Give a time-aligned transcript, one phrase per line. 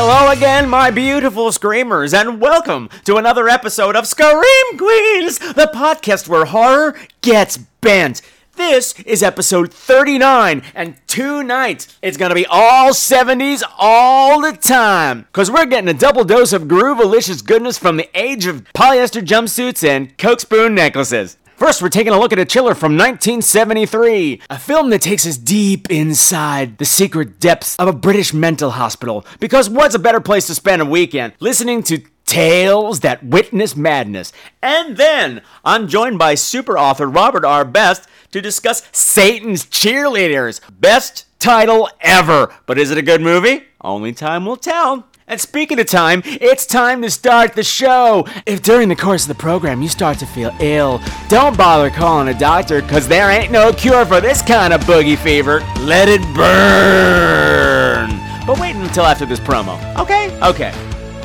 [0.00, 6.28] Hello again, my beautiful screamers, and welcome to another episode of Scream Queens, the podcast
[6.28, 8.22] where horror gets bent.
[8.54, 15.26] This is episode 39, and tonight it's gonna be all 70s all the time.
[15.32, 19.82] Cause we're getting a double dose of groovalicious goodness from the age of polyester jumpsuits
[19.82, 21.37] and coke spoon necklaces.
[21.58, 25.36] First, we're taking a look at a chiller from 1973, a film that takes us
[25.36, 29.26] deep inside the secret depths of a British mental hospital.
[29.40, 31.32] Because what's a better place to spend a weekend?
[31.40, 34.32] Listening to Tales that Witness Madness.
[34.62, 37.64] And then I'm joined by super author Robert R.
[37.64, 40.60] Best to discuss Satan's Cheerleaders.
[40.78, 42.54] Best title ever.
[42.66, 43.64] But is it a good movie?
[43.80, 45.08] Only time will tell.
[45.30, 48.26] And speaking of time, it's time to start the show.
[48.46, 52.34] If during the course of the program you start to feel ill, don't bother calling
[52.34, 55.60] a doctor, because there ain't no cure for this kind of boogie fever.
[55.80, 58.08] Let it burn.
[58.46, 60.34] But wait until after this promo, okay?
[60.40, 60.72] Okay.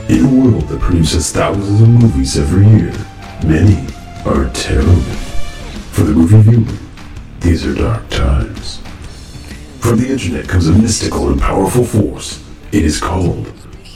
[0.09, 2.91] In a world that produces thousands of movies every year,
[3.45, 3.87] many
[4.25, 4.99] are terrible.
[5.93, 6.77] For the movie viewer,
[7.39, 8.81] these are dark times.
[9.79, 12.43] From the internet comes a mystical and powerful force.
[12.73, 13.47] It is called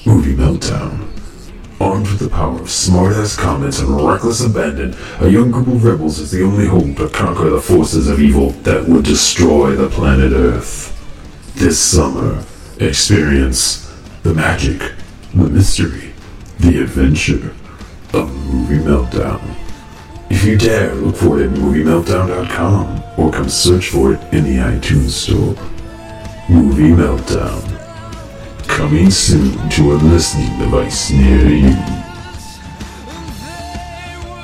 [0.08, 1.06] Movie Meltdown.
[1.82, 6.20] Armed with the power of smart-ass comments and reckless abandon, a young group of rebels
[6.20, 10.32] is the only hope to conquer the forces of evil that would destroy the planet
[10.32, 10.94] Earth.
[11.56, 12.42] This summer,
[12.80, 14.94] experience the magic,
[15.34, 16.14] the mystery,
[16.60, 17.54] the adventure
[18.14, 19.42] of Movie Meltdown.
[20.30, 24.56] If you dare, look for it at MovieMeltdown.com or come search for it in the
[24.56, 25.54] iTunes Store.
[26.50, 27.77] Movie Meltdown.
[28.68, 31.72] Coming soon to a listening device near you.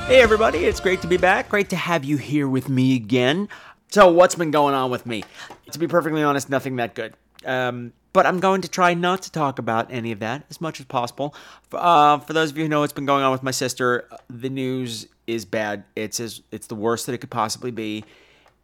[0.07, 1.49] Hey everybody, it's great to be back.
[1.49, 3.47] Great to have you here with me again.
[3.89, 5.23] So, what's been going on with me?
[5.71, 7.13] To be perfectly honest, nothing that good.
[7.45, 10.79] Um, but I'm going to try not to talk about any of that as much
[10.79, 11.35] as possible.
[11.71, 14.49] Uh, for those of you who know what's been going on with my sister, the
[14.49, 15.83] news is bad.
[15.95, 18.03] It's as, it's the worst that it could possibly be,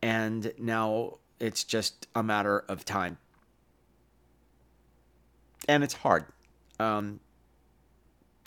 [0.02, 3.18] and now it's just a matter of time.
[5.70, 6.26] And it's hard.
[6.80, 7.20] Um,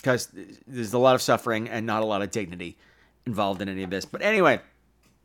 [0.03, 0.29] because
[0.67, 2.77] there's a lot of suffering and not a lot of dignity
[3.25, 4.05] involved in any of this.
[4.05, 4.61] But anyway,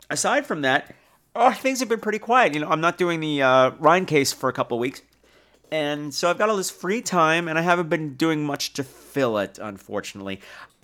[0.10, 0.96] aside from that,
[1.36, 2.54] oh, things have been pretty quiet.
[2.54, 5.02] You know, I'm not doing the uh, Rhine case for a couple weeks,
[5.72, 8.84] and so I've got all this free time, and I haven't been doing much to
[8.84, 10.42] fill it, unfortunately.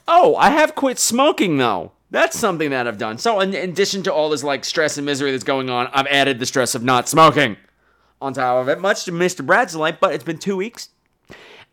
[0.08, 1.92] Oh, I have quit smoking though.
[2.12, 3.18] That's something that I've done.
[3.18, 6.08] So, in, in addition to all this like stress and misery that's going on, I've
[6.08, 7.58] added the stress of not smoking
[8.22, 9.46] on top of it, much to Mr.
[9.46, 10.00] Brad's delight.
[10.00, 10.90] But it's been two weeks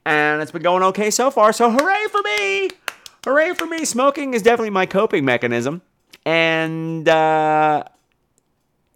[0.04, 1.52] and it's been going okay so far.
[1.52, 2.70] So hooray for me!
[3.24, 3.84] Hooray for me!
[3.84, 5.82] Smoking is definitely my coping mechanism,
[6.24, 7.84] and uh,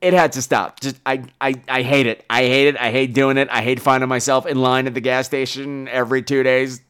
[0.00, 0.81] it had to stop.
[0.81, 2.25] Just I, I I hate it.
[2.28, 2.76] I hate it.
[2.78, 3.48] I hate doing it.
[3.50, 6.81] I hate finding myself in line at the gas station every two days.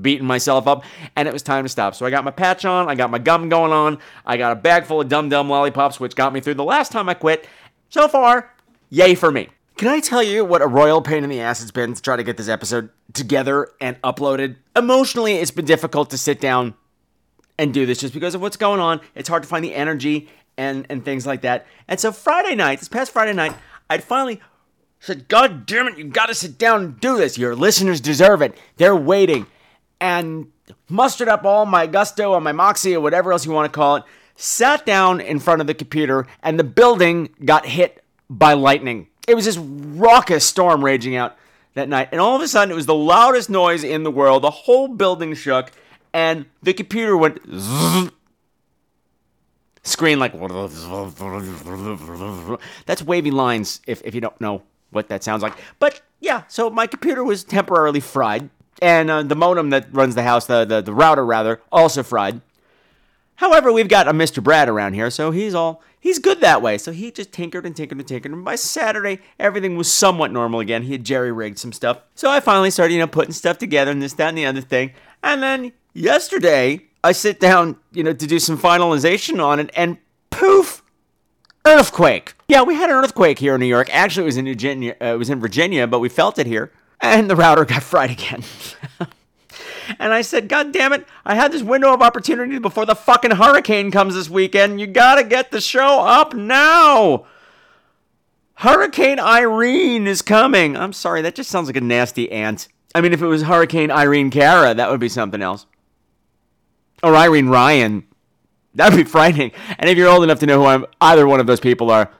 [0.00, 0.84] Beating myself up,
[1.16, 1.94] and it was time to stop.
[1.94, 4.54] So I got my patch on, I got my gum going on, I got a
[4.54, 7.46] bag full of dum dum lollipops, which got me through the last time I quit.
[7.90, 8.50] So far,
[8.88, 9.50] yay for me.
[9.82, 12.14] Can I tell you what a royal pain in the ass it's been to try
[12.14, 14.54] to get this episode together and uploaded?
[14.76, 16.74] Emotionally, it's been difficult to sit down
[17.58, 19.00] and do this just because of what's going on.
[19.16, 21.66] It's hard to find the energy and, and things like that.
[21.88, 23.56] And so Friday night, this past Friday night,
[23.90, 24.40] I'd finally
[25.00, 27.36] said, God damn it, you gotta sit down and do this.
[27.36, 28.56] Your listeners deserve it.
[28.76, 29.48] They're waiting.
[30.00, 30.52] And
[30.88, 33.96] mustered up all my gusto or my moxie or whatever else you want to call
[33.96, 34.04] it,
[34.36, 39.34] sat down in front of the computer, and the building got hit by lightning it
[39.34, 41.36] was this raucous storm raging out
[41.74, 44.42] that night, and all of a sudden it was the loudest noise in the world.
[44.42, 45.72] The whole building shook,
[46.12, 48.10] and the computer went zzz,
[49.82, 50.32] screen like
[52.86, 55.54] that's wavy lines if, if you don't know what that sounds like.
[55.78, 58.50] But yeah, so my computer was temporarily fried,
[58.80, 62.40] and uh, the modem that runs the house, the, the the router rather, also fried.
[63.42, 64.40] However, we've got a Mr.
[64.40, 66.78] Brad around here, so he's all he's good that way.
[66.78, 68.30] So he just tinkered and tinkered and tinkered.
[68.30, 70.84] And by Saturday, everything was somewhat normal again.
[70.84, 71.98] He had jerry rigged some stuff.
[72.14, 74.60] So I finally started, you know, putting stuff together and this, that, and the other
[74.60, 74.92] thing.
[75.24, 79.98] And then yesterday, I sit down, you know, to do some finalization on it, and
[80.30, 80.84] poof,
[81.64, 82.34] earthquake.
[82.46, 83.88] Yeah, we had an earthquake here in New York.
[83.92, 84.94] Actually, it was in Virginia.
[85.02, 88.12] Uh, it was in Virginia, but we felt it here, and the router got fried
[88.12, 88.44] again.
[89.98, 93.32] And I said, God damn it, I had this window of opportunity before the fucking
[93.32, 94.80] hurricane comes this weekend.
[94.80, 97.26] You gotta get the show up now.
[98.56, 100.76] Hurricane Irene is coming.
[100.76, 102.68] I'm sorry, that just sounds like a nasty ant.
[102.94, 105.66] I mean, if it was Hurricane Irene Cara, that would be something else.
[107.02, 108.06] Or Irene Ryan.
[108.74, 109.52] That would be frightening.
[109.78, 112.10] And if you're old enough to know who I'm, either one of those people are,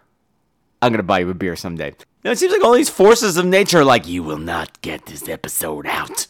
[0.81, 1.95] I'm going to buy you a beer someday.
[2.25, 5.07] Now, it seems like all these forces of nature are like, you will not get
[5.07, 6.27] this episode out.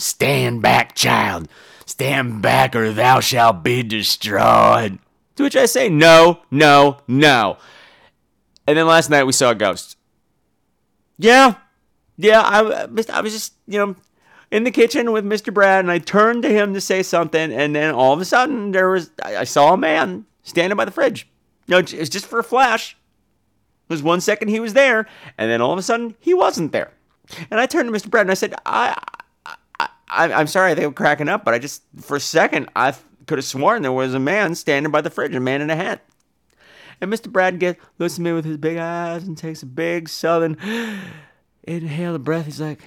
[0.00, 1.48] Stand back, child.
[1.84, 4.98] Stand back, or thou shalt be destroyed.
[5.36, 7.58] To which I say, no, no, no.
[8.66, 9.96] And then last night we saw a ghost.
[11.18, 11.56] Yeah,
[12.16, 13.96] yeah, I, I was just, you know,
[14.50, 15.52] in the kitchen with Mr.
[15.52, 18.70] Brad, and I turned to him to say something, and then all of a sudden
[18.70, 21.28] there was, I saw a man standing by the fridge.
[21.66, 22.96] You know, it's just for a flash.
[23.88, 25.06] It was one second he was there,
[25.36, 26.92] and then all of a sudden he wasn't there.
[27.50, 28.10] And I turned to Mr.
[28.10, 28.98] Brad and I said, I,
[30.10, 32.94] I, I am sorry, they were cracking up, but I just, for a second, I
[33.26, 35.76] could have sworn there was a man standing by the fridge, a man in a
[35.76, 36.04] hat.
[37.00, 37.30] And Mr.
[37.30, 40.56] Brad gets looks at me with his big eyes and takes a big southern
[41.62, 42.44] inhale of breath.
[42.44, 42.82] He's like,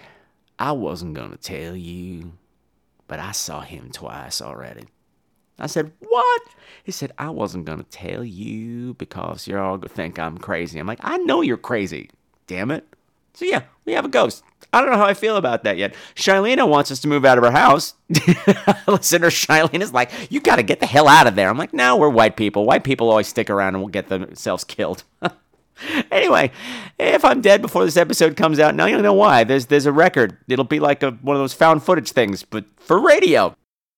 [0.59, 2.33] I wasn't gonna tell you,
[3.07, 4.85] but I saw him twice already.
[5.57, 6.41] I said, What?
[6.83, 10.79] He said, I wasn't gonna tell you because you're all gonna think I'm crazy.
[10.79, 12.11] I'm like, I know you're crazy,
[12.45, 12.87] damn it.
[13.33, 14.43] So yeah, we have a ghost.
[14.71, 15.93] I don't know how I feel about that yet.
[16.15, 17.93] Shailena wants us to move out of her house.
[18.87, 21.47] Listener Shailene is like, you got to get the hell out of there.
[21.49, 22.65] I'm like, no, we're white people.
[22.65, 25.03] White people always stick around and will get themselves killed.
[26.11, 26.51] anyway,
[26.99, 29.43] if I'm dead before this episode comes out, now you know why.
[29.43, 30.37] There's there's a record.
[30.47, 33.55] It'll be like a, one of those found footage things, but for radio.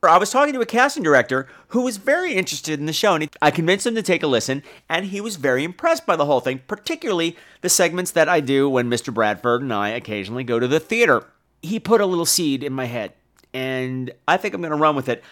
[0.09, 3.29] I was talking to a casting director who was very interested in the show, and
[3.41, 6.39] I convinced him to take a listen, and he was very impressed by the whole
[6.39, 9.13] thing, particularly the segments that I do when Mr.
[9.13, 11.25] Bradford and I occasionally go to the theater.
[11.61, 13.13] He put a little seed in my head,
[13.53, 15.23] and I think I'm going to run with it.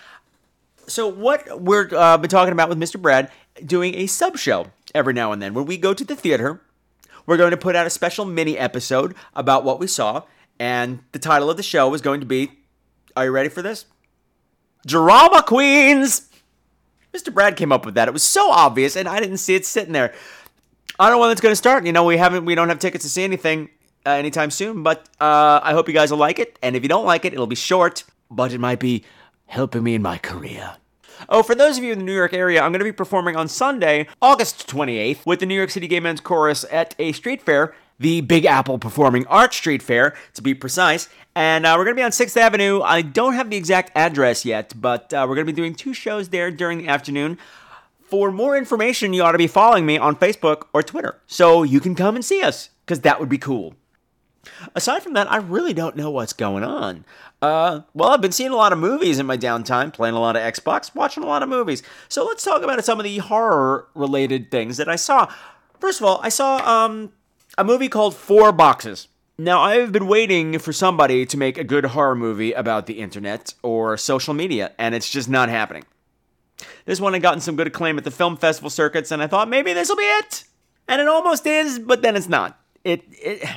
[0.87, 3.01] So, what we're uh, been talking about with Mr.
[3.01, 3.31] Brad,
[3.65, 6.61] doing a sub show every now and then, where we go to the theater.
[7.25, 10.23] We're going to put out a special mini episode about what we saw,
[10.59, 12.51] and the title of the show is going to be.
[13.15, 13.85] Are you ready for this?
[14.85, 16.29] Drama Queens.
[17.13, 17.33] Mr.
[17.33, 18.07] Brad came up with that.
[18.07, 20.13] It was so obvious, and I didn't see it sitting there.
[20.99, 21.85] I don't know when it's going to start.
[21.85, 23.69] You know, we haven't, we don't have tickets to see anything
[24.05, 26.57] uh, anytime soon, but uh, I hope you guys will like it.
[26.61, 29.03] And if you don't like it, it'll be short, but it might be
[29.45, 30.75] helping me in my career.
[31.29, 33.35] Oh, for those of you in the New York area, I'm going to be performing
[33.35, 37.41] on Sunday, August 28th, with the New York City Gay Men's Chorus at a street
[37.41, 37.73] fair
[38.03, 41.09] the Big Apple Performing Arts Street Fair, to be precise.
[41.35, 42.81] And uh, we're going to be on 6th Avenue.
[42.81, 45.93] I don't have the exact address yet, but uh, we're going to be doing two
[45.93, 47.39] shows there during the afternoon.
[48.01, 51.79] For more information, you ought to be following me on Facebook or Twitter so you
[51.79, 53.73] can come and see us, because that would be cool.
[54.75, 57.05] Aside from that, I really don't know what's going on.
[57.41, 60.35] Uh, well, I've been seeing a lot of movies in my downtime, playing a lot
[60.35, 61.81] of Xbox, watching a lot of movies.
[62.09, 65.33] So let's talk about some of the horror related things that I saw.
[65.79, 67.11] First of all, I saw um,
[67.57, 69.07] a movie called Four Boxes.
[69.37, 73.53] Now, I've been waiting for somebody to make a good horror movie about the internet
[73.63, 75.85] or social media, and it's just not happening.
[76.85, 79.49] This one had gotten some good acclaim at the film festival circuits, and I thought
[79.49, 80.43] maybe this will be it.
[80.87, 82.59] And it almost is, but then it's not.
[82.83, 83.47] It, it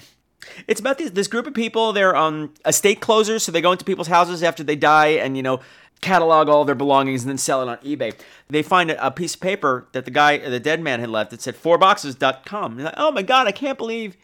[0.66, 1.92] it's about this, this group of people.
[1.92, 5.42] They're um, estate closers, so they go into people's houses after they die, and you
[5.42, 5.60] know
[6.00, 8.14] catalog all their belongings and then sell it on eBay.
[8.48, 11.42] They find a, piece of paper that the guy, the dead man, had left that
[11.42, 12.78] said fourboxes.com.
[12.78, 14.16] Like, oh my God, I can't believe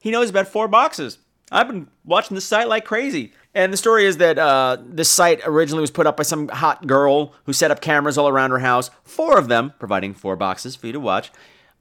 [0.00, 1.18] he knows about four boxes.
[1.50, 3.32] I've been watching this site like crazy.
[3.54, 6.86] And the story is that uh, this site originally was put up by some hot
[6.86, 10.76] girl who set up cameras all around her house, four of them, providing four boxes
[10.76, 11.32] for you to watch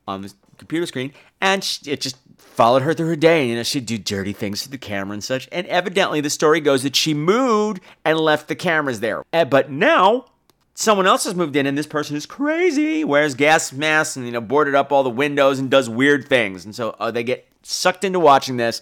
[0.08, 1.14] on the computer screen.
[1.42, 3.48] And it just followed her through her day.
[3.48, 5.48] You know, she'd do dirty things to the camera and such.
[5.52, 9.24] And evidently, the story goes that she moved and left the cameras there.
[9.34, 10.26] Eh, but now,
[10.74, 14.32] someone else has moved in, and this person is crazy, wears gas masks, and you
[14.32, 16.66] know, boarded up all the windows and does weird things.
[16.66, 18.82] And so uh, they get sucked into watching this.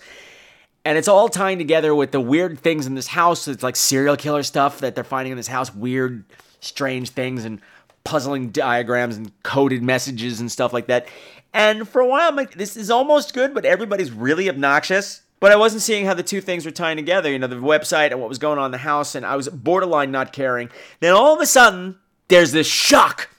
[0.85, 3.47] And it's all tying together with the weird things in this house.
[3.47, 6.25] It's like serial killer stuff that they're finding in this house, weird,
[6.59, 7.59] strange things, and
[8.05, 11.07] puzzling diagrams and coded messages and stuff like that.
[11.53, 15.23] And for a while, I'm like, this is almost good, but everybody's really obnoxious.
[15.41, 18.11] But I wasn't seeing how the two things were tying together, you know, the website
[18.11, 20.69] and what was going on in the house, and I was borderline not caring.
[21.01, 21.97] Then all of a sudden,
[22.29, 23.29] there's this shock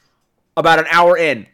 [0.56, 1.46] about an hour in.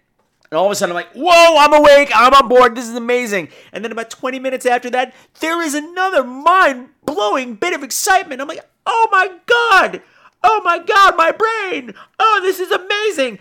[0.50, 2.95] And all of a sudden, I'm like, whoa, I'm awake, I'm on board, this is
[2.95, 3.49] amazing.
[3.73, 8.40] And then about 20 minutes after that, there is another mind blowing bit of excitement.
[8.40, 10.02] I'm like, oh my God,
[10.42, 13.38] oh my God, my brain, oh, this is amazing.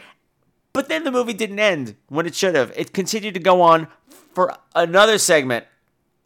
[0.74, 2.72] But then the movie didn't end when it should have.
[2.76, 3.88] It continued to go on
[4.34, 5.66] for another segment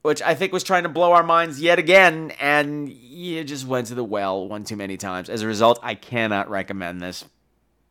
[0.05, 3.87] which I think was trying to blow our minds yet again, and you just went
[3.87, 5.31] to the well one too many times.
[5.31, 7.25] As a result, I cannot recommend this.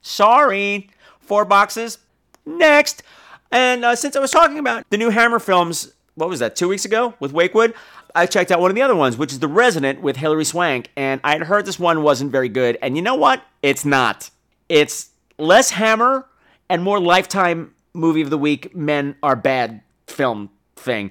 [0.00, 0.90] Sorry.
[1.18, 1.98] Four boxes.
[2.46, 3.02] Next.
[3.50, 6.68] And uh, since I was talking about the new Hammer films, what was that, two
[6.68, 7.74] weeks ago with Wakewood?
[8.14, 10.88] I checked out one of the other ones, which is The Resident with Hilary Swank,
[10.97, 12.78] and I had heard this one wasn't very good.
[12.80, 13.42] And you know what?
[13.61, 14.30] It's not.
[14.68, 16.26] It's less Hammer
[16.68, 21.11] and more Lifetime movie of the week, Men Are Bad film thing.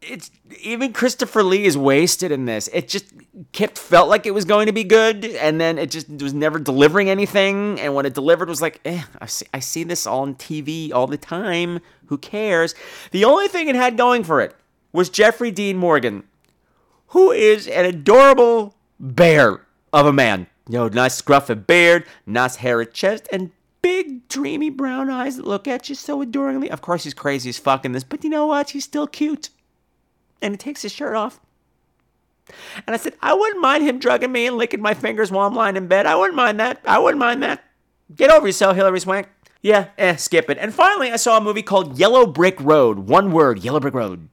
[0.00, 0.30] It's
[0.62, 2.68] even Christopher Lee is wasted in this.
[2.72, 3.12] It just
[3.52, 6.58] kept felt like it was going to be good, and then it just was never
[6.58, 7.78] delivering anything.
[7.78, 11.06] And when it delivered, was like, eh, I see, I see this on TV all
[11.06, 11.80] the time.
[12.06, 12.74] Who cares?
[13.12, 14.56] The only thing it had going for it
[14.92, 16.24] was Jeffrey Dean Morgan,
[17.08, 20.46] who is an adorable bear of a man.
[20.68, 23.50] You know, nice scruffy beard, nice hairy chest, and
[23.82, 26.70] big dreamy brown eyes that look at you so adoringly.
[26.70, 28.70] Of course, he's crazy as fuck in this, but you know what?
[28.70, 29.50] He's still cute.
[30.40, 31.40] And he takes his shirt off.
[32.86, 35.54] And I said, I wouldn't mind him drugging me and licking my fingers while I'm
[35.54, 36.06] lying in bed.
[36.06, 36.80] I wouldn't mind that.
[36.84, 37.64] I wouldn't mind that.
[38.14, 39.28] Get over yourself, Hilary Swank.
[39.62, 40.58] Yeah, eh, skip it.
[40.58, 43.00] And finally, I saw a movie called Yellow Brick Road.
[43.00, 44.28] One word, Yellow Brick Road.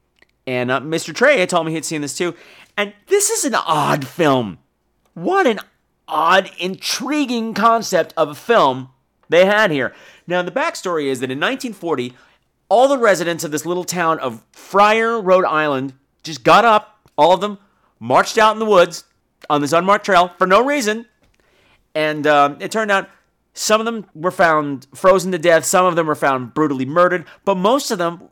[0.50, 1.14] And uh, Mr.
[1.14, 2.34] Trey had told me he'd seen this too.
[2.76, 4.58] And this is an odd film.
[5.14, 5.60] What an
[6.08, 8.90] odd, intriguing concept of a film
[9.30, 9.94] they had here.
[10.26, 12.16] Now, the backstory is that in 1940,
[12.68, 17.32] all the residents of this little town of Friar, Rhode Island, just got up, all
[17.32, 17.60] of them,
[18.00, 19.04] marched out in the woods
[19.52, 21.06] on this unmarked trail for no reason.
[21.94, 23.08] And um, it turned out
[23.54, 27.26] some of them were found frozen to death, some of them were found brutally murdered,
[27.46, 28.30] but most of them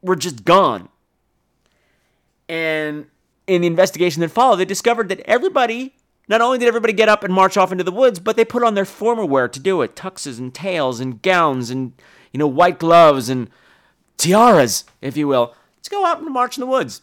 [0.00, 0.90] were just gone.
[2.48, 3.06] And
[3.46, 5.94] in the investigation that followed, they discovered that everybody,
[6.28, 8.62] not only did everybody get up and march off into the woods, but they put
[8.62, 11.92] on their former wear to do it tuxes and tails and gowns and,
[12.32, 13.50] you know, white gloves and
[14.16, 17.02] tiaras, if you will, to go out and march in the woods.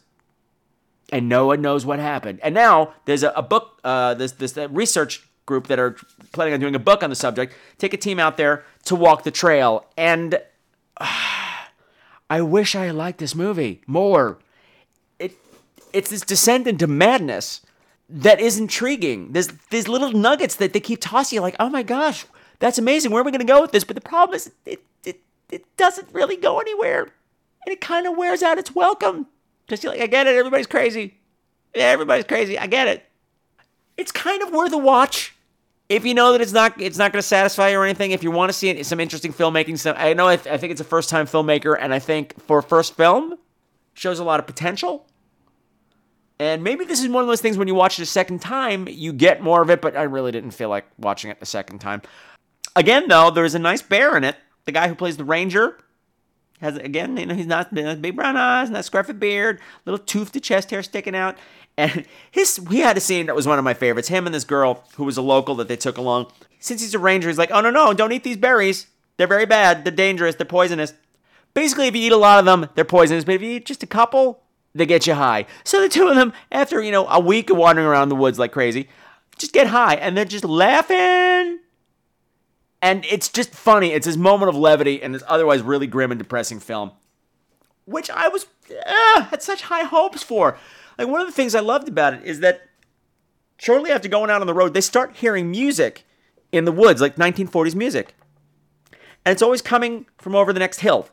[1.12, 2.40] And no one knows what happened.
[2.42, 5.98] And now there's a, a book, uh, this this research group that are
[6.32, 7.54] planning on doing a book on the subject.
[7.78, 10.42] Take a team out there to walk the trail, and
[10.98, 11.06] uh,
[12.30, 14.40] I wish I liked this movie more.
[15.94, 17.62] It it's this descent into madness
[18.10, 19.32] that is intriguing.
[19.32, 22.26] There's these little nuggets that they keep tossing you, like, oh my gosh,
[22.60, 23.12] that's amazing.
[23.12, 23.84] Where are we going to go with this?
[23.84, 25.22] But the problem is, it it
[25.52, 29.28] it doesn't really go anywhere, and it kind of wears out its welcome.
[29.66, 31.16] Because you're like, I get it, everybody's crazy.
[31.76, 32.60] Yeah, everybody's crazy.
[32.60, 33.06] I get it.
[33.96, 35.34] It's kind of worth a watch
[35.90, 38.12] if you know that it's not it's not going to satisfy you or anything.
[38.12, 40.58] If you want to see it, some interesting filmmaking, some I know I, th- I
[40.58, 43.38] think it's a first time filmmaker, and I think for first film,
[43.94, 45.06] shows a lot of potential.
[46.40, 48.88] And maybe this is one of those things when you watch it a second time,
[48.90, 51.80] you get more of it, but I really didn't feel like watching it a second
[51.80, 52.02] time.
[52.76, 54.36] Again, though, there's a nice bear in it.
[54.66, 55.78] The guy who plays the ranger
[56.60, 60.40] has again, you know, he's not big brown eyes, that scruffy beard, little tooth to
[60.40, 61.38] chest hair sticking out.
[61.78, 64.08] And his he had a scene that was one of my favorites.
[64.08, 66.32] Him and this girl who was a local that they took along.
[66.60, 68.88] Since he's a ranger, he's like, oh no no, don't eat these berries.
[69.18, 69.84] They're very bad.
[69.84, 70.36] They're dangerous.
[70.36, 70.94] They're poisonous.
[71.54, 73.26] Basically, if you eat a lot of them, they're poisonous.
[73.26, 74.43] But if you eat just a couple,
[74.76, 75.46] they get you high.
[75.64, 78.40] So the two of them, after you know a week of wandering around the woods
[78.40, 78.90] like crazy,
[79.38, 81.60] just get high and they're just laughing
[82.84, 83.94] and it's just funny.
[83.94, 86.92] It's this moment of levity in this otherwise really grim and depressing film,
[87.86, 88.46] which I was
[88.86, 90.58] uh, had such high hopes for.
[90.98, 92.62] Like one of the things I loved about it is that
[93.58, 96.06] shortly after going out on the road, they start hearing music
[96.52, 98.16] in the woods, like 1940s music,
[99.26, 101.08] and it's always coming from over the next hill.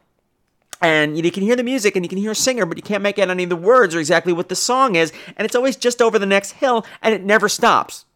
[0.82, 3.02] And you can hear the music and you can hear a singer, but you can't
[3.02, 5.12] make out any of the words or exactly what the song is.
[5.36, 8.06] And it's always just over the next hill, and it never stops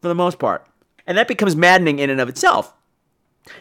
[0.00, 0.66] for the most part.
[1.06, 2.74] And that becomes maddening in and of itself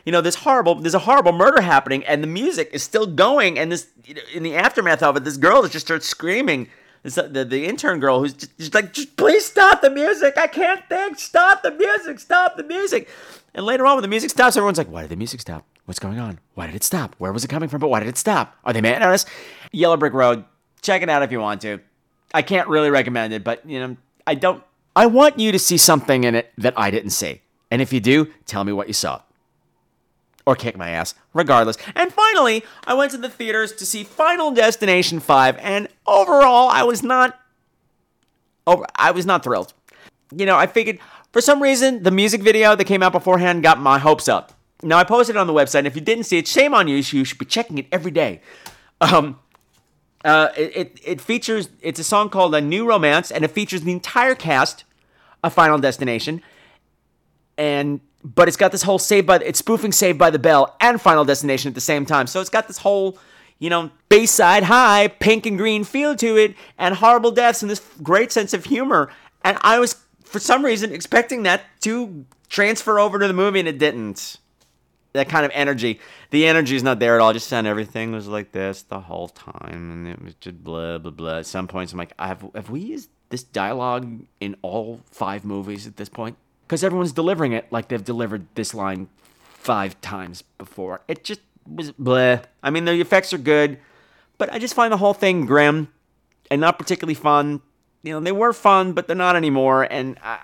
[0.06, 3.58] you know, this horrible, there's a horrible murder happening, and the music is still going,
[3.58, 3.88] and this,
[4.34, 6.70] in the aftermath of it, this girl just starts screaming.
[7.04, 10.38] This, uh, the, the intern girl who's just, just like, just please stop the music.
[10.38, 11.18] I can't think.
[11.18, 12.20] Stop the music.
[12.20, 13.08] Stop the music.
[13.54, 15.66] And later on, when the music stops, everyone's like, why did the music stop?
[15.90, 16.38] What's going on?
[16.54, 17.16] Why did it stop?
[17.18, 17.80] Where was it coming from?
[17.80, 18.56] But why did it stop?
[18.64, 19.26] Are they mad at us?
[19.72, 20.46] Yellow Brick Road.
[20.84, 21.80] Check it out if you want to.
[22.32, 24.64] I can't really recommend it, but, you know, I don't.
[24.96, 27.42] I want you to see something in it that I didn't see.
[27.72, 29.24] And if you do, tell me what you saw
[30.46, 31.76] or kick my ass, regardless.
[31.96, 36.84] And finally, I went to the theaters to see Final Destination 5, and overall, I
[36.84, 37.40] was not
[38.68, 39.74] over I was not thrilled.
[40.36, 41.00] You know, I figured
[41.34, 44.54] for some reason the music video that came out beforehand got my hopes up.
[44.82, 46.88] Now I posted it on the website, and if you didn't see it, shame on
[46.88, 46.96] you.
[46.96, 48.42] You should be checking it every day.
[49.02, 49.40] Um,
[50.24, 53.82] uh, it, it, it features it's a song called "A New Romance," and it features
[53.82, 54.84] the entire cast
[55.44, 56.42] of Final Destination,
[57.58, 61.02] and but it's got this whole Save by it's spoofing Saved by the Bell and
[61.02, 62.28] Final Destination at the same time.
[62.28, 63.18] So it's got this whole
[63.60, 67.82] you know, Bayside High, pink and green feel to it, and horrible deaths and this
[68.02, 69.12] great sense of humor.
[69.44, 73.68] And I was, for some reason, expecting that to transfer over to the movie, and
[73.68, 74.38] it didn't.
[75.14, 76.00] That kind of energy.
[76.30, 77.34] The energy is not there at all.
[77.34, 81.12] Just found everything was like this the whole time, and it was just blah blah
[81.12, 81.40] blah.
[81.40, 85.88] At some points, I'm like, have have we used this dialogue in all five movies
[85.88, 86.38] at this point?
[86.68, 89.10] Because everyone's delivering it like they've delivered this line
[89.42, 91.02] five times before.
[91.08, 92.40] It just was blah.
[92.62, 93.80] I mean, the effects are good,
[94.38, 95.90] but I just find the whole thing grim
[96.52, 97.62] and not particularly fun.
[98.04, 99.84] You know, they were fun, but they're not anymore.
[99.84, 100.38] And uh,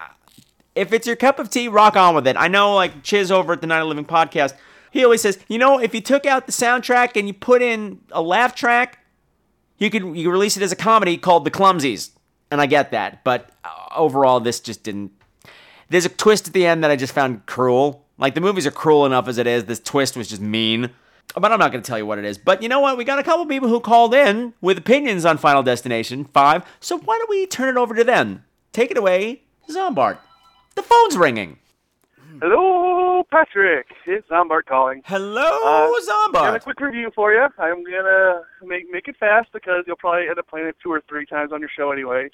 [0.75, 2.35] if it's your cup of tea, rock on with it.
[2.37, 4.53] I know, like Chiz over at the Night of Living podcast,
[4.91, 8.01] he always says, you know, if you took out the soundtrack and you put in
[8.11, 8.99] a laugh track,
[9.77, 12.11] you could you release it as a comedy called The Clumsies.
[12.51, 15.11] And I get that, but uh, overall, this just didn't.
[15.89, 18.05] There's a twist at the end that I just found cruel.
[18.17, 19.65] Like the movies are cruel enough as it is.
[19.65, 20.91] This twist was just mean.
[21.33, 22.37] But I'm not going to tell you what it is.
[22.37, 22.97] But you know what?
[22.97, 26.63] We got a couple people who called in with opinions on Final Destination 5.
[26.79, 28.45] So why don't we turn it over to them?
[28.71, 30.19] Take it away, Zombart.
[30.75, 31.57] The phone's ringing.
[32.41, 33.87] Hello, Patrick.
[34.05, 35.01] It's Zombart calling.
[35.05, 35.41] Hello,
[35.95, 37.47] Uh, Got a quick review for you.
[37.57, 41.01] I'm gonna make make it fast because you'll probably end up playing it two or
[41.07, 42.29] three times on your show anyway.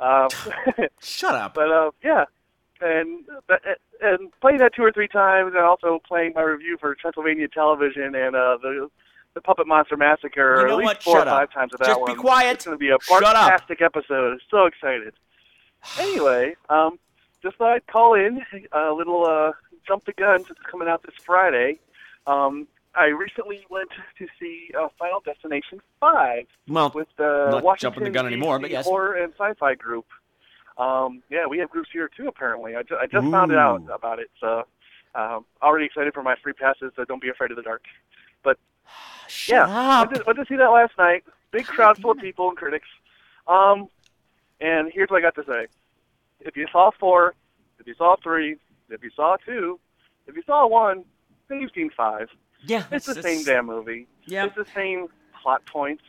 [0.00, 0.28] Um,
[1.00, 1.54] Shut up.
[1.54, 2.24] but uh, yeah,
[2.80, 3.24] and
[4.02, 8.14] and playing that two or three times, and also playing my review for Transylvania Television
[8.16, 8.88] and uh, the
[9.34, 11.02] the Puppet Monster Massacre You know at least what?
[11.04, 11.36] four Shut or up.
[11.38, 12.12] five times of that Just one.
[12.12, 12.54] be quiet.
[12.54, 13.02] It's gonna be a up.
[13.04, 14.40] fantastic episode.
[14.50, 15.14] So excited.
[16.00, 16.98] Anyway, um,
[17.44, 19.52] just thought I'd call in a little uh,
[19.86, 21.78] jump the gun since it's coming out this Friday.
[22.26, 27.92] Um, I recently went to see uh, Final Destination Five Well, with the not Washington
[27.92, 28.86] jumping the gun anymore, but yes.
[28.86, 30.06] horror and sci-fi group.
[30.78, 32.28] Um, yeah, we have groups here too.
[32.28, 34.30] Apparently, I, ju- I just found it out about it.
[34.40, 34.64] So,
[35.14, 36.92] um, already excited for my free passes.
[36.96, 37.84] So don't be afraid of the dark.
[38.42, 38.58] But
[39.28, 40.08] shut yeah, up.
[40.08, 41.24] went to, went to see that last night.
[41.50, 42.88] Big crowd full of people and critics.
[43.46, 43.88] Um,
[44.60, 45.66] and here's what I got to say:
[46.44, 47.34] If you saw four,
[47.80, 48.56] if you saw three,
[48.90, 49.80] if you saw two,
[50.26, 51.04] if you saw one,
[51.48, 52.28] then you've seen five.
[52.66, 54.06] Yeah, It's the same damn movie.
[54.26, 54.46] Yeah.
[54.46, 55.08] It's the same
[55.42, 56.02] plot points.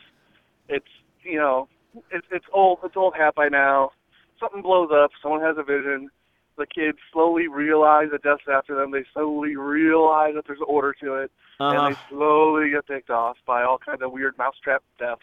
[0.70, 0.86] It's
[1.24, 1.68] you know,
[2.12, 2.80] it's it's old.
[2.84, 3.92] It's old hat by now.
[4.40, 5.12] Something blows up.
[5.22, 6.10] Someone has a vision.
[6.58, 8.92] The kids slowly realize the death's after them.
[8.92, 11.78] They slowly realize that there's an order to it, Uh-huh.
[11.88, 15.22] and they slowly get picked off by all kinds of weird mousetrap deaths.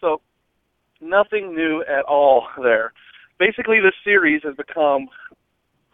[0.00, 0.20] So,
[1.00, 2.92] nothing new at all there.
[3.38, 5.08] Basically, this series has become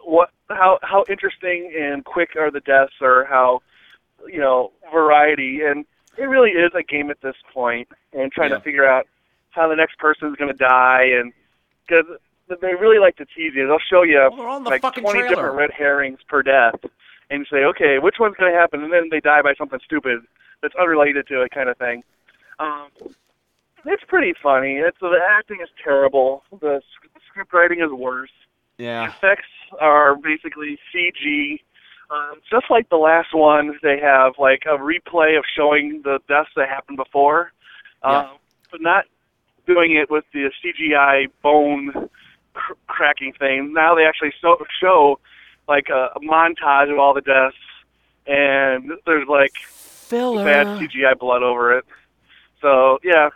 [0.05, 3.61] what how how interesting and quick are the deaths, or how
[4.27, 5.85] you know variety, and
[6.19, 8.59] it really is a game at this point, and trying Yeah.
[8.59, 9.07] to figure out
[9.51, 11.33] how the next person is going to die, and
[11.87, 12.07] because
[12.61, 13.67] they really like to tease you.
[13.67, 15.29] They'll show you Well, the like 20 trailer.
[15.29, 16.75] different red herrings per death,
[17.31, 18.83] and you say, okay, which one's going to happen?
[18.85, 20.21] And then they die by something stupid
[20.61, 22.03] that's unrelated to it, kind of thing.
[22.59, 22.89] Um,
[23.87, 24.75] it's pretty funny.
[24.77, 26.43] It's the acting is terrible.
[26.61, 26.81] The
[27.29, 28.31] script writing is worse.
[28.79, 29.09] The Yeah.
[29.09, 29.49] effects
[29.81, 31.63] are basically CG.
[32.11, 36.51] Um, just like the last one, they have like a replay of showing the deaths
[36.57, 37.53] that happened before,
[38.03, 38.37] um,
[38.71, 39.07] but not
[39.67, 42.09] doing it with the CGI bone
[42.53, 43.73] cr- cracking thing.
[43.73, 45.21] Now they actually so- show
[45.69, 47.57] like a, a montage of all the deaths,
[48.27, 50.45] and there's like Filler.
[50.45, 51.85] bad CGI blood over it.
[52.61, 53.31] So yeah,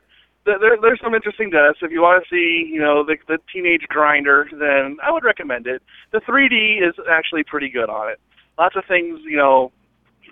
[0.47, 1.79] there, there's some interesting deaths.
[1.83, 5.67] If you want to see, you know, the, the teenage grinder, then I would recommend
[5.67, 5.83] it.
[6.13, 8.21] The 3D is actually pretty good on it.
[8.59, 9.73] Lots of things, you know,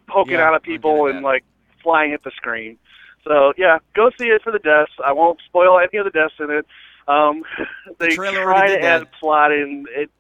[0.09, 1.45] poking Yeah, out at people and like
[1.83, 2.79] flying at the screen.
[3.25, 4.93] So yeah, go see it for the deaths.
[5.05, 6.67] I won't spoil any of the deaths in it.
[7.09, 7.43] Um,
[7.99, 9.87] they trailer try to add plot in.
[9.91, 10.11] It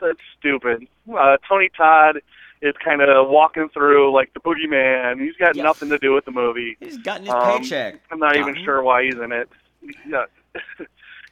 [0.00, 0.86] that's stupid.
[1.08, 2.20] Uh, Tony Todd
[2.62, 5.20] is kind of walking through like the boogeyman.
[5.20, 5.64] He's got Yeah.
[5.64, 6.76] nothing to do with the movie.
[6.80, 7.96] He's gotten his Um, paycheck.
[8.10, 8.64] I'm not even Gotten.
[8.64, 9.48] sure why he's in it.
[10.08, 10.24] Yeah.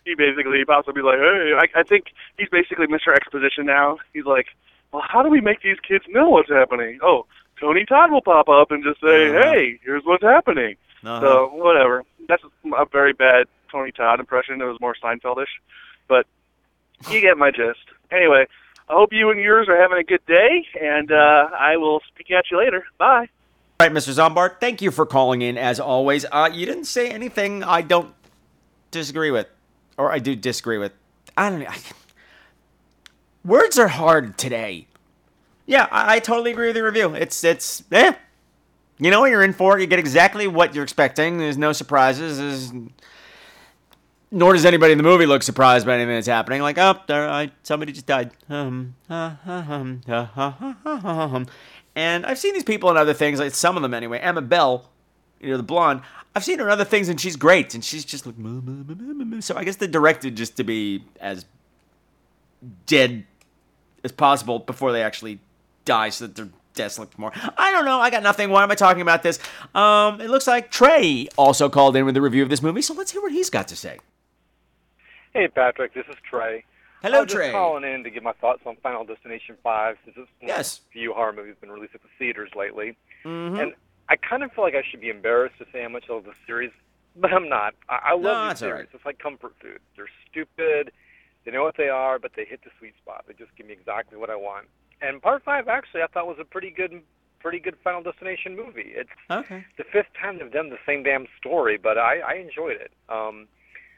[0.05, 3.15] he basically possibly like, hey, I, I think he's basically Mr.
[3.15, 3.99] Exposition now.
[4.13, 4.47] He's like,
[4.93, 6.99] well, how do we make these kids know what's happening?
[7.03, 7.27] Oh,
[7.61, 9.53] Tony Todd will pop up and just say, Uh-huh.
[9.53, 10.77] hey, here's what's happening.
[11.05, 11.21] Uh-huh.
[11.21, 12.05] So whatever.
[12.29, 12.43] That's
[12.75, 14.61] a very bad Tony Todd impression.
[14.61, 15.47] It was more Seinfeldish,
[16.09, 16.27] but
[17.11, 17.79] you get my gist.
[18.11, 18.47] Anyway,
[18.91, 22.33] I hope you and yours are having a good day, and uh, I will speak
[22.33, 22.85] at you later.
[22.99, 23.29] Bye.
[23.79, 24.13] All right, Mr.
[24.13, 26.27] Zombart, thank you for calling in as always.
[26.31, 28.13] Uh, you didn't say anything I don't
[28.91, 29.47] disagree with,
[29.97, 30.93] or I do disagree with.
[31.37, 31.67] I don't know.
[31.69, 31.79] I,
[33.45, 34.89] words are hard today.
[35.67, 37.15] Yeah, I, I totally agree with the review.
[37.15, 38.15] It's it's eh.
[38.99, 39.79] You know what you're in for.
[39.79, 41.39] You get exactly what you're expecting.
[41.39, 42.39] There's no surprises.
[42.39, 42.73] There's,
[44.31, 46.63] nor does anybody in the movie look surprised by anything that's happening.
[46.63, 48.31] Like, oh, there, I, somebody just died.
[51.97, 54.19] And I've seen these people in other things, like some of them anyway.
[54.21, 54.91] Emma Bell
[55.41, 56.03] you know, the blonde.
[56.35, 58.37] I've seen her in other things, and she's great, and she's just like.
[59.41, 61.45] So I guess they directed just to be as
[62.87, 63.25] dead
[64.05, 65.41] as possible before they actually
[65.85, 67.33] die, so that deaths look more.
[67.57, 67.99] I don't know.
[67.99, 68.51] I got nothing.
[68.51, 69.41] Why am I talking about this?
[69.75, 72.95] Um, it looks like Trey also called in with a review of this movie, so
[72.95, 73.99] let's hear what he's got to say.
[75.33, 75.95] Hey, Patrick.
[75.95, 76.65] This is Trey.
[77.03, 77.47] Hello, I was Trey.
[77.47, 80.79] just calling in to give my thoughts on Final Destination 5, since it's one Yes.
[80.79, 82.97] of the few horror movies been released at the theaters lately.
[83.25, 83.59] Mhm.
[83.63, 83.75] And
[84.09, 86.25] I kind of feel like I should be embarrassed to say how much I love
[86.25, 86.73] the series,
[87.17, 87.75] but I'm not.
[87.89, 88.75] I, I love No, these series.
[88.75, 88.89] right.
[88.93, 89.81] It's like comfort food.
[89.97, 90.93] They're stupid.
[91.45, 93.25] They know what they are, but they hit the sweet spot.
[93.27, 94.69] They just give me exactly what I want.
[95.01, 97.03] And Part 5, actually, I thought was a pretty good,
[97.39, 98.93] pretty good Final Destination movie.
[98.95, 99.65] It's Okay.
[99.79, 102.93] the fifth time they've done the same damn story, but I, I enjoyed it.
[103.09, 103.49] Um,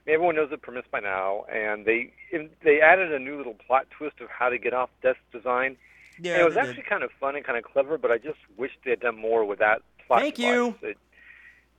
[0.05, 2.13] I mean, everyone knows the premise by now, and they
[2.65, 5.77] they added a new little plot twist of how to get off Death's design.
[6.21, 6.33] Yeah.
[6.35, 6.69] and it was they did.
[6.71, 9.17] actually kind of fun and kind of clever, but I just wish they had done
[9.19, 10.55] more with that plot Thank device.
[10.55, 10.75] you.
[10.83, 10.99] It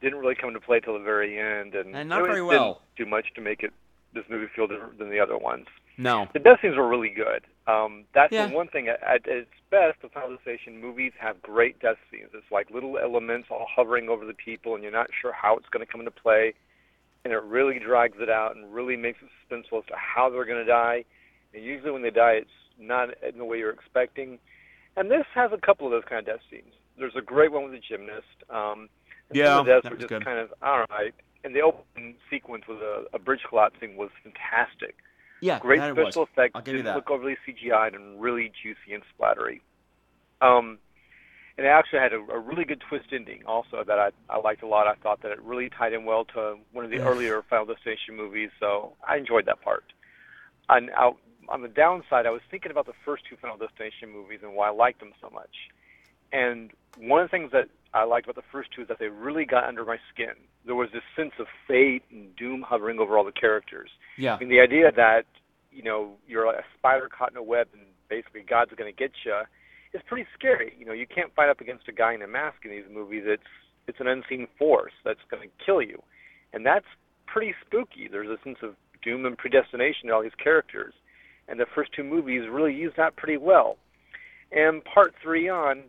[0.02, 2.48] didn't really come into play till the very end, and, And not it very didn't
[2.48, 2.82] well.
[2.98, 3.72] do much to make it
[4.14, 5.68] this movie feel different than the other ones.
[5.98, 6.28] No.
[6.34, 7.44] The death scenes were really good.
[7.68, 8.48] Um, that's Yeah.
[8.48, 8.88] the one thing.
[8.88, 12.30] At, at its best, the Final Destination movies have great death scenes.
[12.34, 15.70] It's like little elements all hovering over the people, and you're not sure how it's
[15.70, 16.54] going to come into play.
[17.26, 20.46] And it really drags it out and really makes it suspenseful as to how they're
[20.46, 21.06] going to die.
[21.54, 24.40] And usually, when they die, it's not in the way you're expecting.
[24.98, 26.74] And this has a couple of those kind of death scenes.
[26.98, 28.26] There's a great one with the gymnast.
[28.50, 28.90] Um,
[29.32, 30.26] Yeah, the deaths that were just good.
[30.26, 31.14] kind of all right.
[31.44, 34.96] And the opening sequence with a, a bridge collapsing was fantastic.
[35.42, 35.60] Yeah.
[35.60, 36.52] Great special effects.
[36.56, 39.60] I'll give didn't look overly CGI'd and really juicy and splattery.
[40.42, 40.78] Um,
[41.58, 44.64] and it actually had a, a really good twist ending also that I, I liked
[44.64, 44.88] a lot.
[44.88, 47.08] I thought that it really tied in well to one of the Yeah.
[47.08, 49.84] earlier Final Destination movies, so I enjoyed that part.
[50.70, 51.18] And out,
[51.50, 54.70] on the downside, I was thinking about the first two Final Destination movies and why
[54.70, 55.56] I liked them so much.
[56.32, 59.10] And one of the things that I liked about the first two is that they
[59.10, 60.34] really got under my skin.
[60.66, 63.92] There was this sense of fate and doom hovering over all the characters.
[64.18, 64.36] Yeah.
[64.36, 65.26] I mean, the idea that
[65.72, 69.12] you know you're a spider caught in a web and basically God's going to get
[69.26, 69.42] you
[69.94, 70.76] is pretty scary.
[70.80, 73.24] You know, you can't fight up against a guy in a mask in these movies.
[73.26, 73.44] It's
[73.88, 76.02] it's an unseen force that's going to kill you,
[76.54, 76.86] and that's
[77.26, 78.08] pretty spooky.
[78.10, 80.94] There's a sense of doom and predestination to all these characters,
[81.48, 83.78] and the first two movies really use that pretty well.
[84.52, 85.84] And part three on,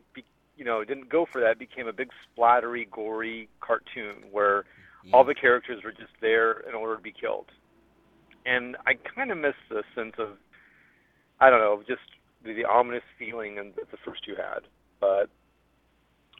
[0.56, 1.58] you know, didn't go for that.
[1.58, 4.64] Became a big splattery, gory cartoon where
[5.12, 7.46] all the characters were just there in order to be killed.
[8.46, 10.30] And I kind of miss the sense of,
[11.40, 12.00] I don't know, just
[12.44, 14.60] the, the ominous feeling and that the first two had.
[15.00, 15.28] But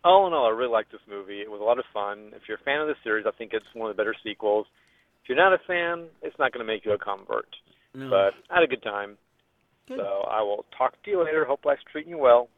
[0.04, 1.40] all in all, I really liked this movie.
[1.40, 2.32] It was a lot of fun.
[2.34, 4.66] If you're a fan of the series, I think it's one of the better sequels.
[5.22, 7.48] If you're not a fan, it's not going to make you a convert.
[7.94, 8.10] No.
[8.10, 9.16] But I had a good time.
[9.88, 9.98] Good.
[9.98, 11.44] So I will talk to you later.
[11.44, 12.48] Hope life's treating you well.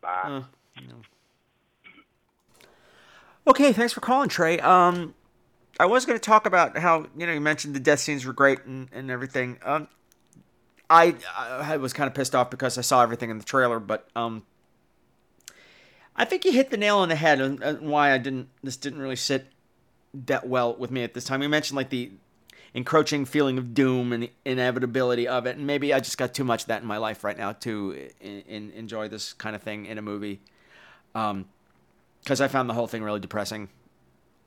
[0.00, 0.22] Bye.
[0.24, 0.42] Uh,
[0.88, 0.94] no.
[3.48, 4.58] Okay, thanks for calling, Trey.
[4.58, 5.14] Um,
[5.78, 8.32] I was going to talk about how you know you mentioned the death scenes were
[8.32, 9.58] great and, and everything.
[9.64, 9.88] Um,
[10.88, 14.08] I I was kind of pissed off because I saw everything in the trailer, but
[14.14, 14.44] um,
[16.14, 18.48] I think you hit the nail on the head on, on why I didn't.
[18.62, 19.46] This didn't really sit
[20.14, 21.42] that well with me at this time.
[21.42, 22.12] You mentioned like the
[22.72, 26.44] encroaching feeling of doom and the inevitability of it, and maybe I just got too
[26.44, 29.62] much of that in my life right now to in, in, enjoy this kind of
[29.62, 30.40] thing in a movie.
[31.14, 31.46] Um,
[32.22, 33.68] because I found the whole thing really depressing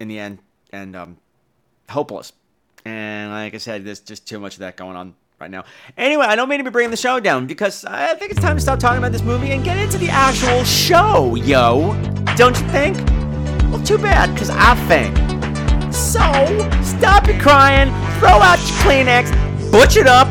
[0.01, 0.39] in the end
[0.71, 1.17] and um,
[1.89, 2.33] hopeless.
[2.83, 5.63] And like I said, there's just too much of that going on right now.
[5.97, 8.57] Anyway, I don't mean to be bringing the show down because I think it's time
[8.57, 11.93] to stop talking about this movie and get into the actual show, yo.
[12.35, 12.97] Don't you think?
[13.71, 15.15] Well, too bad, because I think.
[15.93, 16.21] So,
[16.83, 19.31] stop your crying, throw out your Kleenex,
[19.71, 20.27] butch it up,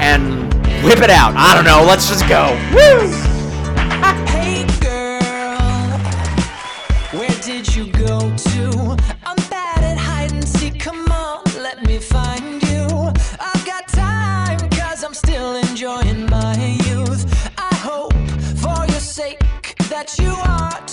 [0.00, 0.52] and
[0.84, 1.34] whip it out.
[1.36, 2.50] I don't know, let's just go.
[2.72, 3.10] Woo!
[4.26, 5.98] Hey girl,
[7.18, 8.81] where did you go to?
[20.02, 20.91] That you are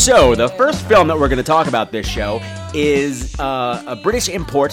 [0.00, 2.40] So, the first film that we're going to talk about this show
[2.72, 4.72] is uh, a British import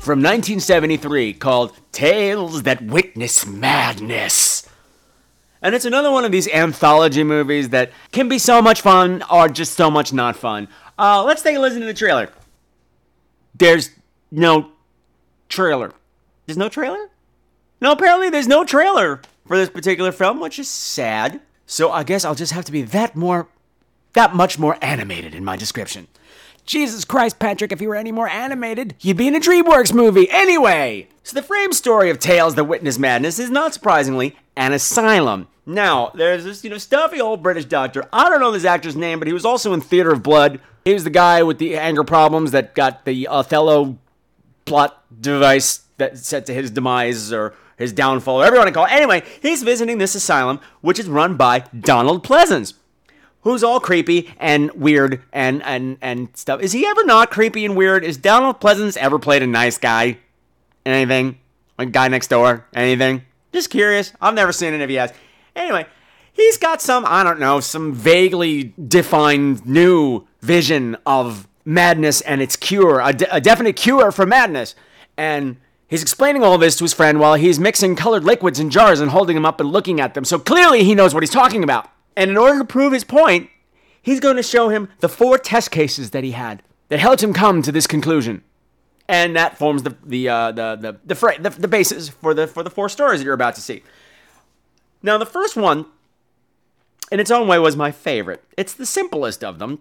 [0.00, 4.68] from 1973 called Tales That Witness Madness.
[5.62, 9.48] And it's another one of these anthology movies that can be so much fun or
[9.48, 10.66] just so much not fun.
[10.98, 12.28] Uh, let's take a listen to the trailer.
[13.54, 13.90] There's
[14.32, 14.72] no
[15.48, 15.92] trailer.
[16.46, 17.08] There's no trailer?
[17.80, 21.40] No, apparently there's no trailer for this particular film, which is sad.
[21.66, 23.46] So I guess I'll just have to be that more,
[24.12, 26.08] that much more animated in my description.
[26.64, 30.30] Jesus Christ, Patrick, if you were any more animated, you'd be in a DreamWorks movie
[30.30, 31.08] anyway!
[31.24, 35.48] So the frame story of Tales That Witness Madness is not surprisingly an asylum.
[35.66, 38.08] Now, there's this, you know, stuffy old British doctor.
[38.12, 40.60] I don't know this actor's name, but he was also in Theater of Blood.
[40.84, 43.98] He was the guy with the anger problems that got the Othello
[44.64, 48.86] plot device that set to his demise or his downfall, or want to call.
[48.86, 52.74] Anyway, he's visiting this asylum, which is run by Donald Pleasence
[53.42, 56.60] who's all creepy and weird and and and stuff.
[56.60, 58.04] Is he ever not creepy and weird?
[58.04, 60.18] Is Donald Pleasence ever played a nice guy?
[60.84, 61.38] Anything?
[61.78, 62.66] Like guy next door?
[62.74, 63.22] Anything?
[63.52, 64.12] Just curious.
[64.20, 65.12] I've never seen it if he has.
[65.56, 65.86] Anyway,
[66.32, 72.56] he's got some I don't know, some vaguely defined new vision of madness and its
[72.56, 74.74] cure, a, de- a definite cure for madness,
[75.16, 75.56] and.
[75.88, 79.10] He's explaining all this to his friend while he's mixing colored liquids in jars and
[79.10, 80.24] holding them up and looking at them.
[80.24, 81.90] So clearly he knows what he's talking about.
[82.16, 83.50] And in order to prove his point,
[84.02, 87.32] he's going to show him the four test cases that he had that helped him
[87.32, 88.42] come to this conclusion.
[89.08, 92.46] And that forms the the uh, the the the, fra- the the basis for the
[92.46, 93.82] for the four stories that you're about to see.
[95.02, 95.86] Now, the first one,
[97.10, 98.44] in its own way, was my favorite.
[98.56, 99.80] It's the simplest of them,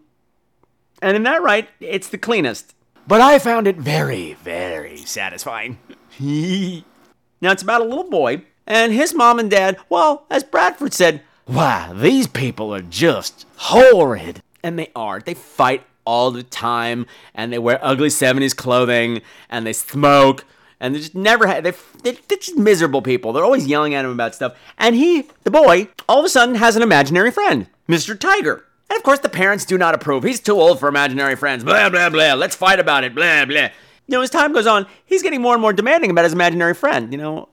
[0.99, 2.73] and in that right, it's the cleanest.
[3.05, 5.77] But I found it very, very satisfying.
[6.19, 9.77] now, it's about a little boy and his mom and dad.
[9.89, 14.43] Well, as Bradford said, Wow, these people are just horrid.
[14.61, 15.19] And they are.
[15.19, 20.45] They fight all the time, and they wear ugly 70s clothing, and they smoke,
[20.79, 21.63] and they just never had.
[21.63, 23.33] They, they're just miserable people.
[23.33, 24.59] They're always yelling at him about stuff.
[24.77, 28.17] And he, the boy, all of a sudden has an imaginary friend, Mr.
[28.17, 28.63] Tiger.
[28.87, 30.23] And of course, the parents do not approve.
[30.23, 31.63] He's too old for imaginary friends.
[31.63, 32.33] Blah, blah, blah.
[32.35, 33.15] Let's fight about it.
[33.15, 33.69] Blah, blah.
[34.07, 36.75] You know, as time goes on, he's getting more and more demanding about his imaginary
[36.75, 37.11] friend.
[37.11, 37.49] You know,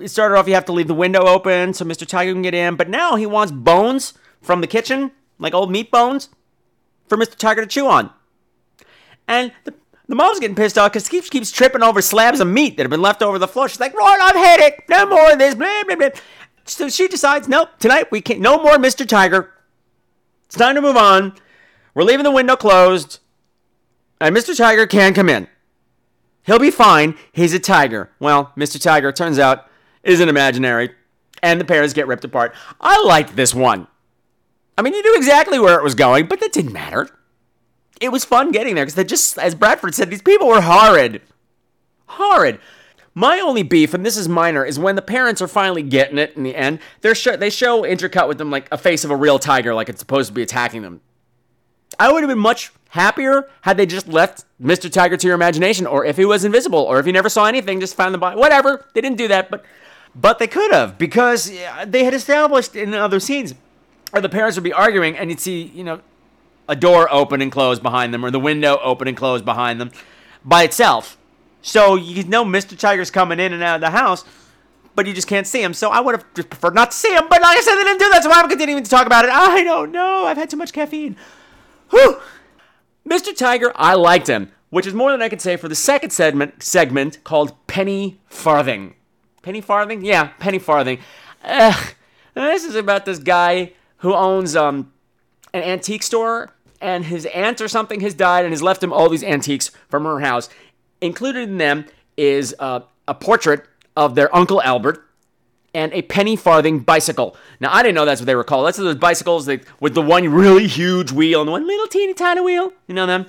[0.00, 2.06] it started off you have to leave the window open so Mr.
[2.06, 5.90] Tiger can get in, but now he wants bones from the kitchen, like old meat
[5.90, 6.28] bones,
[7.08, 7.36] for Mr.
[7.36, 8.10] Tiger to chew on.
[9.28, 9.74] And the,
[10.08, 12.90] the mom's getting pissed off because keeps, keeps tripping over slabs of meat that have
[12.90, 13.68] been left over the floor.
[13.68, 14.84] She's like, Roy, I've had it.
[14.88, 15.54] No more of this.
[15.54, 16.08] Blah, blah, blah.
[16.64, 18.40] So she decides, nope, tonight we can't.
[18.40, 19.06] No more Mr.
[19.06, 19.52] Tiger.
[20.46, 21.34] It's time to move on.
[21.94, 23.20] We're leaving the window closed.
[24.20, 24.56] And Mr.
[24.56, 25.48] Tiger can come in.
[26.44, 27.16] He'll be fine.
[27.32, 28.10] He's a tiger.
[28.18, 28.80] Well, Mr.
[28.80, 29.66] Tiger, turns out,
[30.02, 30.90] isn't imaginary.
[31.42, 32.54] And the parents get ripped apart.
[32.80, 33.86] I liked this one.
[34.76, 37.08] I mean, you knew exactly where it was going, but that didn't matter.
[38.00, 41.22] It was fun getting there because they just, as Bradford said, these people were horrid.
[42.06, 42.58] Horrid.
[43.14, 46.34] My only beef, and this is minor, is when the parents are finally getting it
[46.34, 46.78] in the end.
[47.02, 49.88] They're sh- they show intercut with them like a face of a real tiger, like
[49.90, 51.02] it's supposed to be attacking them.
[51.98, 54.90] I would have been much happier had they just left Mr.
[54.90, 57.80] Tiger to your imagination, or if he was invisible, or if he never saw anything,
[57.80, 58.38] just found the body.
[58.38, 58.86] Whatever.
[58.92, 59.64] They didn't do that, but
[60.14, 61.50] but they could have because
[61.86, 63.54] they had established in other scenes,
[64.12, 66.00] or the parents would be arguing, and you'd see you know
[66.68, 69.90] a door open and close behind them, or the window open and close behind them
[70.44, 71.16] by itself.
[71.62, 72.78] So you know Mr.
[72.78, 74.24] Tiger's coming in and out of the house.
[74.94, 77.14] But you just can't see him, so I would have just preferred not to see
[77.14, 77.24] him.
[77.30, 79.30] But like I said, they didn't do that, so I'm continuing to talk about it.
[79.30, 80.26] I don't know.
[80.26, 81.16] I've had too much caffeine.
[81.88, 82.20] Whew.
[83.08, 83.36] Mr.
[83.36, 86.62] Tiger, I liked him, which is more than I could say for the second segment
[86.62, 88.94] segment called Penny Farthing.
[89.42, 90.04] Penny Farthing?
[90.04, 90.98] Yeah, Penny Farthing.
[92.34, 94.92] This is about this guy who owns um
[95.52, 99.08] an antique store, and his aunt or something has died and has left him all
[99.08, 100.48] these antiques from her house.
[101.00, 101.84] Included in them
[102.16, 105.04] is uh, a portrait of their Uncle Albert,
[105.74, 107.36] and a penny farthing bicycle.
[107.60, 108.66] Now I didn't know that's what they were called.
[108.66, 112.14] That's those bicycles that, with the one really huge wheel and the one little teeny
[112.14, 112.72] tiny wheel.
[112.86, 113.26] You know them?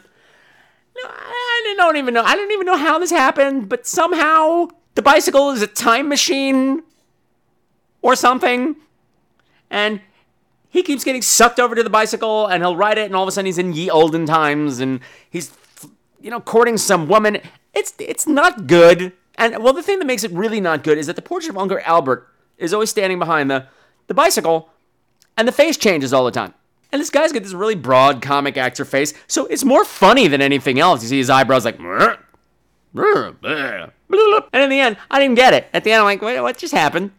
[0.95, 2.23] No, I don't even know.
[2.23, 6.83] I don't even know how this happened, but somehow the bicycle is a time machine
[8.01, 8.75] or something,
[9.69, 10.01] and
[10.69, 13.27] he keeps getting sucked over to the bicycle, and he'll ride it, and all of
[13.27, 15.51] a sudden he's in ye olden times, and he's
[16.21, 17.39] you know courting some woman.
[17.73, 19.13] It's it's not good.
[19.35, 21.57] And well, the thing that makes it really not good is that the portrait of
[21.57, 23.67] Uncle Albert is always standing behind the,
[24.07, 24.69] the bicycle,
[25.37, 26.53] and the face changes all the time.
[26.91, 30.41] And this guy's got this really broad comic actor face, so it's more funny than
[30.41, 31.01] anything else.
[31.01, 31.79] You see his eyebrows like,
[34.53, 35.67] and in the end, I didn't get it.
[35.73, 37.11] At the end, I'm like, wait, what just happened?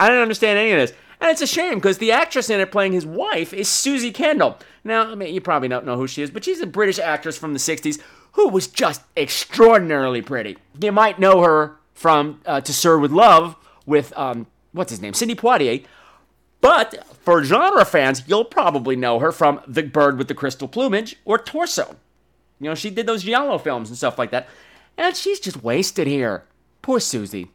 [0.00, 0.92] I didn't understand any of this.
[1.20, 4.58] And it's a shame because the actress in it playing his wife is Suzy Kendall.
[4.82, 7.36] Now, I mean, you probably don't know who she is, but she's a British actress
[7.36, 8.00] from the 60s
[8.32, 10.56] who was just extraordinarily pretty.
[10.80, 13.54] You might know her from uh, To Sir with Love
[13.90, 15.84] with, um, what's his name, Sidney Poitier.
[16.62, 21.16] But for genre fans, you'll probably know her from The Bird with the Crystal Plumage
[21.24, 21.96] or Torso.
[22.58, 24.48] You know, she did those Giallo films and stuff like that.
[24.96, 26.44] And she's just wasted here.
[26.82, 27.50] Poor Suzy.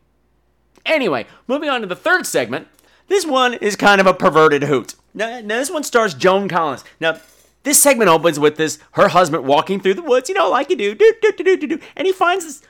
[0.86, 2.68] Anyway, moving on to the third segment.
[3.08, 4.96] This one is kind of a perverted hoot.
[5.14, 6.84] Now, now this one stars Joan Collins.
[7.00, 7.20] Now,
[7.64, 10.76] this segment opens with this her husband walking through the woods, you know, like you
[10.76, 12.62] do, do, do, do, do, do, and he finds this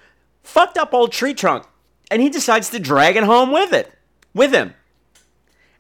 [0.42, 1.66] fucked up old tree trunk,
[2.12, 3.92] and he decides to drag it home with it,
[4.34, 4.74] with him,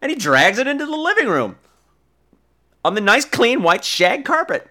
[0.01, 1.57] and he drags it into the living room
[2.83, 4.67] on the nice, clean white shag carpet.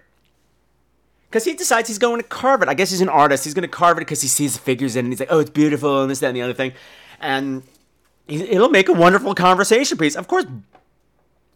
[1.29, 2.69] Because he decides he's going to carve it.
[2.69, 3.43] I guess he's an artist.
[3.43, 5.31] He's going to carve it because he sees the figures in it and he's like,
[5.31, 6.71] oh, it's beautiful and this, that, and the other thing.
[7.19, 7.63] And
[8.27, 10.15] it'll make a wonderful conversation piece.
[10.15, 10.45] Of course,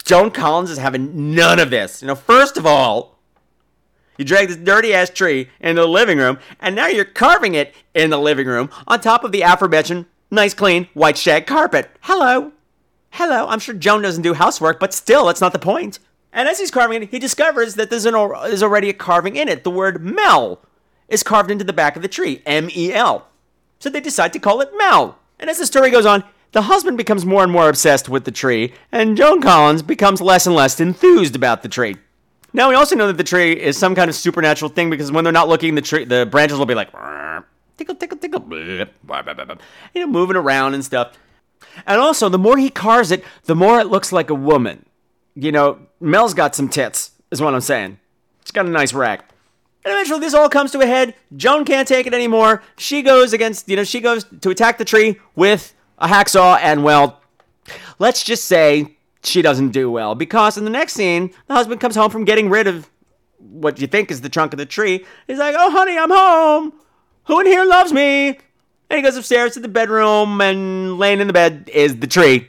[0.03, 2.01] Joan Collins is having none of this.
[2.01, 3.18] You know, first of all,
[4.19, 7.73] you drag this dirty ass tree into the living room, and now you're carving it
[7.95, 11.89] in the living room on top of the aforementioned nice, clean white shag carpet.
[12.01, 12.51] Hello.
[13.11, 13.47] Hello.
[13.47, 15.99] I'm sure Joan doesn't do housework, but still, that's not the point.
[16.33, 19.47] And as he's carving it, he discovers that there's, an, there's already a carving in
[19.47, 19.63] it.
[19.63, 20.59] The word Mel
[21.07, 23.27] is carved into the back of the tree M E L.
[23.79, 25.17] So they decide to call it Mel.
[25.39, 28.31] And as the story goes on, the husband becomes more and more obsessed with the
[28.31, 31.95] tree, and Joan Collins becomes less and less enthused about the tree.
[32.53, 35.23] Now we also know that the tree is some kind of supernatural thing because when
[35.23, 36.91] they're not looking, the tree, the branches will be like
[37.77, 39.55] tickle, tickle, tickle, blah, blah, blah,
[39.93, 41.17] you know, moving around and stuff.
[41.85, 44.85] And also, the more he carves it, the more it looks like a woman.
[45.35, 47.99] You know, Mel's got some tits, is what I'm saying.
[48.43, 49.29] She's got a nice rack.
[49.85, 51.15] And eventually, this all comes to a head.
[51.37, 52.61] Joan can't take it anymore.
[52.77, 56.83] She goes against, you know, she goes to attack the tree with a hacksaw, and
[56.83, 57.21] well,
[57.97, 61.95] let's just say she doesn't do well because in the next scene, the husband comes
[61.95, 62.89] home from getting rid of
[63.37, 65.05] what you think is the trunk of the tree.
[65.27, 66.73] He's like, "Oh, honey, I'm home.
[67.25, 68.39] Who in here loves me?"
[68.89, 72.47] And he goes upstairs to the bedroom, and laying in the bed is the tree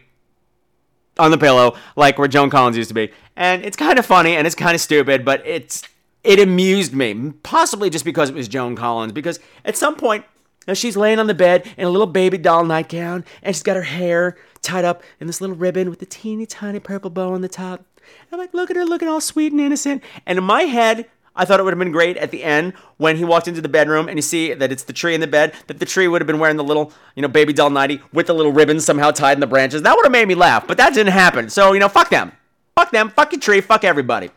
[1.18, 3.10] on the pillow, like where Joan Collins used to be.
[3.36, 5.82] And it's kind of funny and it's kind of stupid, but it's
[6.24, 9.12] it amused me, possibly just because it was Joan Collins.
[9.12, 10.24] Because at some point,
[10.66, 13.76] now she's laying on the bed in a little baby doll nightgown, and she's got
[13.76, 17.40] her hair tied up in this little ribbon with a teeny tiny purple bow on
[17.40, 17.84] the top.
[18.32, 20.02] I'm like, look at her looking all sweet and innocent.
[20.26, 23.16] And in my head, I thought it would have been great at the end when
[23.16, 25.54] he walked into the bedroom and you see that it's the tree in the bed,
[25.68, 28.26] that the tree would have been wearing the little, you know, baby doll nighty with
[28.26, 29.82] the little ribbons somehow tied in the branches.
[29.82, 31.48] That would have made me laugh, but that didn't happen.
[31.48, 32.32] So, you know, fuck them.
[32.74, 33.10] Fuck them.
[33.10, 33.60] Fuck your tree.
[33.60, 34.30] Fuck everybody.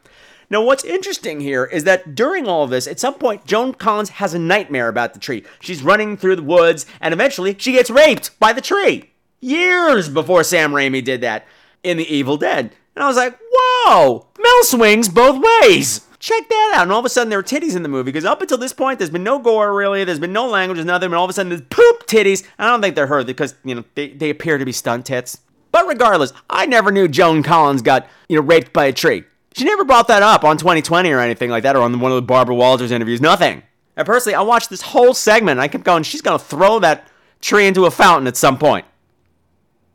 [0.53, 4.09] Now, what's interesting here is that during all of this, at some point, Joan Collins
[4.09, 5.43] has a nightmare about the tree.
[5.59, 9.09] She's running through the woods, and eventually she gets raped by the tree.
[9.39, 11.47] Years before Sam Raimi did that
[11.81, 12.71] in The Evil Dead.
[12.95, 16.07] And I was like, whoa, Mel swings both ways.
[16.19, 16.83] Check that out.
[16.83, 18.73] And all of a sudden, there are titties in the movie because up until this
[18.73, 20.03] point, there's been no gore really.
[20.03, 21.07] There's been no language, there's nothing.
[21.07, 22.45] And all of a sudden, there's poop titties.
[22.59, 25.41] I don't think they're her because you know they, they appear to be stunt tits.
[25.71, 29.23] But regardless, I never knew Joan Collins got you know raped by a tree.
[29.55, 32.15] She never brought that up on 2020 or anything like that, or on one of
[32.15, 33.21] the Barbara Walters interviews.
[33.21, 33.63] Nothing.
[33.95, 35.59] And personally, I watched this whole segment.
[35.59, 36.03] I kept going.
[36.03, 37.07] She's gonna throw that
[37.41, 38.85] tree into a fountain at some point.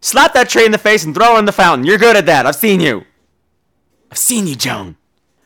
[0.00, 1.84] Slap that tree in the face and throw it in the fountain.
[1.84, 2.46] You're good at that.
[2.46, 3.04] I've seen you.
[4.10, 4.96] I've seen you, Joan.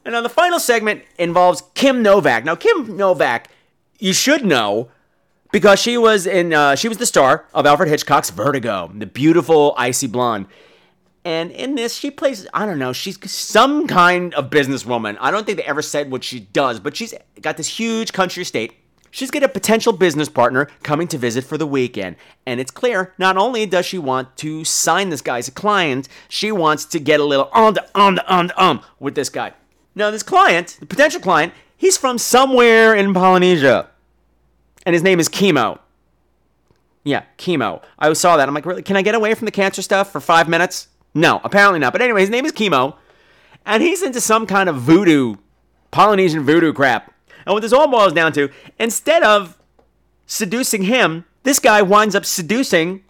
[0.04, 2.44] And now the final segment involves Kim Novak.
[2.44, 3.48] Now, Kim Novak,
[3.98, 4.90] you should know
[5.52, 9.74] because she was in uh, she was the star of Alfred Hitchcock's Vertigo, the beautiful
[9.78, 10.46] icy blonde.
[11.24, 15.16] And in this, she plays, I don't know, she's some kind of businesswoman.
[15.20, 18.42] I don't think they ever said what she does, but she's got this huge country
[18.42, 18.72] estate.
[19.12, 22.16] She's got a potential business partner coming to visit for the weekend.
[22.46, 26.08] And it's clear, not only does she want to sign this guy as a client,
[26.28, 29.28] she wants to get a little on the, on the, on the, um with this
[29.28, 29.52] guy.
[29.94, 33.90] Now, this client, the potential client, he's from somewhere in Polynesia.
[34.84, 35.78] And his name is Chemo.
[37.04, 37.82] Yeah, chemo.
[37.98, 38.48] I saw that.
[38.48, 38.82] I'm like, really?
[38.82, 40.88] Can I get away from the cancer stuff for five minutes?
[41.14, 41.92] No, apparently not.
[41.92, 42.96] But anyway, his name is Chemo,
[43.66, 45.36] and he's into some kind of voodoo,
[45.90, 47.12] Polynesian voodoo crap.
[47.44, 49.58] And what this all boils down to, instead of
[50.26, 53.02] seducing him, this guy winds up seducing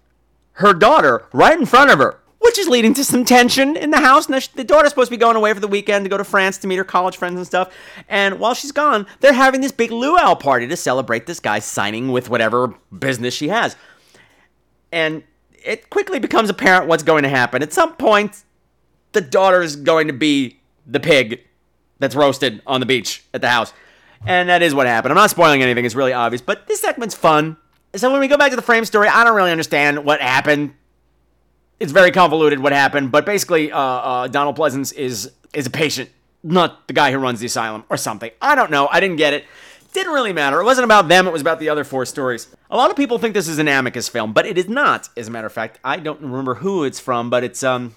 [0.53, 4.01] her daughter right in front of her, which is leading to some tension in the
[4.01, 4.29] house.
[4.29, 6.59] Now, the daughter's supposed to be going away for the weekend to go to France
[6.59, 7.73] to meet her college friends and stuff.
[8.09, 12.11] And while she's gone, they're having this big luau party to celebrate this guy signing
[12.11, 13.77] with whatever business she has.
[14.91, 15.23] And
[15.65, 17.63] it quickly becomes apparent what's going to happen.
[17.63, 18.45] At some point,
[19.13, 21.41] the daughter is going to be the pig
[21.99, 23.73] that's roasted on the beach at the house.
[24.27, 25.13] And that is what happened.
[25.13, 27.57] I'm not spoiling anything, it's really obvious, but this segment's fun.
[27.95, 30.75] So when we go back to the frame story, I don't really understand what happened.
[31.79, 36.09] It's very convoluted what happened, but basically, uh, uh, Donald Pleasence is is a patient,
[36.43, 38.31] not the guy who runs the asylum or something.
[38.41, 38.89] I don't know.
[38.91, 39.45] I didn't get it.
[39.93, 40.59] Didn't really matter.
[40.61, 42.49] It wasn't about them, it was about the other four stories.
[42.71, 45.29] A lot of people think this is an Amicus film, but it is not, as
[45.29, 45.79] a matter of fact.
[45.85, 47.95] I don't remember who it's from, but it's, um,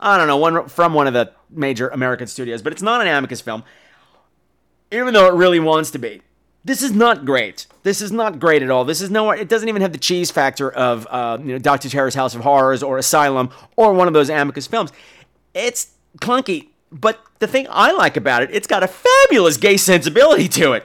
[0.00, 3.06] I don't know, one from one of the major American studios, but it's not an
[3.06, 3.62] Amicus film,
[4.90, 6.22] even though it really wants to be.
[6.64, 7.68] This is not great.
[7.84, 8.84] This is not great at all.
[8.84, 9.30] This is no.
[9.30, 12.40] It doesn't even have the cheese factor of uh, you know Doctor Terror's House of
[12.40, 14.92] Horrors or Asylum or one of those Amicus films.
[15.54, 20.48] It's clunky, but the thing I like about it, it's got a fabulous gay sensibility
[20.48, 20.84] to it.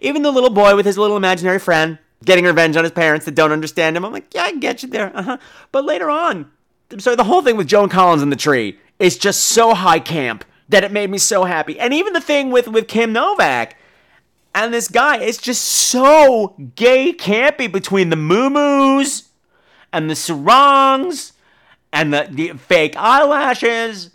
[0.00, 3.34] Even the little boy with his little imaginary friend getting revenge on his parents that
[3.34, 4.04] don't understand him.
[4.04, 5.10] I'm like, yeah, I get you there.
[5.16, 5.38] Uh-huh.
[5.72, 6.50] But later on,
[6.90, 10.00] I'm sorry, the whole thing with Joan Collins in the tree is just so high
[10.00, 11.78] camp that it made me so happy.
[11.78, 13.76] And even the thing with with Kim Novak
[14.54, 19.28] and this guy, it's just so gay campy between the moo-moos
[19.92, 21.32] and the sarongs
[21.92, 24.10] and the, the fake eyelashes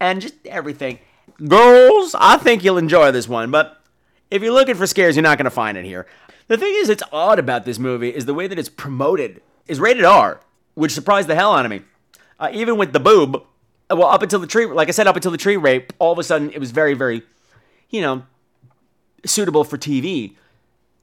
[0.00, 0.98] and just everything.
[1.46, 3.77] Girls, I think you'll enjoy this one, but
[4.30, 6.06] if you're looking for scares, you're not going to find it here.
[6.48, 9.80] The thing is, it's odd about this movie is the way that it's promoted is
[9.80, 10.40] rated R,
[10.74, 11.82] which surprised the hell out of me.
[12.40, 13.42] Uh, even with the boob,
[13.90, 16.18] well, up until the tree, like I said, up until the tree rape, all of
[16.18, 17.22] a sudden it was very, very,
[17.90, 18.22] you know,
[19.24, 20.34] suitable for TV.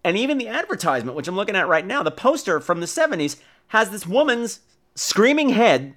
[0.03, 3.37] And even the advertisement, which I'm looking at right now, the poster from the 70s
[3.69, 4.59] has this woman's
[4.93, 5.95] screaming head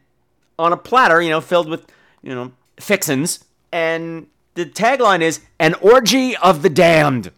[0.59, 1.87] on a platter, you know, filled with,
[2.22, 3.45] you know, fixins.
[3.70, 4.26] And
[4.59, 7.31] the tagline is An Orgy of the Damned,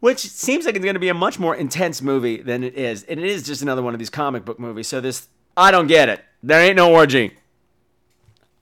[0.00, 3.04] which seems like it's going to be a much more intense movie than it is.
[3.04, 4.88] And it is just another one of these comic book movies.
[4.88, 6.24] So this, I don't get it.
[6.42, 7.36] There ain't no orgy.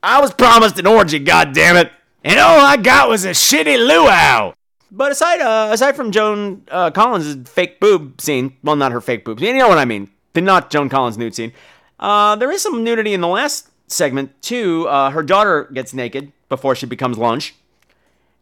[0.03, 1.91] I was promised an orgy, God damn it,
[2.23, 4.53] And all I got was a shitty luau.
[4.91, 9.25] But aside, uh, aside from Joan uh, Collins' fake boob scene, well, not her fake
[9.25, 11.53] boobs, you know what I mean, the not Joan Collins nude scene.
[11.99, 14.87] Uh, there is some nudity in the last segment too.
[14.87, 17.55] Uh, her daughter gets naked before she becomes lunch,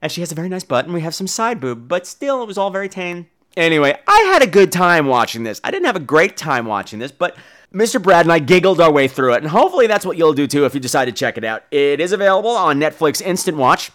[0.03, 1.87] and she has a very nice butt, and we have some side boob.
[1.87, 3.27] But still, it was all very tame.
[3.55, 5.61] Anyway, I had a good time watching this.
[5.63, 7.37] I didn't have a great time watching this, but
[7.73, 8.03] Mr.
[8.03, 10.65] Brad and I giggled our way through it, and hopefully that's what you'll do too
[10.65, 11.63] if you decide to check it out.
[11.71, 13.91] It is available on Netflix Instant Watch.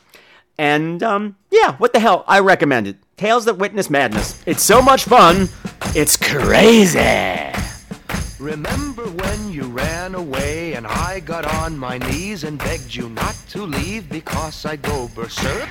[0.57, 2.25] And um, yeah, what the hell?
[2.27, 2.97] I recommend it.
[3.19, 4.43] Tales that Witness Madness.
[4.47, 5.51] It's so much fun.
[5.95, 7.53] It's crazy.
[8.41, 13.37] Remember when you ran away and I got on my knees and begged you not
[13.51, 15.69] to leave because I'd go berserk?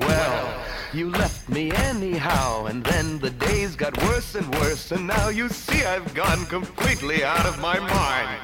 [0.00, 5.28] Well, you left me anyhow, and then the days got worse and worse, and now
[5.28, 8.40] you see I've gone completely out of my mind.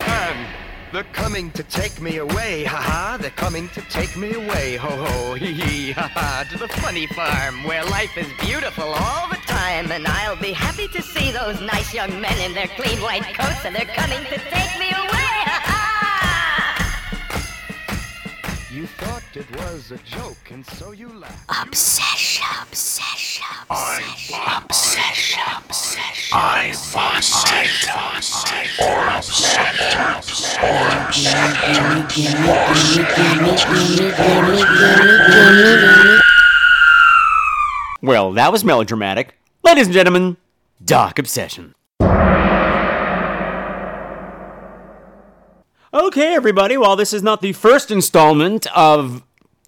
[0.00, 0.46] And
[0.92, 3.16] they're coming to take me away, haha.
[3.16, 6.44] They're coming to take me away, ho ho, hee hee, haha.
[6.44, 9.90] To the funny farm where life is beautiful all the time.
[9.90, 13.64] And I'll be happy to see those nice young men in their clean white coats,
[13.64, 15.25] and they're coming to take me away,
[18.76, 21.50] You thought it was a joke, and so you laughed.
[21.62, 24.36] Obsession, obsession, obsession.
[24.54, 25.40] Obsession.
[26.30, 27.24] I want
[27.54, 28.68] it.
[28.78, 29.80] Or upset.
[30.62, 31.40] Or upset.
[38.02, 39.38] Well, that was melodramatic.
[39.64, 40.36] Ladies and gentlemen,
[40.84, 41.75] Dark Obsession.
[45.94, 49.22] Okay, everybody, while this is not the first installment of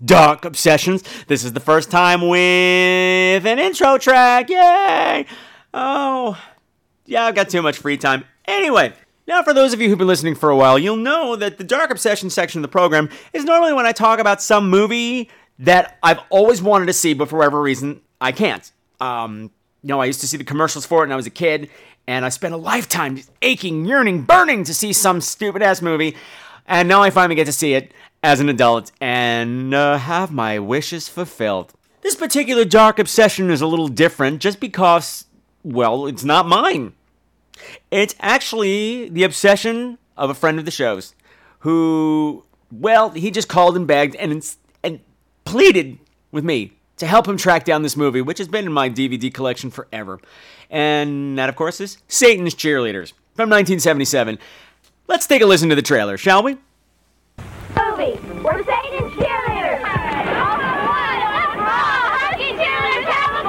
[0.04, 4.50] Dark Obsessions, this is the first time with an intro track.
[4.50, 5.26] Yay!
[5.72, 6.36] Oh,
[7.06, 8.24] yeah, I've got too much free time.
[8.46, 8.94] Anyway,
[9.28, 11.62] now for those of you who've been listening for a while, you'll know that the
[11.62, 15.98] Dark Obsession section of the program is normally when I talk about some movie that
[16.02, 18.72] I've always wanted to see, but for whatever reason, I can't.
[19.00, 19.52] Um,
[19.82, 21.70] you know, I used to see the commercials for it when I was a kid,
[22.08, 26.16] and I spent a lifetime aching, yearning, burning to see some stupid ass movie,
[26.66, 27.92] and now I finally get to see it
[28.22, 31.74] as an adult and uh, have my wishes fulfilled.
[32.00, 35.26] This particular dark obsession is a little different just because,
[35.62, 36.94] well, it's not mine.
[37.90, 41.14] It's actually the obsession of a friend of the show's
[41.60, 42.42] who,
[42.72, 45.00] well, he just called and begged and, and
[45.44, 45.98] pleaded
[46.32, 49.32] with me to help him track down this movie, which has been in my DVD
[49.32, 50.20] collection forever.
[50.70, 54.38] And that, of course, is Satan's Cheerleaders from 1977.
[55.06, 56.58] Let's take a listen to the trailer, shall we?
[57.98, 58.18] movie.
[58.42, 59.82] We're Satan's cheerleaders.
[60.38, 62.06] All for one, all for all.
[62.14, 63.44] Husky cheerleaders have a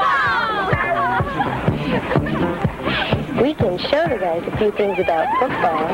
[3.36, 3.44] ball.
[3.44, 5.88] We can show the guys a few things about football.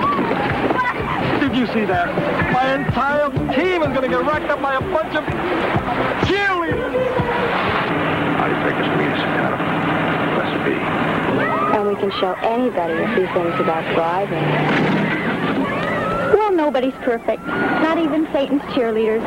[1.39, 2.07] Did you see that?
[2.53, 5.23] My entire team is going to get racked up by a bunch of
[6.25, 6.95] cheerleaders.
[8.39, 9.57] I think it's me, Santa.
[10.37, 10.73] Must be.
[11.95, 14.43] We can show anybody a few things about driving.
[16.37, 17.47] Well, nobody's perfect.
[17.47, 19.23] Not even Satan's cheerleaders.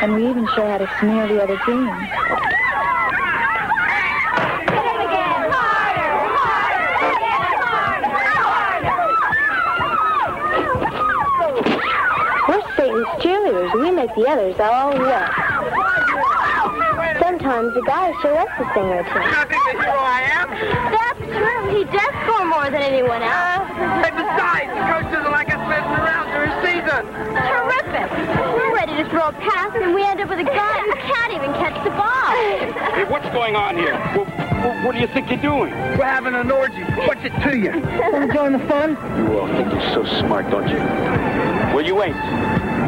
[0.00, 1.90] And we even show how to smear the other team.
[13.20, 13.80] Cheerleaders.
[13.80, 15.43] We make the others all wet.
[17.44, 19.20] Sometimes the guys show us to sing or two.
[20.96, 21.76] That's true.
[21.76, 23.68] He does score more than anyone else.
[23.68, 27.04] Uh, hey, besides, the coach doesn't like us messing around during season.
[27.36, 28.08] Terrific.
[28.48, 31.34] We're ready to throw a pass, and we end up with a guy who can't
[31.34, 32.32] even catch the ball.
[32.96, 33.92] Hey, what's going on here?
[34.16, 34.26] What,
[34.86, 35.70] what, do you think you're doing?
[36.00, 36.80] We're having an orgy.
[37.04, 37.72] What's it to you?
[38.10, 38.96] Want to join the fun?
[39.20, 40.78] You all think you're so smart, don't you?
[41.74, 42.14] Well, you ain't.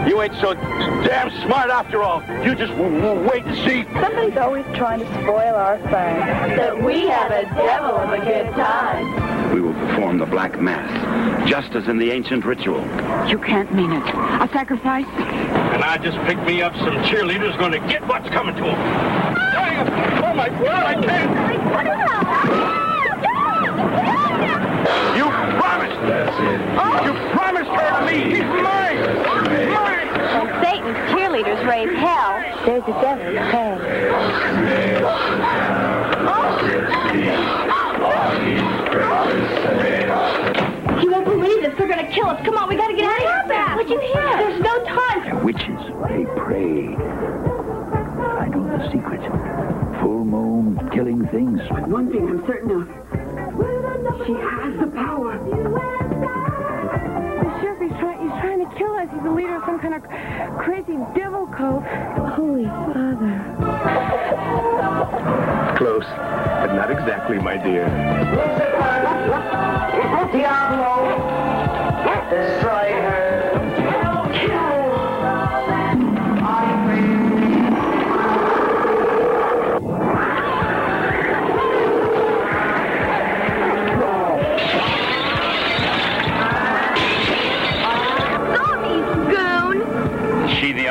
[0.07, 2.23] You ain't so damn smart after all.
[2.45, 3.83] You just w- w- wait and see.
[4.01, 6.21] Somebody's always trying to spoil our fun.
[6.57, 9.53] That we have a devil of a good time.
[9.53, 12.79] We will perform the Black Mass, just as in the ancient ritual.
[13.29, 14.05] You can't mean it.
[14.07, 15.07] A sacrifice?
[15.07, 18.79] And I just picked me up some cheerleaders going to get what's coming to them.
[18.79, 21.31] Oh, my God, I can't.
[25.17, 25.27] You promised.
[25.27, 25.27] You
[25.61, 27.46] promised her to me.
[28.09, 28.99] He's mine.
[29.73, 30.09] Mine.
[30.37, 32.33] When Satan's cheerleaders raise hell,
[32.65, 34.87] There's the devil's head.
[41.03, 41.75] you won't believe this.
[41.79, 42.45] They're gonna kill us.
[42.45, 43.77] Come on, we gotta get out of here.
[43.77, 44.37] What'd you hear?
[44.39, 45.39] There's no time.
[45.39, 46.95] The witches, they pray.
[46.97, 49.21] I know the secret.
[50.01, 51.61] Full moon, killing things.
[51.91, 52.89] One thing I'm certain of.
[54.27, 55.66] She has the power.
[59.07, 59.15] Trying to.
[59.15, 60.03] He's the leader of some kind of
[60.59, 61.85] crazy devil cult.
[62.35, 63.45] Holy Father.
[65.77, 67.87] Close, but not exactly, my dear.
[70.33, 71.55] Diablo!
[72.31, 73.66] Destroy her!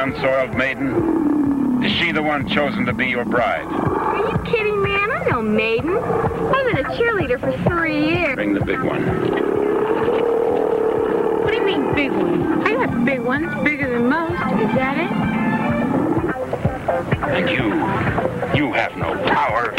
[0.06, 1.84] Unsoiled maiden?
[1.84, 3.66] Is she the one chosen to be your bride?
[3.66, 5.10] Are you kidding, man?
[5.10, 5.98] I'm no maiden.
[5.98, 8.36] I've been a cheerleader for three years.
[8.36, 9.04] Bring the big one.
[11.42, 12.68] What do you mean, big one?
[12.68, 14.34] I got big ones, bigger than most.
[14.34, 15.12] Is that it?
[17.32, 17.64] And you,
[18.56, 19.74] you have no power.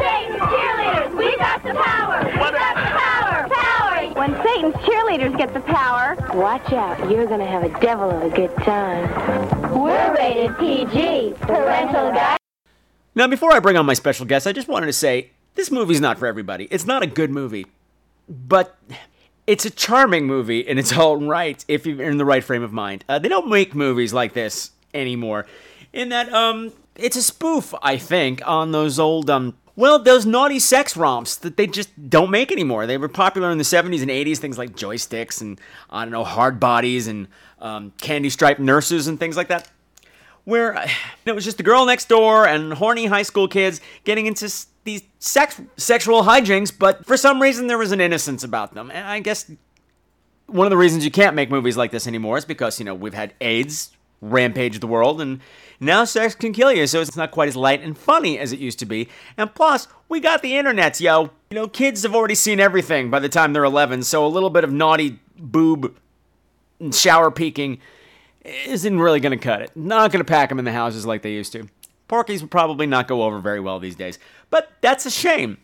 [0.00, 2.24] Satan's cheerleaders, we got the power.
[2.24, 2.32] We got the power.
[2.32, 2.35] Power.
[4.26, 6.98] When Satan's cheerleaders get the power, Watch out.
[7.08, 9.08] You're going to have a devil of a good time.
[9.72, 11.34] we're rated PG.
[11.42, 12.36] Parental guide.
[13.14, 16.00] Now, before I bring on my special guest, I just wanted to say this movie's
[16.00, 16.66] not for everybody.
[16.72, 17.66] It's not a good movie,
[18.28, 18.76] but
[19.46, 22.72] it's a charming movie in its own right if you're in the right frame of
[22.72, 23.04] mind.
[23.08, 25.46] Uh, they don't make movies like this anymore.
[25.92, 30.58] In that, um, it's a spoof, I think, on those old, um, well, those naughty
[30.58, 32.86] sex romps that they just don't make anymore.
[32.86, 35.60] They were popular in the 70s and 80s, things like joysticks and,
[35.90, 37.28] I don't know, hard bodies and
[37.60, 39.70] um, candy striped nurses and things like that
[40.46, 40.88] where uh,
[41.26, 44.50] it was just the girl next door and horny high school kids getting into
[44.84, 48.90] these sex sexual hijinks, but for some reason there was an innocence about them.
[48.90, 49.50] And I guess
[50.46, 52.94] one of the reasons you can't make movies like this anymore is because, you know,
[52.94, 53.90] we've had AIDS
[54.22, 55.40] rampage the world and
[55.80, 58.58] now sex can kill you, so it's not quite as light and funny as it
[58.58, 59.08] used to be.
[59.36, 61.30] And plus, we got the internets, yo.
[61.50, 64.50] You know, kids have already seen everything by the time they're 11, so a little
[64.50, 65.96] bit of naughty boob
[66.92, 67.78] shower peeking
[68.44, 69.76] isn't really going to cut it.
[69.76, 71.68] Not going to pack them in the houses like they used to.
[72.08, 74.18] Porky's would probably not go over very well these days.
[74.50, 75.58] But that's a shame.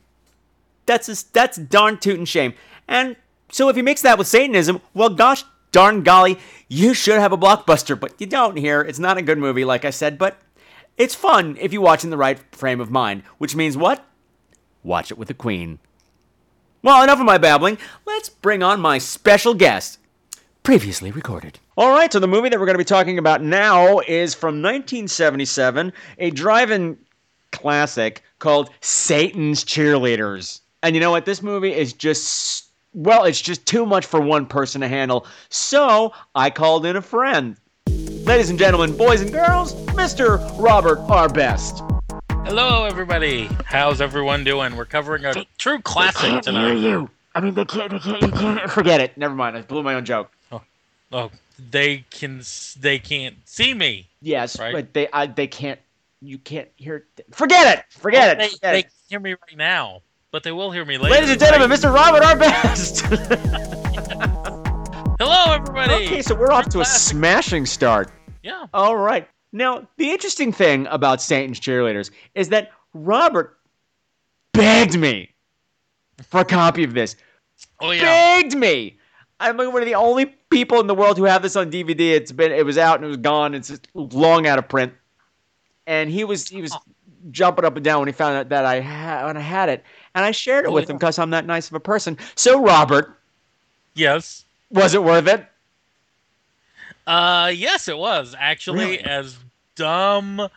[0.86, 2.54] That's a, that's darn tootin' shame.
[2.88, 3.16] And
[3.50, 7.38] so if you mix that with Satanism, well, gosh darn golly, you should have a
[7.38, 8.82] blockbuster, but you don't here.
[8.82, 10.40] It's not a good movie, like I said, but
[10.96, 13.24] it's fun if you watch in the right frame of mind.
[13.38, 14.06] Which means what?
[14.82, 15.78] Watch it with the Queen.
[16.82, 17.78] Well, enough of my babbling.
[18.04, 19.98] Let's bring on my special guest.
[20.62, 21.58] Previously recorded.
[21.76, 24.62] All right, so the movie that we're going to be talking about now is from
[24.62, 26.98] 1977, a drive-in
[27.50, 30.60] classic called Satan's Cheerleaders.
[30.82, 31.24] And you know what?
[31.24, 32.61] This movie is just
[32.94, 35.26] well, it's just too much for one person to handle.
[35.48, 37.56] So, I called in a friend.
[37.88, 40.38] Ladies and gentlemen, boys and girls, Mr.
[40.62, 41.28] Robert R.
[41.28, 41.82] Best.
[42.44, 43.48] Hello, everybody.
[43.64, 44.76] How's everyone doing?
[44.76, 46.74] We're covering a true classic tonight.
[46.74, 47.08] you.
[47.34, 48.70] I mean, they can't, they can't, you can't.
[48.70, 49.16] Forget it.
[49.16, 49.56] Never mind.
[49.56, 50.30] I blew my own joke.
[50.50, 50.60] Oh,
[51.12, 51.30] oh
[51.70, 52.42] they can.
[52.78, 54.08] They can't see me.
[54.20, 54.72] Yes, Right.
[54.74, 55.80] but they, I, they can't.
[56.20, 57.06] You can't hear.
[57.30, 57.84] Forget it.
[57.90, 58.50] Forget Well, it.
[58.50, 58.82] They, Forget they it.
[58.82, 60.02] can hear me right now,
[60.32, 61.14] but they will hear me later.
[61.14, 61.94] Ladies and gentlemen, Mr.
[61.94, 63.00] Robert our Best.
[65.20, 66.06] Hello, everybody.
[66.06, 68.10] Okay, so we're off to a smashing start.
[68.42, 68.66] Yeah.
[68.72, 69.28] All right.
[69.52, 73.58] Now, the interesting thing about Satan's cheerleaders is that Robert
[74.52, 75.34] begged me
[76.22, 77.14] for a copy of this.
[77.78, 78.02] Oh yeah.
[78.02, 78.98] Begged me.
[79.38, 82.12] I'm like one of the only people in the world who have this on DVD.
[82.12, 83.54] It's been it was out and it was gone.
[83.54, 84.94] It's just long out of print.
[85.86, 86.80] And he was he was oh.
[87.30, 89.84] jumping up and down when he found out that I had when I had it,
[90.14, 90.90] and I shared it Oh, with yeah.
[90.90, 92.18] him because I'm that nice of a person.
[92.34, 93.18] So Robert,
[93.94, 94.44] Yes.
[94.70, 95.46] was it worth it?
[97.06, 99.04] Uh, yes, it was actually Really?
[99.04, 99.36] as
[99.76, 100.48] dumb,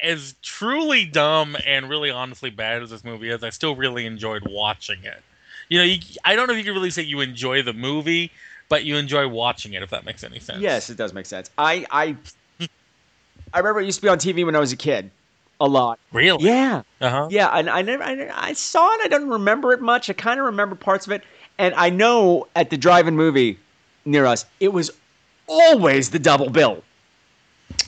[0.00, 3.42] as truly dumb and really honestly bad as this movie is.
[3.42, 5.22] I still really enjoyed watching it.
[5.68, 8.30] You know, you, I don't know if you can really say you enjoy the movie,
[8.68, 9.82] but you enjoy watching it.
[9.82, 10.60] If that makes any sense.
[10.60, 11.50] Yes, it does make sense.
[11.58, 12.16] I I
[13.52, 15.10] I remember it used to be on TV when I was a kid,
[15.60, 15.98] a lot.
[16.12, 16.44] Really?
[16.44, 17.28] Yeah, Uh huh.
[17.30, 17.48] yeah.
[17.48, 19.00] And I never I, I saw it.
[19.04, 20.10] I don't remember it much.
[20.10, 21.22] I kind of remember parts of it,
[21.58, 23.58] and I know at the drive-in movie
[24.04, 24.90] near us, it was
[25.46, 26.82] always the double bill.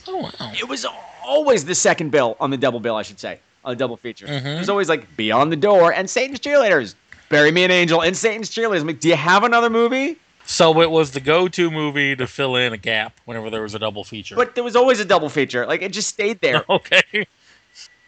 [0.07, 0.51] Oh wow.
[0.57, 0.85] It was
[1.25, 4.27] always the second bill on the double bill, I should say, on the double feature.
[4.27, 4.55] Mhm.
[4.55, 6.95] It was always like Beyond the Door and Satan's Cheerleaders.
[7.29, 8.81] Bury Me an Angel and Satan's Cheerleaders.
[8.81, 10.17] I'm like, do you have another movie?
[10.45, 13.79] So it was the go-to movie to fill in a gap whenever there was a
[13.79, 14.33] double feature.
[14.37, 15.65] But there was always a double feature.
[15.65, 16.63] Like it just stayed there.
[16.69, 17.27] okay.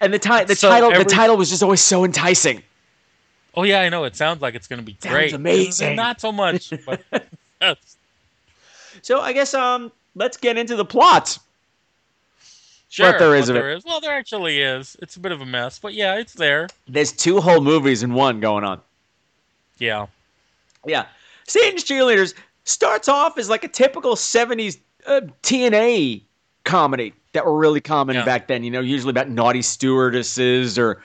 [0.01, 2.63] And the, ti- the So title every- the title was just always so enticing.
[3.55, 4.03] Oh yeah, I know.
[4.05, 5.33] It sounds like it's going to be Sounds great.
[5.33, 5.95] amazing.
[5.95, 6.71] Not so much,
[7.61, 7.77] yes.
[9.01, 11.37] So I guess um let's get into the plot.
[12.91, 13.17] Sure.
[13.19, 13.59] there is of it.
[13.59, 13.85] there is.
[13.85, 14.97] Well, there actually is.
[15.01, 16.67] It's a bit of a mess, but yeah, it's there.
[16.87, 18.81] There's two whole movies in one going on.
[19.77, 20.07] Yeah.
[20.85, 21.05] Yeah.
[21.47, 22.33] Satan's Cheerleaders
[22.63, 26.21] starts off as like a typical 70s uh, TNA
[26.63, 28.25] comedy that were really common Yeah.
[28.25, 31.01] back then, you know, usually about naughty stewardesses or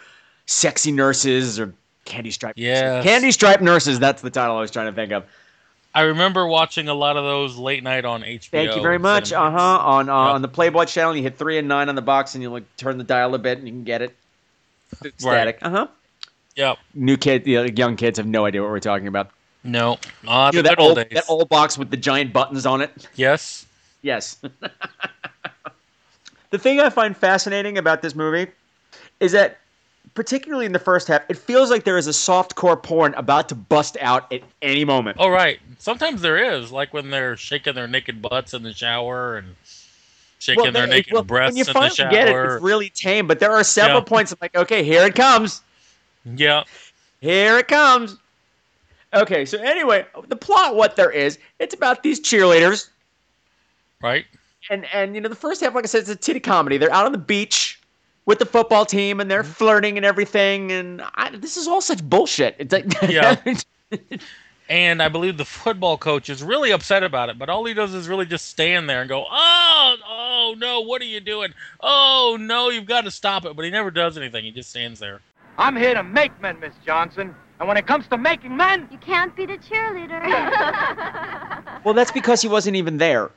[0.47, 4.87] sexy nurses or candy stripe Yeah, Candy stripe nurses, that's the title I was trying
[4.87, 5.25] to think of.
[5.95, 8.51] I remember watching a lot of those late night on HBO.
[8.51, 9.33] Thank you very much.
[9.33, 9.59] Uh huh.
[9.79, 12.43] On uh, on the Playboy channel, you hit three and nine on the box, and
[12.43, 14.17] you like turn the dial a bit, and you can get it.
[15.19, 15.59] Static.
[15.63, 15.87] Uh huh.
[16.57, 16.79] Yep.
[16.95, 19.31] New kid, you know, young kids have no idea what we're talking about.
[19.63, 21.15] No, not You know, that old old days.
[21.15, 23.09] that old box with the giant buttons on it.
[23.15, 23.65] Yes.
[24.03, 24.37] Yes.
[26.55, 28.47] the thing I find fascinating about this movie
[29.19, 29.59] is that,
[30.15, 33.49] particularly in the first half, it feels like there is a soft core porn about
[33.49, 35.17] to bust out at any moment.
[35.19, 35.59] Oh right.
[35.81, 39.57] Sometimes there is, like when they're shaking their naked butts in the shower and
[40.39, 42.11] shaking Well, their they- naked well, breasts when you in the finally shower.
[42.13, 43.27] get it, it's really tame.
[43.27, 44.05] But there are several Yeah.
[44.05, 45.61] points I'm like, okay, here it comes.
[46.37, 46.63] yeah.
[47.21, 48.17] Here it comes.
[49.13, 52.91] Okay, so anyway, the plot, what there is, it's about these cheerleaders,
[54.01, 54.27] Right.
[54.71, 56.77] And and you know the first half, like I said, it's a titty comedy.
[56.79, 57.81] They're out on the beach
[58.27, 59.53] with the football team, and they're Mm-hmm.
[59.53, 60.73] flirting and everything.
[60.73, 62.57] And I, this is all such bullshit.
[62.59, 63.37] It's like, Yeah.
[64.67, 67.93] And I believe the football coach is really upset about it, but all he does
[67.93, 71.53] is really just stand there and go, "Oh, oh no, what are you doing?
[71.81, 74.43] Oh no, you've got to stop it." But he never does anything.
[74.43, 75.21] He just stands there.
[75.59, 77.35] I'm here to make men, Miss Johnson.
[77.61, 80.25] And when it comes to making men, You can't be the cheerleader.
[81.85, 83.31] well, that's because he wasn't even there.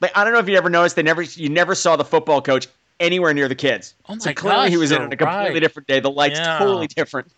[0.00, 2.42] Like I don't know if you ever noticed, they never you never saw the football
[2.42, 2.68] coach
[3.00, 3.94] anywhere near the kids.
[4.08, 5.60] Oh my so clearly he was in a completely right.
[5.60, 6.00] different day.
[6.00, 6.58] The lights Yeah.
[6.58, 7.30] totally different.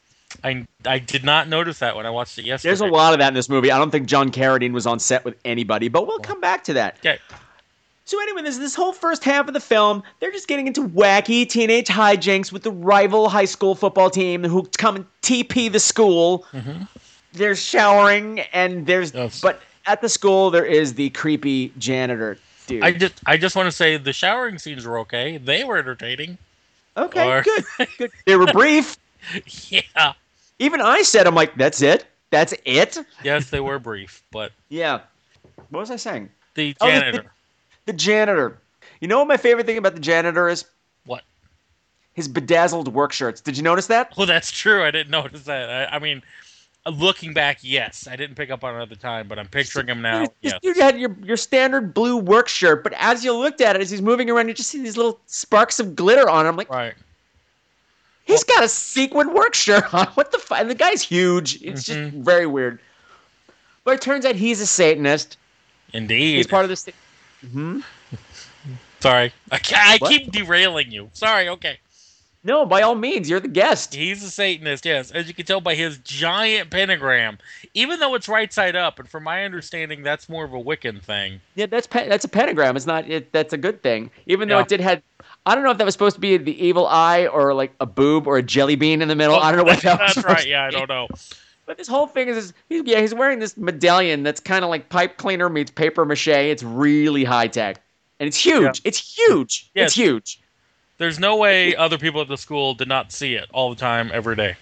[0.44, 2.68] I I did not notice that when I watched it yesterday.
[2.70, 3.70] There's a lot of that in this movie.
[3.70, 6.74] I don't think John Carradine was on set with anybody, but we'll come back to
[6.74, 6.96] that.
[6.98, 7.18] Okay.
[8.04, 11.48] So anyway, this this whole first half of the film, they're just getting into wacky
[11.48, 16.46] teenage hijinks with the rival high school football team who come and TP the school.
[16.52, 16.84] Mm-hmm.
[17.32, 22.38] There's showering and there's but at the school there is the creepy janitor
[22.68, 22.84] dude.
[22.84, 25.36] I just I just want to say the showering scenes were okay.
[25.38, 26.38] They were entertaining.
[26.96, 27.64] okay, or- good,
[27.98, 28.10] good.
[28.26, 28.96] They were brief.
[29.68, 30.12] Yeah.
[30.60, 32.04] Even I said, I'm like, that's it.
[32.30, 32.98] That's it.
[33.24, 35.00] Yes, they were brief, but Yeah.
[35.70, 36.30] What was I saying?
[36.54, 37.32] the Oh, the- janitor.
[37.86, 38.58] The janitor.
[39.00, 40.64] You know what my favorite thing about the janitor is?
[41.06, 41.22] What?
[42.14, 43.40] His bedazzled work shirts.
[43.40, 44.12] Did you notice that?
[44.16, 44.82] Well, that's true.
[44.84, 45.70] I didn't notice that.
[45.92, 46.22] I, I mean,
[46.86, 49.88] looking back, yes, I didn't pick up on it at the time, but I'm picturing
[49.88, 50.20] him now.
[50.42, 50.60] This Yes.
[50.62, 53.90] dude had your, your standard blue work shirt, but as you looked at it, as
[53.90, 56.50] he's moving around, you just see these little sparks of glitter on Him.
[56.50, 56.94] I'm like, right.
[58.24, 60.06] he's got a sequin work shirt on.
[60.14, 60.60] What the fuck?
[60.60, 61.62] And the guy's huge.
[61.62, 62.22] It's just Mm-hmm.
[62.22, 62.78] very weird.
[63.84, 65.36] But it turns out he's a Satanist.
[65.92, 66.36] Indeed.
[66.36, 66.76] He's part of the.
[66.76, 66.90] Sa-
[67.50, 67.80] hmm
[69.00, 71.08] Sorry, I, I keep derailing you.
[71.12, 71.48] Sorry.
[71.48, 71.78] Okay.
[72.44, 73.94] No, by all means, you're the guest.
[73.94, 77.36] He's a Satanist, yes, as you can tell by his giant pentagram.
[77.74, 81.02] Even though it's right side up, and from my understanding, that's more of a Wiccan
[81.02, 81.40] thing.
[81.56, 82.76] Yeah, that's pe- that's a pentagram.
[82.76, 83.10] It's not.
[83.10, 84.10] It, that's a good thing.
[84.26, 84.62] Even though Yeah.
[84.62, 85.02] it did had.
[85.46, 87.86] I don't know if that was supposed to be the evil eye or like a
[87.86, 89.36] boob or a jelly bean in the middle.
[89.36, 90.14] I don't know what that was.
[90.14, 90.46] That's right.
[90.46, 91.08] Yeah, I don't know.
[91.66, 94.88] But this whole thing is, he's, yeah, he's wearing this medallion that's kind of like
[94.88, 96.28] pipe cleaner meets paper mache.
[96.28, 97.80] It's really high tech,
[98.20, 98.80] and it's huge.
[98.84, 99.70] It's huge.
[99.74, 99.84] Yeah.
[99.84, 100.40] It's huge.
[100.98, 104.10] There's no way other people at the school did not see it all the time,
[104.12, 104.56] every day.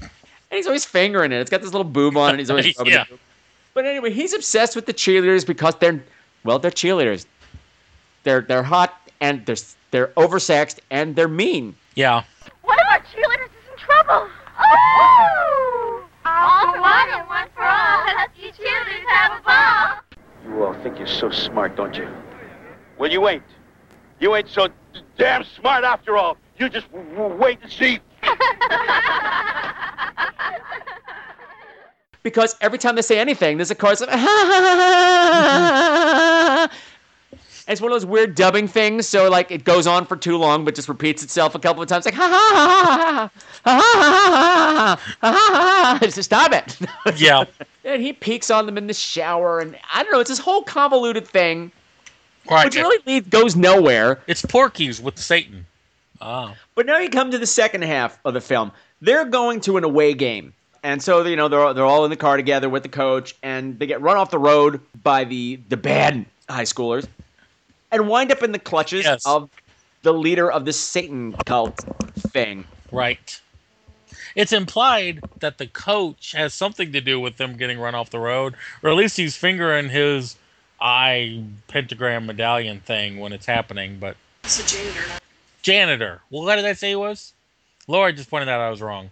[0.00, 0.10] And
[0.52, 1.40] he's always fingering it.
[1.40, 2.38] It's got this little boob on it.
[2.38, 3.04] He's always rubbing Yeah.
[3.10, 3.18] the.
[3.74, 6.00] But anyway, he's obsessed with the cheerleaders because they're,
[6.44, 7.26] well, they're cheerleaders.
[8.22, 9.56] They're they're hot and they're
[9.90, 11.74] they're oversexed and they're mean.
[11.96, 12.22] Yeah.
[12.62, 14.28] One of our cheerleaders is in trouble.
[14.60, 16.04] Oh!
[16.24, 18.06] All for one and one for all.
[18.06, 20.20] Husky cheerleaders have a ball.
[20.46, 22.08] You all think you're so smart, don't you?
[22.96, 23.42] Well, you ain't.
[24.20, 24.74] You ain't so d-
[25.16, 26.36] damn smart after all.
[26.58, 28.00] You just w- w- wait and see.
[32.22, 34.08] Because every time they say anything, there's a chorus of
[37.66, 40.36] And it's one of those weird dubbing things, so like it goes on for too
[40.36, 43.30] long, but just repeats itself a couple of times, like ha ha ha
[43.64, 45.98] ha ha ha ha ha ha ha.
[46.02, 46.78] Just stop it.
[47.18, 47.44] Yeah.
[47.84, 50.62] and he peeks on them in the shower, and I don't know, it's this whole
[50.62, 51.72] convoluted thing,
[52.50, 52.64] Right.
[52.66, 54.20] which really lead, goes nowhere.
[54.26, 55.66] It's Porky's with Satan.
[56.20, 56.54] Ah.
[56.74, 58.72] But now you come to the second half of the film.
[59.00, 60.52] They're going to an away game.
[60.82, 63.78] And so, you know, they're, they're all in the car together with the coach, and
[63.78, 67.06] they get run off the road by the, the bad high schoolers
[67.90, 69.24] and wind up in the clutches Yes.
[69.24, 69.48] of
[70.02, 71.78] the leader of the Satan cult
[72.18, 72.64] thing.
[72.92, 73.40] Right.
[74.34, 78.18] It's implied that the coach has something to do with them getting run off the
[78.18, 80.36] road, or at least he's fingering his
[80.84, 83.98] eye pentagram medallion thing when it's happening.
[83.98, 85.00] But It's a janitor.
[85.62, 86.20] janitor.
[86.30, 87.32] Well, what did I say he was?
[87.88, 89.10] Laura just pointed out I was wrong.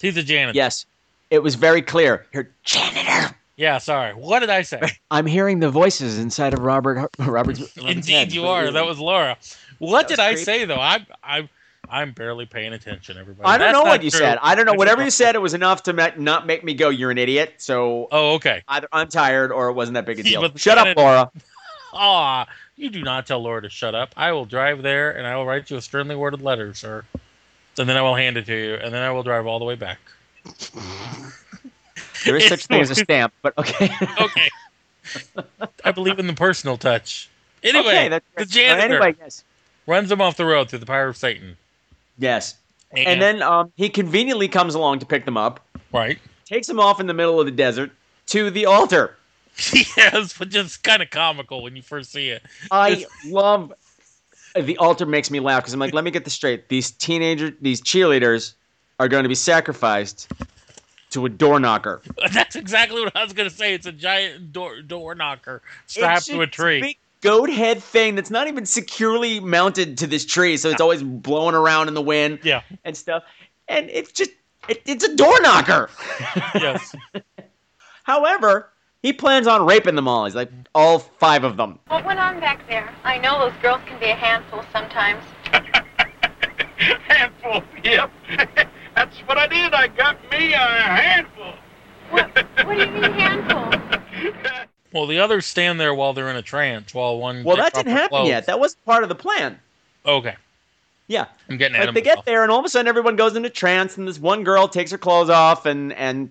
[0.00, 0.56] He's a janitor.
[0.56, 0.86] Yes,
[1.30, 2.26] it was very clear.
[2.32, 3.34] You're janitor.
[3.56, 3.78] Yeah.
[3.78, 4.12] Sorry.
[4.14, 4.80] What did I say?
[5.10, 7.60] I'm hearing the voices inside of Robert Robert's.
[7.76, 8.32] Robert's Indeed, head.
[8.32, 8.70] you are.
[8.70, 9.36] That was Laura.
[9.78, 10.44] What That did I creepy.
[10.44, 10.80] say though?
[10.80, 11.48] I I
[11.90, 13.18] I'm barely paying attention.
[13.18, 13.46] Everybody.
[13.46, 14.20] I don't That's know what you true.
[14.20, 14.38] said.
[14.42, 14.74] I don't know.
[14.74, 18.08] Whatever you said, it was enough to not make me go, "You're an idiot." So
[18.10, 18.62] Oh, okay.
[18.68, 20.50] either I'm tired or it wasn't that big a deal.
[20.56, 21.30] Shut up, Laura.
[21.92, 24.12] Ah, you do not tell Laura to shut up.
[24.16, 27.04] I will drive there and I will write you a sternly worded letter, sir.
[27.78, 29.64] And then I will hand it to you, and then I will drive all the
[29.64, 29.98] way back.
[32.24, 33.90] There is such thing as a stamp, but okay.
[34.20, 34.48] Okay.
[35.84, 37.28] I believe in the personal touch.
[37.62, 39.44] Anyway, Okay, that's the janitor Anyway, yes.
[39.86, 41.56] runs him off the road through the power of Satan.
[42.18, 42.56] Yes.
[42.92, 45.60] And- And then um, he conveniently comes along to pick them up,
[45.92, 46.18] Right.
[46.44, 47.90] takes them off in the middle of the desert
[48.26, 49.16] to the altar.
[49.96, 52.42] yes, but just kind of comical when you first see it.
[52.70, 53.72] I love
[54.56, 56.68] the altar makes me laugh because I'm like, let me get this straight.
[56.68, 58.54] These teenager, these cheerleaders
[59.00, 60.30] are going to be sacrificed
[61.10, 62.02] to a door knocker.
[62.32, 63.74] That's exactly what I was going to say.
[63.74, 66.80] It's a giant door door knocker strapped to a tree.
[66.80, 71.02] Big goat head thing that's not even securely mounted to this tree, so it's always
[71.02, 72.40] blowing around in the wind.
[72.44, 72.60] Yeah.
[72.84, 73.24] and stuff.
[73.66, 74.30] And it's just
[74.68, 75.88] it, it's a door knocker.
[76.54, 76.94] yes.
[78.04, 78.70] However,
[79.02, 80.26] he plans on raping them all.
[80.26, 81.78] He's like all five of them.
[81.88, 82.94] What went on back there?
[83.04, 85.24] I know those girls can be a handful sometimes.
[87.08, 88.10] Handful, yep.
[88.94, 89.72] That's what I did.
[89.72, 91.54] I got me a handful.
[92.10, 94.64] What do you mean handful?
[94.94, 97.42] Well, the others stand there while they're in a trance, while one.
[97.42, 98.28] Well, that didn't happen clothes.
[98.28, 98.46] yet.
[98.46, 99.58] That wasn't part of the plan.
[100.06, 100.36] Okay,
[101.08, 101.26] Yeah.
[101.50, 103.96] I'm getting at they get there, and all of a sudden everyone goes into trance,
[103.98, 106.30] and this one girl takes her clothes off, and and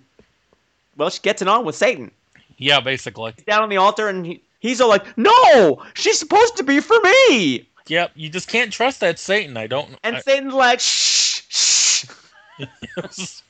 [0.95, 2.09] well, she gets it on with Satan
[2.57, 3.33] Yeah, basically.
[3.45, 6.97] down on the altar, and he, he's all like, "No, she's supposed to be for
[7.01, 9.57] me." Yep, you just can't trust that Satan.
[9.57, 9.97] I don't.
[10.03, 12.05] And I- Satan's like, "Shh, shh."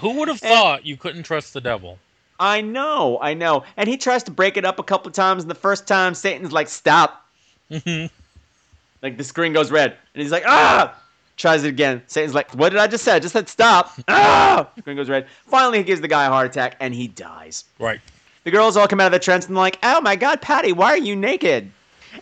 [0.00, 1.98] who would have thought you couldn't trust the devil?
[2.40, 3.64] I know, I know.
[3.76, 6.14] And he tries to break it up a couple of times, and the first time
[6.14, 7.26] Satan's like, "Stop."
[9.02, 10.94] like the screen goes red, and he's like, "Ah!"
[11.36, 12.02] Tries it again.
[12.06, 13.12] Satan's like, "What did I just say?
[13.12, 14.68] I just said stop." ah!
[14.78, 15.26] Screen goes red.
[15.46, 17.64] Finally, he gives the guy a heart attack, and he dies.
[17.78, 18.00] Right.
[18.44, 20.72] The girls all come out of the trance and they're like, "Oh my God, Patty,
[20.72, 21.70] why are you naked?"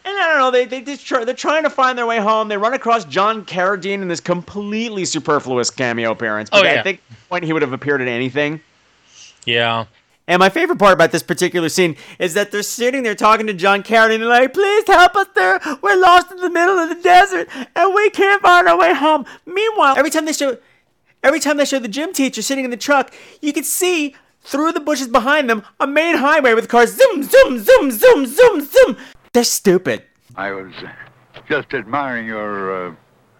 [0.05, 0.51] And I don't know.
[0.51, 2.49] They they just try, they're trying to find their way home.
[2.49, 6.51] They run across John Carradine in this completely superfluous cameo appearance.
[6.51, 8.61] But Oh, I think at point he would have appeared in anything.
[9.45, 9.85] Yeah.
[10.29, 13.55] And my favorite part about this particular scene is that they're sitting there talking to
[13.55, 14.19] John Carradine.
[14.19, 15.61] They're like, please help us there.
[15.83, 19.25] We're lost in the middle of the desert and we can't find our way home.
[19.47, 20.59] Meanwhile, every time they show
[21.23, 24.73] every time they show the gym teacher sitting in the truck, you can see through
[24.73, 28.97] the bushes behind them a main highway with cars zoom, zoom, zoom, zoom, zoom, zoom.
[29.33, 30.03] They're stupid.
[30.35, 30.91] I was uh,
[31.49, 32.95] just admiring your uh,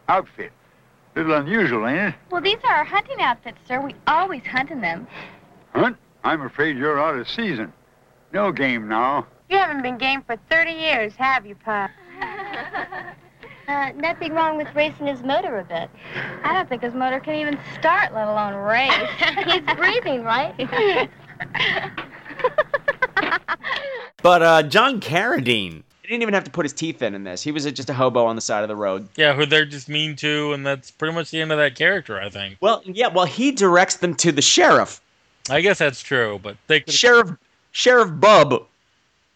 [0.09, 0.53] outfit.
[1.17, 2.15] Little unusual, ain't it?
[2.31, 3.81] Well, these are our hunting outfits, sir.
[3.81, 5.07] We always hunt in them.
[5.73, 5.97] Hunt?
[6.27, 7.73] I'm afraid you're out of season.
[8.33, 9.29] No game now.
[9.49, 11.89] You haven't been game for 30 years, have you, Pa?
[13.69, 15.91] Uh, nothing wrong with racing his motor a bit.
[16.45, 18.93] I don't think his motor can even start, let alone race.
[19.45, 20.55] He's breathing, right?
[24.23, 27.43] But uh, John Carradine, he didn't even have to put his teeth in in this.
[27.43, 29.09] He was just a hobo on the side of the road.
[29.17, 32.21] Yeah, who they're just mean to, and that's pretty much the end of that character,
[32.21, 32.57] I think.
[32.61, 35.01] Well, yeah, well, he directs them to the sheriff.
[35.51, 36.95] I guess that's true, but they could.
[36.95, 37.31] Sheriff
[37.73, 38.67] Sheriff Bub.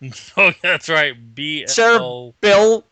[0.37, 1.15] oh, that's right.
[1.35, 2.85] B Sheriff Bill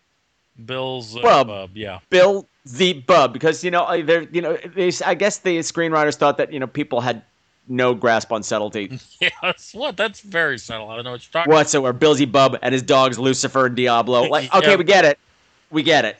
[0.64, 1.46] Bill's uh, Bub.
[1.48, 1.70] Bub.
[1.74, 2.00] Yeah.
[2.10, 6.36] Bill the Bub because you know they're you know they, I guess the screenwriters thought
[6.38, 7.22] that you know people had
[7.66, 9.96] no grasp on subtlety Yeah, that's what.
[9.96, 10.90] That's very subtle.
[10.90, 11.52] I don't know what you're talking.
[11.52, 11.96] whatsoever.
[11.98, 14.22] Billsy Bub and his dogs Lucifer and Diablo.
[14.24, 14.76] Like, okay, Yeah.
[14.76, 15.18] we get it,
[15.70, 16.16] we get it.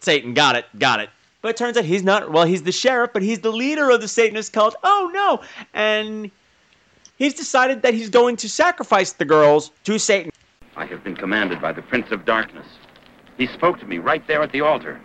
[0.00, 1.10] Satan, got it, got it.
[1.40, 2.32] But it turns out he's not.
[2.32, 4.74] Well, he's the sheriff, but he's the leader of the Satanist cult.
[4.82, 5.40] Oh no!
[5.72, 6.30] And
[7.16, 10.32] he's decided that he's going to sacrifice the girls to Satan.
[10.76, 12.66] I have been commanded by the Prince of Darkness.
[13.36, 15.00] He spoke to me right there at the altar.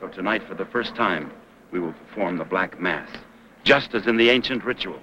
[0.00, 1.32] So tonight, for the first time,
[1.70, 3.08] we will perform the Black Mass,
[3.62, 4.98] just as in the ancient ritual.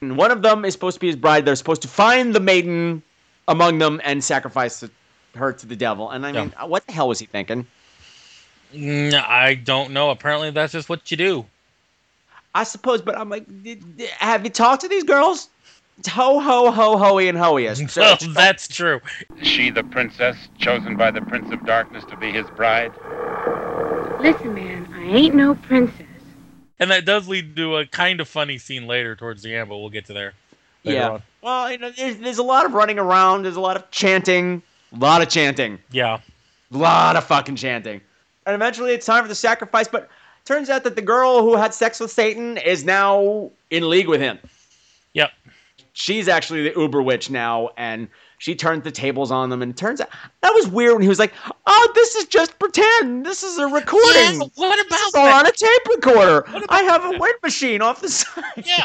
[0.00, 1.44] And one of them is supposed to be his bride.
[1.44, 3.02] They're supposed to find the maiden
[3.46, 4.82] among them and sacrifice
[5.34, 6.10] her to the devil.
[6.10, 7.66] And I mean, what the hell was he thinking?
[8.74, 10.10] I don't know.
[10.10, 11.46] Apparently, that's just what you do.
[12.54, 15.48] I suppose, but I'm like, did- did- have you talked to these girls?
[15.98, 17.96] It's ho ho ho hoey and hoeyest.
[17.96, 19.00] Well, that's true.
[19.38, 22.92] Is she the princess chosen by the Prince of Darkness to be his bride?
[24.20, 26.06] Listen, man, I ain't no princess.
[26.80, 29.78] And that does lead to a kind of funny scene later towards the end, but
[29.78, 30.34] we'll get to there.
[30.84, 31.10] later yeah.
[31.10, 31.22] on.
[31.42, 33.44] Well, you know, there's, there's a lot of running around.
[33.44, 34.62] There's a lot of chanting.
[34.92, 35.78] A lot of chanting.
[35.90, 36.18] Yeah.
[36.72, 38.00] A lot of fucking chanting.
[38.46, 40.08] And eventually it's time for the sacrifice, but
[40.44, 44.20] turns out that the girl who had sex with Satan is now in league with
[44.20, 44.38] him.
[45.14, 45.30] Yep.
[45.92, 49.62] She's actually the Uber witch now, and she turned the tables on them.
[49.62, 50.08] And it turns out
[50.40, 51.34] that was weird when he was like,
[51.66, 53.26] "Oh, this is just pretend.
[53.26, 54.40] This is a recording.
[54.40, 55.44] Yeah, what about this is all that?
[55.44, 56.44] on a tape recorder.
[56.70, 58.84] I have a wind machine off the side." Yeah.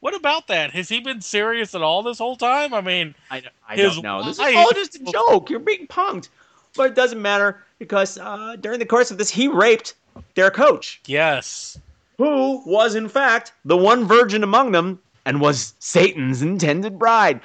[0.00, 0.72] What about that?
[0.72, 2.74] Has he been serious at all this whole time?
[2.74, 4.22] I mean, I, I don't know.
[4.22, 5.48] This is all just a joke.
[5.48, 6.28] You're being punked.
[6.76, 9.94] But it doesn't matter because uh, during the course of this, he raped
[10.34, 11.78] their coach, Yes.
[12.18, 17.40] who was, in fact, the one virgin among them and was Satan's intended bride.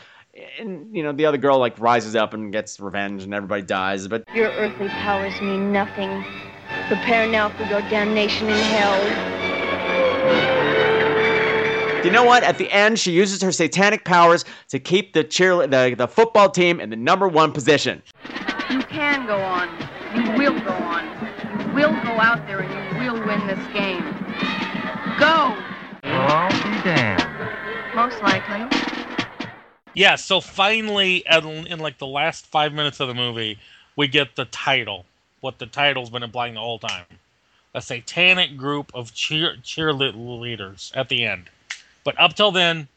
[0.59, 4.07] And, you know, the other girl, like, rises up and gets revenge and everybody dies.
[4.07, 6.23] But Your earthly powers mean nothing.
[6.87, 9.38] Prepare now for your damnation in hell.
[12.03, 12.43] You know what?
[12.43, 16.49] At the end, she uses her satanic powers to keep the cheer the, the football
[16.49, 18.01] team in the number one position.
[18.69, 19.69] You can go on.
[20.15, 21.05] You will go on.
[21.59, 24.03] You will go out there and you will win this game.
[25.19, 25.57] Go!
[26.03, 27.25] I'll be damned.
[27.95, 28.65] Most likely.
[29.93, 33.59] Yeah, so finally, in like the last five minutes of the movie,
[33.95, 35.05] we get the title.
[35.41, 37.05] What the title's been implying the whole time.
[37.73, 41.49] A satanic group of cheer cheerleaders at the end.
[42.03, 42.87] But up till then,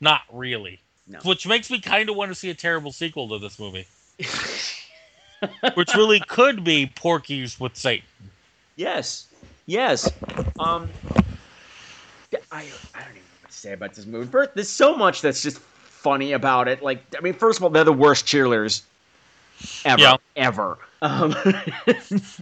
[0.00, 0.80] not really.
[1.06, 1.18] No.
[1.24, 3.86] Which makes me kind of want to see a terrible sequel to this movie.
[5.74, 8.04] Which really could be Porky's with Satan.
[8.76, 9.26] Yes,
[9.66, 10.12] yes.
[10.58, 10.88] Um,
[12.32, 14.30] I, I don't even know what to say about this movie.
[14.30, 16.82] First, there's so much that's just funny about it.
[16.82, 18.82] Like, I mean, first of all, they're the worst cheerleaders
[19.84, 20.16] ever, Yeah.
[20.36, 20.78] ever.
[21.02, 22.40] Um, We're the fastest,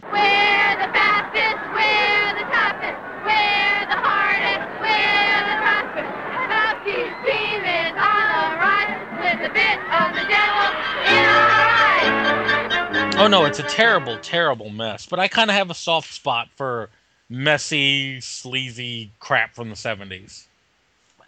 [13.19, 15.07] Oh no, it's a terrible, terrible mess.
[15.07, 16.91] But I kind of have a soft spot for
[17.29, 20.45] messy, sleazy crap from the 70s.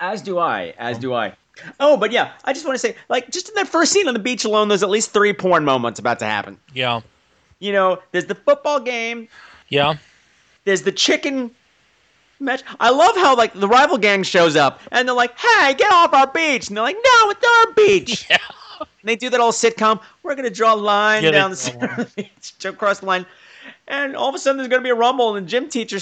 [0.00, 0.74] as do I.
[0.78, 1.32] As do I.
[1.80, 4.14] Oh, but yeah, I just want to say, like, just in that first scene on
[4.14, 6.56] the beach alone, there's at least three porn moments about to happen.
[6.72, 7.00] Yeah.
[7.58, 9.26] You know, there's the football game.
[9.68, 9.94] Yeah.
[10.64, 11.50] There's the chicken
[12.38, 12.62] match.
[12.78, 16.12] I love how like the rival gang shows up and they're like, "Hey, get off
[16.14, 18.38] our beach!" And they're like, "No, it's our beach." Yeah.
[19.08, 20.00] And they do that old sitcom.
[20.22, 23.06] We're gonna draw a line Yeah, they down the center of the beach, across the
[23.06, 23.24] line,
[23.86, 25.98] and all of a sudden there's gonna be a rumble, and the gym teacher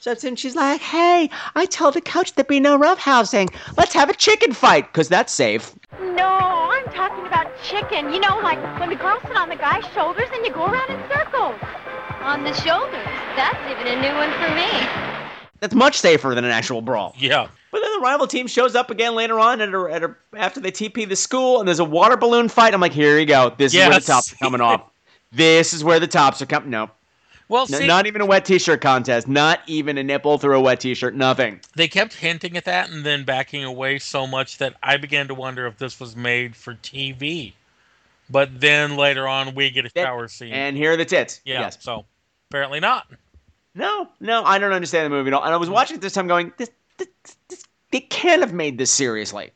[0.00, 0.34] steps in.
[0.34, 3.54] She's like, "Hey, I told the coach there'd be no roughhousing.
[3.76, 8.12] Let's have a chicken fight, cause that's safe." No, I'm talking about chicken.
[8.12, 10.90] You know, like when the girls sit on the guy's shoulders and you go around
[10.90, 11.54] in circles.
[12.22, 13.06] On the shoulders?
[13.36, 14.66] That's even a new one for me.
[15.60, 17.14] That's much safer than an actual brawl.
[17.16, 17.46] Yeah.
[17.70, 20.60] But then the rival team shows up again later on at a, at a, after
[20.60, 22.72] they TP the school, and there's a water balloon fight.
[22.72, 23.54] I'm like, here you go.
[23.56, 24.82] This is where the tops are coming off.
[25.30, 26.70] This is where the tops are coming.
[26.70, 26.90] No.
[27.50, 29.28] Well, No, see, not even a wet t-shirt contest.
[29.28, 31.14] Not even a nipple through a wet t-shirt.
[31.14, 31.60] Nothing.
[31.76, 35.34] they kept hinting at that and then backing away so much that I began to
[35.34, 37.52] wonder if this was made for TV.
[38.30, 40.52] but then later on we get a shower scene.
[40.52, 41.42] And here are the tits.
[41.44, 41.76] yeah, Yes.
[41.80, 42.06] so
[42.50, 43.06] apparently not.
[43.74, 45.44] No, no, I don't understand the movie at all.
[45.44, 45.72] And I was mm.
[45.72, 49.50] watching it this time going, this, this, this they can't have made this seriously.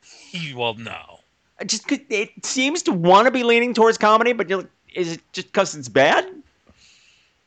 [0.54, 1.20] Well, no.
[1.60, 5.20] I Just it seems to want to be leaning towards comedy, but like, is it
[5.32, 6.26] just because it's bad?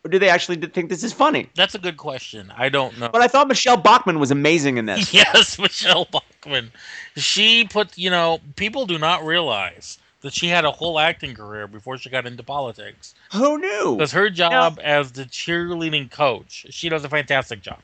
[0.04, 1.50] Or do they actually think this is funny?
[1.56, 2.54] That's a good question.
[2.56, 3.10] I don't know.
[3.10, 5.12] But I thought Michele Bachmann was amazing in this.
[5.14, 6.72] Yes, Michele Bachmann.
[7.16, 11.68] She put, you know, people do not realize that she had a whole acting career
[11.68, 13.16] before she got into politics.
[13.32, 13.96] Who knew?
[13.96, 17.80] Because her job as the cheerleading coach, she does a fantastic job.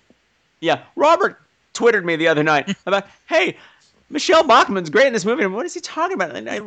[0.59, 1.41] Yeah, Robert
[1.74, 3.57] twittered me the other night about, hey,
[4.09, 5.43] Michele Bachmann's great in this movie.
[5.43, 6.36] And what is he talking about?
[6.36, 6.59] And I,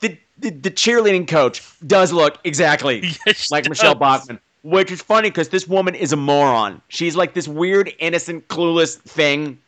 [0.00, 3.02] the, the the cheerleading coach does look exactly
[3.50, 3.98] like Michele does.
[4.00, 6.80] Bachmann, which is funny because this woman is a moron.
[6.88, 9.58] She's like this weird, innocent, clueless thing.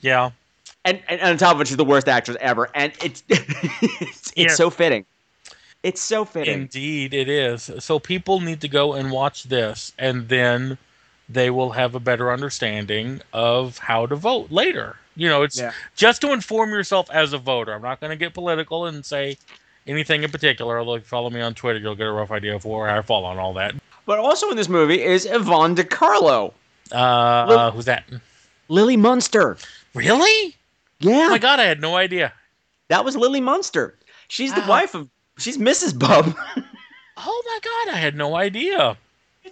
[0.00, 0.30] Yeah.
[0.86, 2.68] And, and on top of it, she's the worst actress ever.
[2.74, 3.52] And it's it's,
[4.00, 4.48] it's Yeah.
[4.48, 5.06] so fitting.
[5.82, 6.62] It's so fitting.
[6.62, 7.70] Indeed, it is.
[7.78, 10.78] So people need to go and watch this, and then
[11.28, 14.96] they will have a better understanding of how to vote later.
[15.16, 15.72] You know, it's Yeah.
[15.96, 17.72] just to inform yourself as a voter.
[17.72, 19.38] I'm not going to get political and say
[19.86, 20.78] anything in particular.
[20.78, 23.38] Although follow me on Twitter, you'll get a rough idea of where I fall on
[23.38, 23.74] all that.
[24.06, 26.52] But also in this movie is Yvonne De Carlo.
[26.92, 28.04] Uh, Lil- uh, who's that?
[28.68, 29.56] Lily Munster.
[29.94, 30.56] Really?
[31.00, 31.26] Yeah.
[31.26, 32.32] Oh my god, I had no idea.
[32.88, 33.94] That was Lily Munster.
[34.28, 34.68] She's the Wow.
[34.68, 35.08] wife of.
[35.38, 35.98] She's Mrs.
[35.98, 36.36] Bub.
[37.16, 38.96] Oh my god, I had no idea.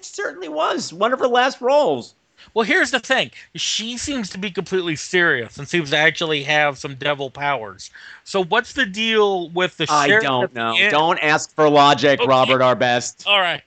[0.02, 2.16] It certainly was one of her last roles.
[2.54, 3.30] Well, here's the thing.
[3.54, 7.88] She seems to be completely serious and seems to actually have some devil powers.
[8.24, 10.76] So what's the deal with the I don't know.
[10.90, 12.28] Don't ask for logic, Okay.
[12.28, 12.74] Robert R.
[12.74, 13.22] Best.
[13.28, 13.62] All right.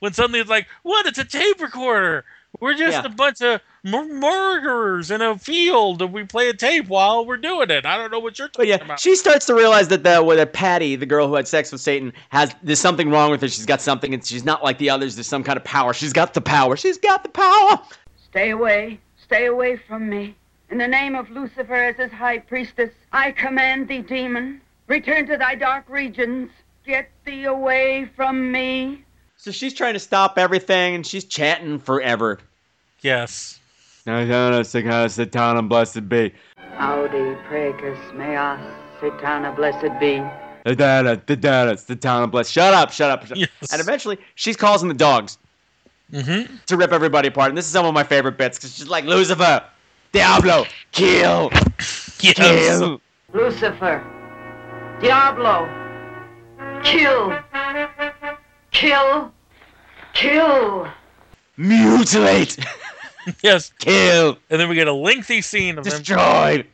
[0.00, 1.06] When suddenly it's like, what?
[1.06, 2.24] It's a tape recorder.
[2.58, 3.06] We're just Yeah.
[3.06, 7.70] a bunch of murderers in a field, and we play a tape while we're doing
[7.70, 7.84] it.
[7.84, 8.98] I don't know what you're But talking yeah, about.
[8.98, 12.12] she starts to realize that the with Patty, the girl who had sex with Satan,
[12.30, 13.48] has there's something wrong with her.
[13.48, 15.14] She's got something, and she's not like the others.
[15.16, 15.92] There's some kind of power.
[15.92, 16.76] She's got the power.
[16.76, 17.78] She's got the power.
[18.30, 20.34] Stay away, stay away from me.
[20.70, 25.36] In the name of Lucifer as his high priestess, I command thee, demon, return to
[25.36, 26.50] thy dark regions.
[26.86, 29.04] Get thee away from me.
[29.36, 32.40] So she's trying to stop everything, and she's chanting forever.
[33.02, 33.60] Yes.
[34.06, 36.32] Satan, blessed be.
[36.78, 38.60] Audi pregus meas,
[39.00, 40.22] satana blessed be.
[40.66, 42.52] Satan, blessed.
[42.52, 43.26] Shut up, shut up.
[43.26, 43.48] Shut up.
[43.72, 45.38] And eventually, she calls in the dogs
[46.12, 46.56] Mm-hmm.
[46.66, 47.48] to rip everybody apart.
[47.48, 49.64] And this is some of my favorite bits because she's like, Lucifer,
[50.12, 51.50] Diablo, kill,
[52.18, 53.00] kill.
[53.32, 54.04] Lucifer,
[55.00, 55.66] Diablo,
[56.84, 57.36] kill,
[58.70, 59.32] kill,
[60.12, 60.86] kill.
[61.56, 62.58] mutilate,
[63.42, 63.72] Yes.
[63.78, 66.64] kill, And then we get a lengthy scene of them destroy.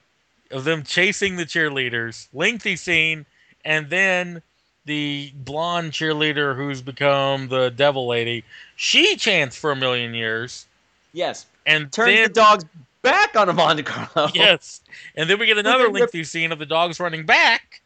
[0.50, 2.28] of them chasing the cheerleaders.
[2.32, 3.26] Lengthy scene,
[3.64, 4.42] and then
[4.84, 8.44] the blonde cheerleader who's become the devil lady.
[8.76, 10.66] She chants for a million years,
[11.12, 12.64] Yes, and turns then the dogs
[13.02, 14.30] back on Yvonne De Carlo.
[14.34, 14.80] yes,
[15.16, 17.80] and then we get another lengthy scene of the dogs running back,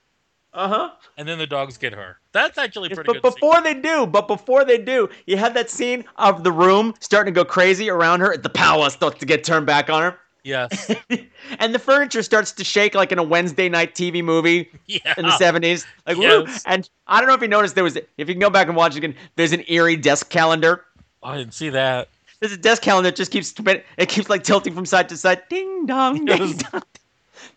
[0.54, 0.90] Uh huh.
[1.18, 2.18] and then the dogs get her.
[2.32, 3.32] That's actually pretty But good.
[3.32, 3.40] scene.
[3.40, 7.34] before they do, but before they do, you have that scene of the room starting
[7.34, 8.36] to go crazy around her.
[8.36, 10.18] The power starts to get turned back on her.
[10.44, 10.94] Yes.
[11.58, 15.14] and the furniture starts to shake like in a Wednesday night TV movie Yeah.
[15.16, 15.86] in the 70s.
[16.06, 16.18] Like.
[16.18, 16.62] Yes.
[16.66, 18.76] And I don't know if you noticed, there was, if you can go back and
[18.76, 20.84] watch it again, there's an eerie desk calendar.
[21.22, 22.08] I didn't see that.
[22.40, 23.54] There's a desk calendar that just keeps,
[23.96, 25.42] it keeps like tilting from side to side.
[25.48, 26.54] Ding dong, ding Yes.
[26.70, 26.82] dong.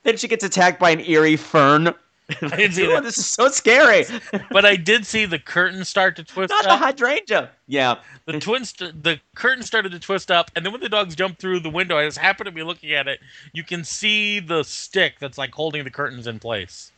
[0.04, 1.94] Then she gets attacked by an eerie fern.
[2.42, 3.04] I didn't see Ooh, that.
[3.04, 4.06] This is so scary.
[4.52, 7.52] But I did see the curtain start to twist Not the hydrangea.
[7.68, 7.96] Yeah.
[8.26, 11.62] The twist, the curtain started to twist up, and then when the dogs jumped through
[11.62, 13.20] the window, I just happened to be looking at it.
[13.54, 16.92] You can see the stick that's like holding the curtains in place,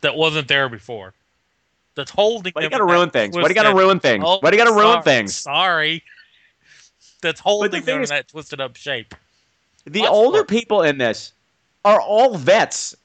[0.00, 1.14] that wasn't there before.
[1.94, 2.52] That's holding.
[2.52, 3.36] Why do you gotta ruin things?
[3.36, 4.24] Why do you gotta ruin things?
[4.26, 5.36] Oh, Why do you gotta ruin things?
[5.36, 6.02] Sorry.
[7.22, 9.14] That's holding thing them is- in that twisted up shape.
[9.86, 10.48] The Watch older it.
[10.48, 11.32] people in this
[11.84, 12.96] are all vets.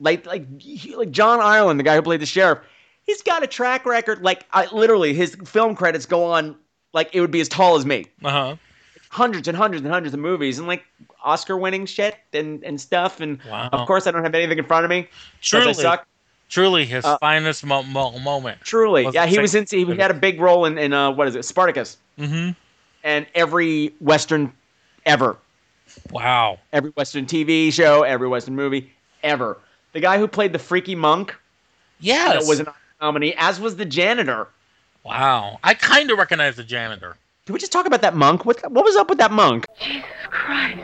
[0.00, 2.58] Like like he- like John Ireland, the guy who played the sheriff.
[3.04, 4.22] He's got a track record.
[4.22, 6.56] Like I, literally, his film credits go on
[6.92, 8.06] like it would be as tall as me.
[8.22, 8.56] Uh huh.
[9.10, 10.84] Hundreds and hundreds and hundreds of movies and like
[11.24, 13.20] Oscar-winning shit and and stuff.
[13.20, 13.70] And Wow.
[13.72, 15.08] of course, I don't have anything in front of me.
[15.40, 16.06] Truly, I suck.
[16.50, 18.60] truly, his Uh, finest mo- mo- moment.
[18.60, 19.24] Truly, yeah.
[19.26, 19.64] He was in.
[19.68, 22.50] He had a big role in in uh, what is it, Spartacus, Mm-hmm.
[23.04, 24.52] and every western
[25.06, 25.38] ever.
[26.10, 26.58] Wow.
[26.72, 28.92] every Western TV show, every Western movie
[29.22, 29.58] ever.
[29.92, 31.34] The guy who played the freaky monk
[32.00, 32.32] Yes.
[32.44, 32.68] that was an
[33.00, 34.48] nominee, as was the janitor.
[35.04, 35.58] wow.
[35.64, 37.16] I kind of recognize the janitor.
[37.46, 38.44] Did we just talk about that monk?
[38.44, 39.64] What what was up with that monk?
[39.80, 40.82] Jesus Christ.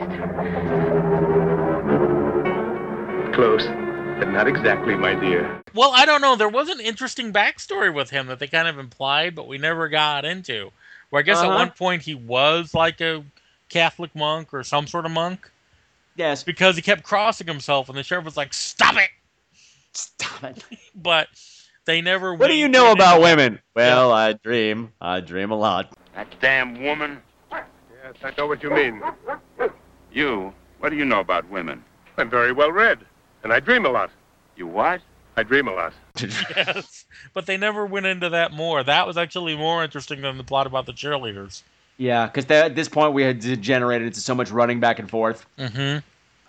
[3.33, 3.65] Close.
[4.17, 5.61] But not exactly, my dear.
[5.73, 6.35] Well, I don't know.
[6.37, 9.89] There was an interesting backstory with him that they kind of implied, but we never
[9.89, 10.71] got into.
[11.09, 11.55] Where I guess at Uh-huh.
[11.57, 13.23] one point he was like a
[13.69, 15.49] Catholic monk or some sort of monk.
[16.15, 16.43] Yes.
[16.43, 19.09] Because he kept crossing himself, and the sheriff was like, "Stop it!"
[19.93, 20.63] Stop it.
[20.95, 21.27] but
[21.85, 22.33] they never.
[22.33, 23.59] What do you know about women?
[23.75, 24.91] Well, I dream.
[25.01, 25.93] I dream a lot.
[26.15, 27.21] That damn woman.
[27.51, 29.01] Yes, I know what you mean.
[30.11, 31.83] You, what do you know about women?
[32.17, 32.99] I'm very well read,
[33.43, 34.11] and I dream a lot.
[34.55, 35.01] You what?
[35.35, 35.93] I dream a lot.
[36.19, 38.83] yes, but they never went into that more.
[38.83, 41.63] That was actually more interesting than the plot about the cheerleaders.
[41.97, 45.45] Yeah, because at this point we had degenerated into so much running back and forth.
[45.57, 45.99] Mm-hmm.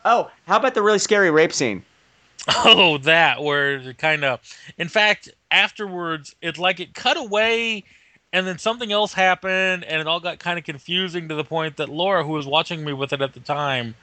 [0.04, 1.84] Oh, how about the really scary rape scene?
[2.48, 4.40] Oh, that where it kind of.
[4.78, 7.84] In fact, afterwards, it's like it cut away,
[8.32, 11.76] and then something else happened, and it all got kind of confusing to the point
[11.78, 13.94] that Laura, who was watching me with it at the time,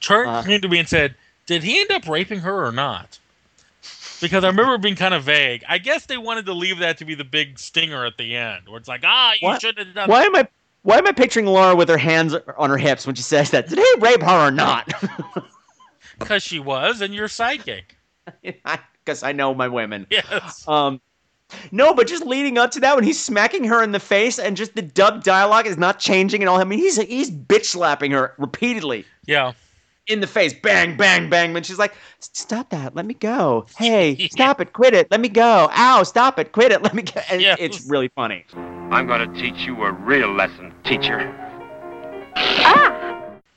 [0.00, 0.58] turned Uh-huh.
[0.58, 1.14] to me and said,
[1.46, 3.18] "Did he end up raping her or not?"
[4.20, 5.62] Because I remember being kind of vague.
[5.68, 8.66] I guess they wanted to leave that to be the big stinger at the end,
[8.66, 9.60] where it's like, ah, you What?
[9.60, 10.08] shouldn't have done.
[10.08, 10.48] Why am I?
[10.86, 13.68] Why am I picturing Laura with her hands on her hips when she says that?
[13.68, 14.92] Did he rape her or not?
[16.18, 17.94] Because she was, and you're psychic.
[18.42, 20.06] Because I know my women.
[20.08, 20.66] Yes.
[20.66, 20.98] Um,
[21.72, 24.56] no, but just leading up to that, when he's smacking her in the face, and
[24.56, 26.58] just the dub dialogue is not changing at all.
[26.58, 29.52] I mean, he's he's bitch slapping her repeatedly Yeah.
[30.08, 31.52] In the face, bang, bang, bang.
[31.52, 33.66] When she's like, "Stop that, let me go.
[33.76, 35.68] Hey, stop it, quit it, let me go.
[35.72, 38.44] Ow, stop it, quit it, let me go." And It's really funny.
[38.54, 41.34] I'm going to teach you a real lesson, teacher.
[42.36, 42.92] Ah!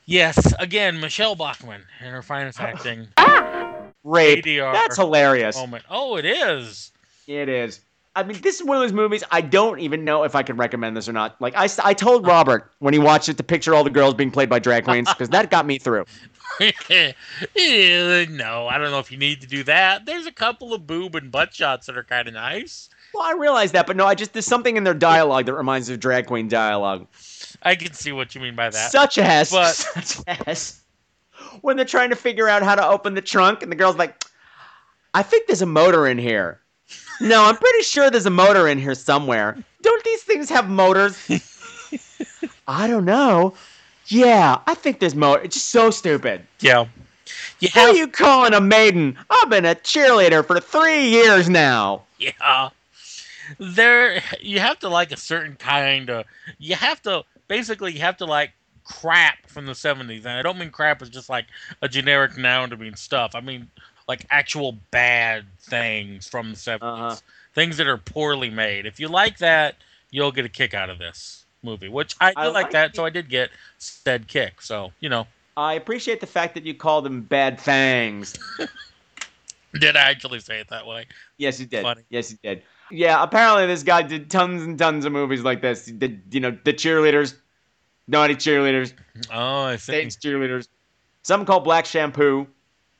[0.06, 0.54] Yes.
[0.58, 3.08] Again, Michele Bachmann in her finest acting.
[3.18, 3.76] ah!
[4.04, 4.44] Rape.
[4.44, 5.56] ADR That's hilarious.
[5.56, 5.84] Moment.
[5.90, 6.92] Oh, it is.
[7.28, 7.82] It is.
[8.20, 10.58] I mean, this is one of those movies I don't even know if I can
[10.58, 11.40] recommend this or not.
[11.40, 14.30] Like I, I told Robert when he watched it to picture all the girls being
[14.30, 16.06] played by drag queens because that got me through.
[16.60, 20.06] No, I don't know if you need to do that.
[20.06, 22.90] There's a couple of boob and butt shots that are kind of nice.
[23.14, 25.88] Well, I realize that, but no, I just there's something in their dialogue that reminds
[25.88, 27.08] me of drag queen dialogue.
[27.64, 28.92] I can see what you mean by that.
[28.92, 30.82] Such as, but such as
[31.62, 34.22] when they're trying to figure out how to open the trunk, and the girl's like,
[35.14, 36.60] "I think there's a motor in here."
[37.22, 39.58] No, I'm pretty sure there's a motor in here somewhere.
[39.82, 41.18] Don't these things have motors?
[42.68, 43.54] I don't know.
[44.08, 45.42] Yeah, I think there's motor.
[45.44, 46.46] It's just so stupid.
[46.60, 46.86] yeah,
[47.62, 49.18] What are you calling a maiden?
[49.30, 52.04] I've been a cheerleader for three years now.
[52.18, 52.70] yeah.
[53.58, 56.26] There, you have to like a certain kind of.
[56.60, 58.52] You have to basically you have to like
[58.84, 61.48] crap from the '70s, and I don't mean crap as just like
[61.82, 63.32] a generic noun to mean stuff.
[63.34, 63.68] I mean
[64.10, 67.16] like actual bad things from the '70s, Uh-huh.
[67.54, 68.86] things that are poorly made.
[68.88, 69.76] If you like that,
[70.10, 73.12] you'll get a kick out of this movie, which I I like, that, so I
[73.12, 74.62] did get said kick.
[74.64, 78.36] So you know, I appreciate the fact that you call them bad fangs.
[79.80, 81.06] did I actually say it that way?
[81.38, 81.84] Yes, you did.
[81.84, 82.02] Funny.
[82.10, 82.64] Yes, you did.
[82.92, 85.86] Yeah, apparently this guy did tons and tons of movies like this.
[85.86, 87.36] He did, you know, the cheerleaders,
[88.08, 88.94] naughty cheerleaders,
[89.32, 89.92] Oh, I see.
[89.94, 90.68] Satan's cheerleaders,
[91.22, 92.48] something called Black Shampoo.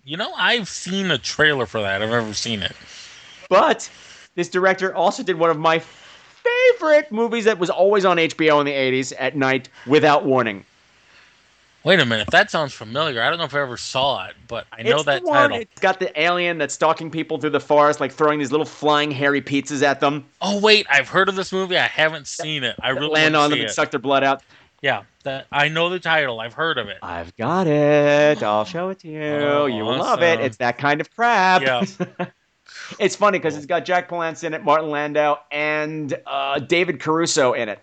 [0.04, 2.02] You know, I've seen a trailer for that.
[2.02, 2.76] I've never seen it.
[3.50, 3.90] But
[4.36, 8.66] this director also did one of my favorite movies that was always on HBO in
[8.66, 10.66] the 80s at night without warning.
[11.86, 13.22] Wait a minute, that sounds familiar.
[13.22, 15.58] I don't know if I ever saw it, but I know It's that one- title.
[15.62, 19.12] It's got the alien that's stalking people through the forest, like throwing these little flying
[19.12, 20.26] hairy pizzas at them.
[20.42, 21.78] Oh wait, I've heard of this movie.
[21.78, 22.76] I haven't seen it.
[22.84, 24.44] I really land on them see and suck their blood out.
[24.82, 26.40] Yeah, that I know the title.
[26.40, 26.98] I've heard of it.
[27.02, 28.42] I've got it.
[28.42, 29.22] I'll show it to you.
[29.22, 30.40] Oh, you will love it.
[30.40, 31.62] It's that kind of crap.
[31.62, 31.84] Yeah.
[33.00, 37.54] it's funny because it's got Jack Palance in it, Martin Landau, and uh, David Caruso
[37.54, 37.80] in it.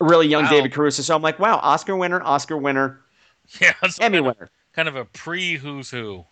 [0.00, 0.50] A really young Wow.
[0.50, 1.02] David Caruso.
[1.02, 3.00] So I'm like, wow, Oscar winner, Oscar winner,
[3.60, 4.50] Yeah, Emmy kind of, winner.
[4.72, 6.24] kind of a pre Who's Who.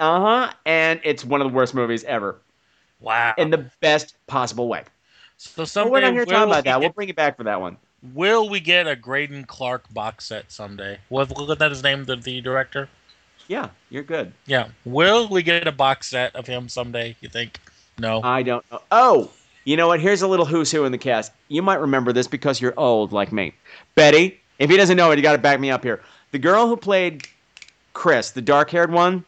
[0.00, 0.52] Uh huh.
[0.64, 2.40] And it's one of the worst movies ever
[3.00, 3.34] Wow.
[3.36, 4.84] in the best possible way.
[5.36, 6.78] so But someday we're not here to talk will about that.
[6.80, 7.76] we We'll bring it back for that one.
[8.14, 10.98] Will we get a Greydon Clark box set someday?
[11.08, 12.88] What what that his name, the, the director?
[13.48, 14.32] Yeah, you're good.
[14.46, 14.68] Yeah.
[14.84, 17.16] Will we get a box set of him someday?
[17.20, 17.58] You think?
[17.98, 18.20] No.
[18.22, 18.80] I don't know.
[18.90, 19.30] Oh,
[19.64, 20.00] you know what?
[20.00, 21.32] Here's a little who's who in the cast.
[21.48, 23.52] You might remember this because you're old like me.
[23.94, 26.02] Betty, if he doesn't know it, you got to back me up here.
[26.32, 27.26] The girl who played
[27.92, 29.24] Chris, the dark haired one.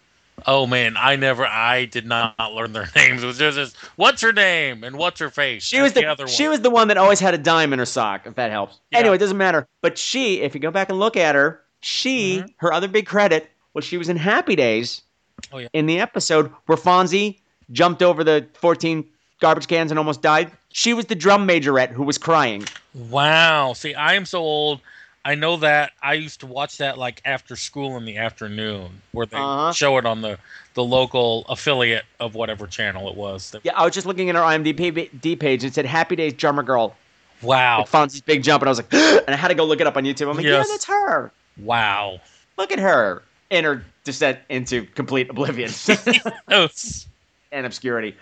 [0.47, 3.23] Oh man, I never, I did not learn their names.
[3.23, 5.65] It was just this, what's her name and what's her face.
[5.65, 6.33] She was That's the, other one.
[6.33, 8.27] she was the one that always had a dime in her sock.
[8.27, 8.81] If that helps.
[8.93, 9.67] Anyway, it doesn't matter.
[9.81, 13.51] But she, if you go back and look at her, she her other big credit
[13.75, 15.03] was she was in Happy Days.
[15.43, 15.55] Mm-hmm.
[15.55, 15.69] Oh, yeah.
[15.73, 17.39] In the episode where Fonzie
[17.71, 19.05] jumped over the 14
[19.41, 22.65] garbage cans and almost died, she was the drum majorette who was crying.
[22.95, 23.73] Wow.
[23.75, 24.81] See, I am so old.
[25.29, 29.27] I know that I used to watch that like after school in the afternoon, where
[29.27, 29.73] they Uh-huh.
[29.75, 30.39] show it on the
[30.73, 33.55] the local affiliate of whatever channel it was.
[33.63, 35.65] Yeah, I was just looking at our IMDb page.
[35.65, 36.97] It said "Happy Days Drummer Girl."
[37.43, 37.81] Wow.
[37.81, 39.87] Like Fonzie's big jump, and I was like, and I had to go look it
[39.87, 40.31] up on YouTube.
[40.31, 40.67] I'm like, Yes.
[40.67, 41.31] yeah, that's her.
[41.59, 42.21] Wow.
[42.57, 45.71] Look at her in her descent into complete oblivion
[46.49, 48.17] and obscurity.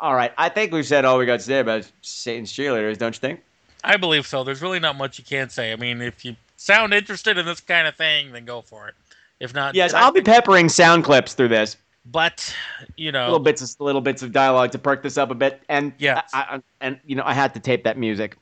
[0.00, 3.14] All right, I think we've said all we got to say about Satan's cheerleaders, don't
[3.14, 3.40] you think?
[3.84, 4.44] I believe so.
[4.44, 5.72] There's really not much you can say.
[5.72, 8.94] I mean, if you sound interested in this kind of thing, then go for it.
[9.40, 11.76] If not, Yes, I'll be peppering sound clips through this.
[12.10, 12.54] But
[12.96, 15.62] you know, little bits, of, little bits of dialogue to perk this up a bit,
[15.68, 16.22] and yeah,
[16.80, 18.36] and you know, I had to tape that music.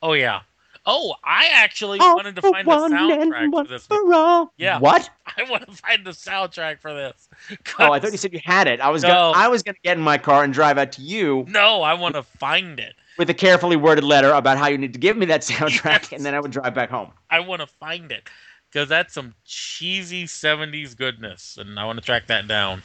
[0.00, 0.42] Oh yeah.
[0.86, 3.86] Oh, I actually All wanted to find the soundtrack for this.
[3.86, 4.50] for.
[4.56, 4.78] Yeah.
[4.78, 5.10] What?
[5.36, 7.28] I want to find the soundtrack for this.
[7.78, 8.80] Oh, I thought you said you had it.
[8.80, 9.08] I was No.
[9.08, 11.94] gonna, I was gonna get in my car and drive out to you No, I
[11.94, 12.94] want to find it.
[13.18, 16.24] With a carefully worded letter about how you need to give me that soundtrack, and
[16.24, 17.10] then I would drive back home.
[17.30, 18.28] I want to find it
[18.70, 22.82] because that's some cheesy '70s goodness, and I want to track that down.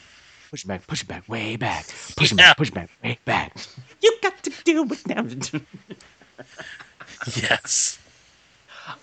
[0.49, 3.19] Push it back, push it back, way back, push it back, push it back, way
[3.25, 3.55] back.
[4.01, 5.25] You got to do it now.
[7.35, 7.99] yes.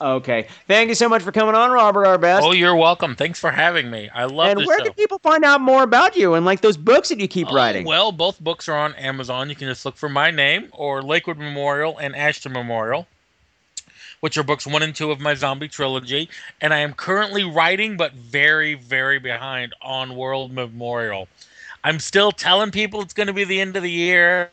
[0.01, 0.49] Okay.
[0.69, 2.19] Thank you so much for coming on, Robert R.
[2.19, 2.45] Best.
[2.45, 3.15] Oh, you're welcome.
[3.15, 4.09] Thanks for having me.
[4.15, 4.85] I love and where show.
[4.85, 7.55] can people find out more about you and like those books that you keep oh,
[7.55, 7.87] writing?
[7.87, 9.49] Well, both books are on Amazon.
[9.49, 13.07] You can just look for my name or Lakewood Memorial and Ashton Memorial,
[14.21, 16.29] which are books one and two of my zombie trilogy.
[16.61, 21.29] And I am currently writing, but very, very behind on World Memorial.
[21.85, 24.51] I'm still telling people it's going to be the end of the year,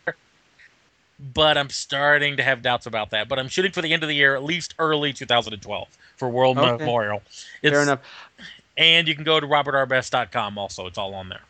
[1.33, 3.27] but I'm starting to have doubts about that.
[3.27, 5.87] But I'm shooting for the end of the year, at least early 2012
[6.17, 6.77] for World Okay.
[6.77, 7.21] Memorial.
[7.61, 7.99] Fair enough.
[8.77, 10.87] And you can go to robertrbest.com also.
[10.87, 11.41] It's all on there.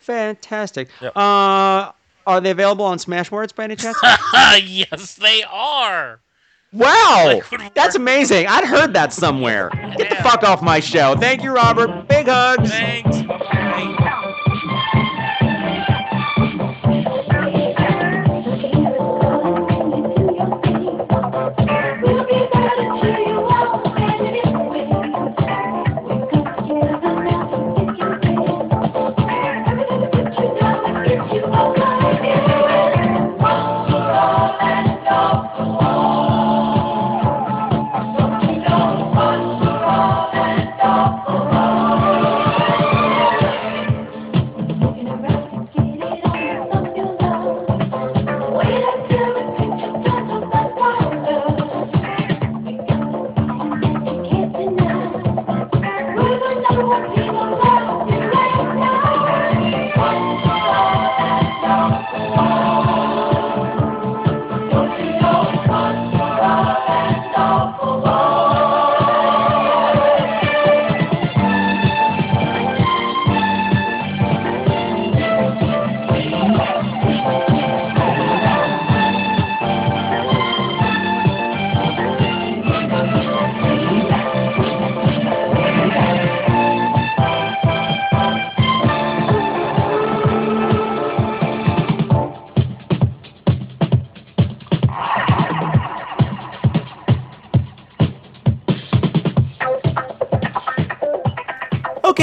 [0.00, 0.88] Fantastic.
[1.00, 1.16] Yep.
[1.16, 1.92] Uh,
[2.26, 3.96] are they available on Smashwords by any chance?
[4.62, 6.20] yes, they are.
[6.72, 7.40] wow,
[7.74, 8.46] that's amazing.
[8.46, 9.70] I'd heard that somewhere.
[9.96, 11.16] Get the fuck off my show.
[11.16, 12.06] Thank you, Robert.
[12.08, 12.70] Big hugs.
[12.70, 13.58] Thanks.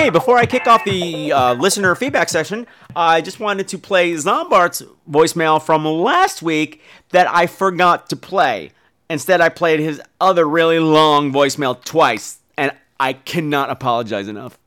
[0.08, 2.66] Okay, before I kick off the uh, listener feedback session,
[2.96, 4.82] I just wanted to play Zombart's
[5.12, 8.72] voicemail from last week that I forgot to play.
[9.10, 14.58] Instead, I played his other really long voicemail twice, and I cannot apologize enough.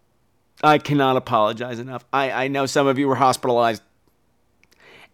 [0.62, 2.04] I cannot apologize enough.
[2.12, 3.80] I, I know some of you were hospitalized,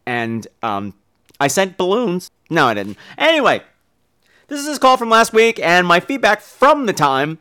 [0.07, 0.93] and um,
[1.39, 2.33] I sent balloons.
[2.51, 2.99] No, I didn't.
[3.17, 3.63] Anyway,
[4.49, 7.39] this is his call from last week, and my feedback from the time.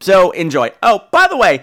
[0.00, 0.72] So enjoy.
[0.82, 1.62] Oh, by the way,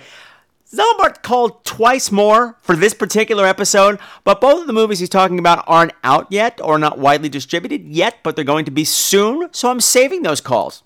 [0.74, 5.38] Zombart called twice more for this particular episode, but both of the movies he's talking
[5.38, 9.50] about aren't out yet or not widely distributed yet, but they're going to be soon,
[9.54, 10.82] so I'm saving those calls.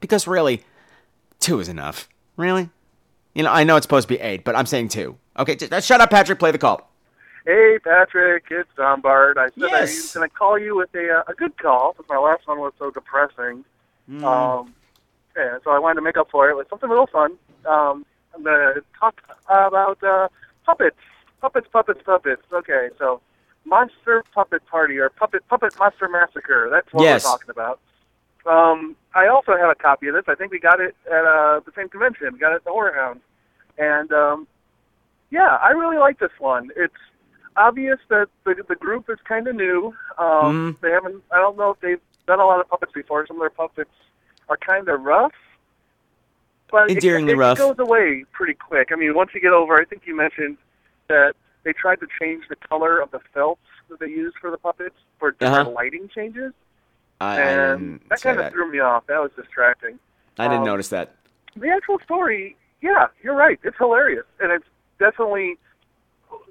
[0.00, 0.62] Because really,
[1.40, 2.08] two is enough.
[2.36, 2.68] Really?
[3.34, 5.16] You know, I know it's supposed to be eight, but I'm saying two.
[5.38, 6.38] Okay, just, shut up, Patrick.
[6.38, 6.90] Play the call.
[7.46, 9.36] Hey, Patrick, it's Don Bard.
[9.38, 9.96] I said I Yes.
[9.96, 12.58] was going to call you with a, uh, a good call because my last one
[12.58, 13.64] was so depressing.
[14.10, 14.22] Mm.
[14.22, 14.74] Um,
[15.36, 17.32] yeah, so I wanted to make up for it with something a little fun.
[17.66, 18.04] Um,
[18.34, 20.28] I'm going to talk about uh,
[20.64, 20.96] puppets.
[21.40, 22.42] Puppets, puppets, puppets.
[22.52, 23.20] Okay, so
[23.64, 26.68] Monster Puppet Party or Puppet Puppet Monster Massacre.
[26.70, 27.24] That's what Yes.
[27.24, 27.80] we're talking about.
[28.46, 30.24] Um, I also have a copy of this.
[30.28, 32.28] I think we got it at uh, the same convention.
[32.32, 33.20] We got it at the Horror Hound.
[33.78, 34.46] And um,
[35.30, 36.70] yeah, I really like this one.
[36.76, 36.94] It's
[37.56, 39.94] obvious that the the group is kind of new.
[40.18, 40.80] Um, Mhm.
[40.80, 41.22] They haven't.
[41.30, 43.26] I don't know if they've done a lot of puppets before.
[43.26, 43.90] Some of their puppets
[44.48, 45.32] are kind of rough.
[46.70, 47.58] But it- Endearingly it, rough.
[47.58, 48.88] goes away pretty quick.
[48.92, 50.56] I mean, once you get over, I think you mentioned
[51.08, 54.58] that they tried to change the color of the felts that they used for the
[54.58, 55.70] puppets for different Uh-huh.
[55.70, 56.52] lighting changes,
[57.20, 59.06] I, I and didn't that kind of threw me off.
[59.06, 59.98] That was distracting.
[60.38, 61.14] I didn't um, notice that.
[61.56, 63.58] The actual story, yeah, you're right.
[63.62, 64.64] It's hilarious, and it's
[64.98, 65.56] definitely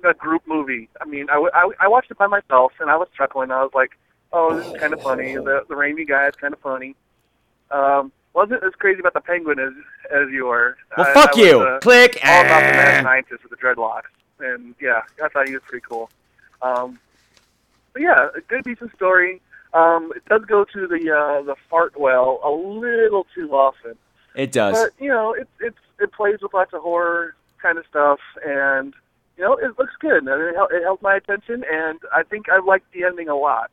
[0.05, 0.89] a group movie.
[1.01, 3.51] I mean, i i watched it by myself, and I was chuckling.
[3.51, 3.91] I was like,
[4.31, 6.95] "Oh, this is kind of funny." The the rainy guy is kind of funny.
[7.73, 9.73] Um, wasn't as crazy about the penguin as
[10.11, 10.77] as you were.
[10.97, 11.59] Well, I- fuck I was, you.
[11.61, 12.19] uh, Click.
[12.23, 14.03] All about the mad scientist with the dreadlocks,
[14.39, 16.09] and yeah, I thought he was pretty cool.
[16.61, 16.99] Um,
[17.93, 19.41] but yeah, a good decent story.
[19.73, 23.95] Um, it does go to the uh, the fart well a little too often.
[24.35, 24.79] It does.
[24.81, 28.93] But you know, it it's it plays with lots of horror kind of stuff, and
[29.37, 30.27] you know, it looks good.
[30.27, 33.29] I mean, it, held, it held my attention, and I think I liked the ending
[33.29, 33.71] a lot.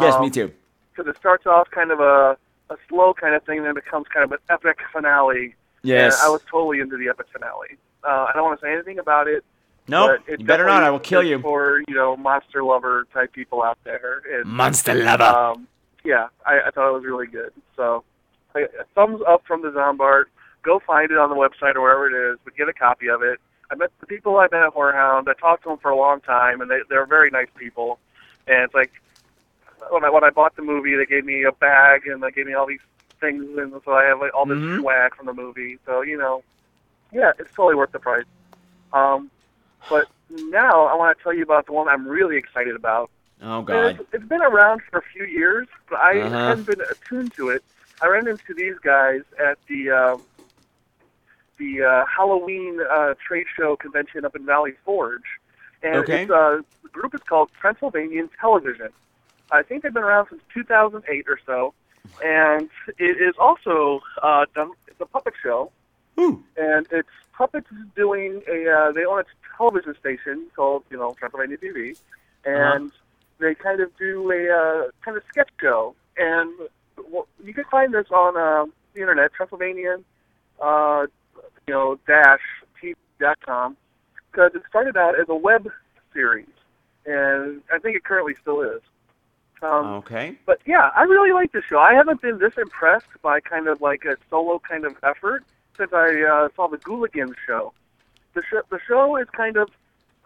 [0.00, 0.52] yes, Um, me too.
[0.94, 2.36] Because it starts off kind of a
[2.70, 5.54] a slow kind of thing, and then it becomes kind of an epic finale.
[5.82, 6.14] Yes.
[6.14, 7.76] And I was totally into the epic finale.
[8.02, 9.44] Uh, I don't want to say anything about it.
[9.86, 10.82] Nope, but it you better not.
[10.82, 11.38] I will kill you.
[11.40, 14.22] For you know, monster lover type people out there.
[14.32, 15.24] And, Monster lover.
[15.24, 15.68] Um,
[16.04, 17.52] yeah, I, I thought it was really good.
[17.76, 18.02] So,
[18.54, 20.24] I, a thumbs up from the Zombart.
[20.62, 23.22] Go find it on the website or wherever it is, but get a copy of
[23.22, 23.38] it.
[23.70, 25.28] I met the people I met at Horrorhound.
[25.28, 27.98] I talked to them for a long time, and they they're very nice people.
[28.46, 28.92] And it's like
[29.90, 32.46] when I when I bought the movie, they gave me a bag and they gave
[32.46, 32.80] me all these
[33.20, 34.80] things, and so I have like all this Mhm.
[34.80, 35.78] swag from the movie.
[35.86, 36.42] So you know,
[37.12, 38.26] yeah, it's totally worth the price.
[38.92, 39.30] Um,
[39.88, 43.10] but now I want to tell you about the one I'm really excited about.
[43.42, 43.96] Oh God.
[44.00, 46.48] It's, it's been around for a few years, but I Uh-huh.
[46.48, 47.62] hadn't been attuned to it.
[48.00, 50.22] I ran into these guys at the um,
[51.58, 55.22] the uh, Halloween uh, trade show convention up in Valley Forge,
[55.82, 56.22] and Okay.
[56.22, 58.88] it's, uh, the group is called Transylvanian Television.
[59.50, 61.74] I think they've been around since 2008 or so,
[62.24, 62.68] and
[62.98, 64.72] it is also uh, done.
[64.88, 65.70] It's a puppet show,
[66.56, 68.70] and it's puppets doing a.
[68.70, 69.24] Uh, they own a
[69.56, 71.96] television station called you know Transylvania TV,
[72.44, 72.90] and
[73.38, 76.50] they kind of do a uh, kind of sketch show, and
[77.10, 80.04] well, you can find this on uh, the internet, Transylvanian,
[80.62, 81.06] uh,
[81.66, 82.40] you know, dash
[82.82, 83.76] TV dot com,
[84.30, 85.70] because it started out as a web
[86.12, 86.46] series,
[87.06, 88.80] and I think it currently still is.
[89.62, 90.36] Um, Okay.
[90.46, 91.78] but yeah, I really like the show.
[91.78, 95.44] I haven't been this impressed by kind of like a solo kind of effort
[95.76, 97.72] since I uh, saw the Gooligans show.
[98.34, 99.70] The show, the show is kind of,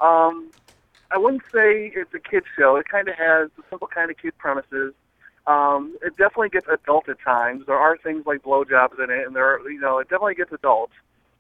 [0.01, 0.51] um,
[1.11, 2.77] I wouldn't say it's a kids show.
[2.77, 4.95] It kind of has the simple kind of kid premises.
[5.47, 7.65] Um, it definitely gets adult at times.
[7.67, 10.53] There are things like blowjobs in it, and there, are, you know, it definitely gets
[10.53, 10.91] adult.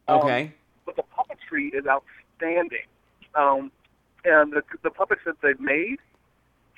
[0.07, 0.53] Um, Okay.
[0.87, 2.87] but the puppetry is outstanding.
[3.35, 3.71] Um,
[4.25, 5.99] and the, the puppets that they've made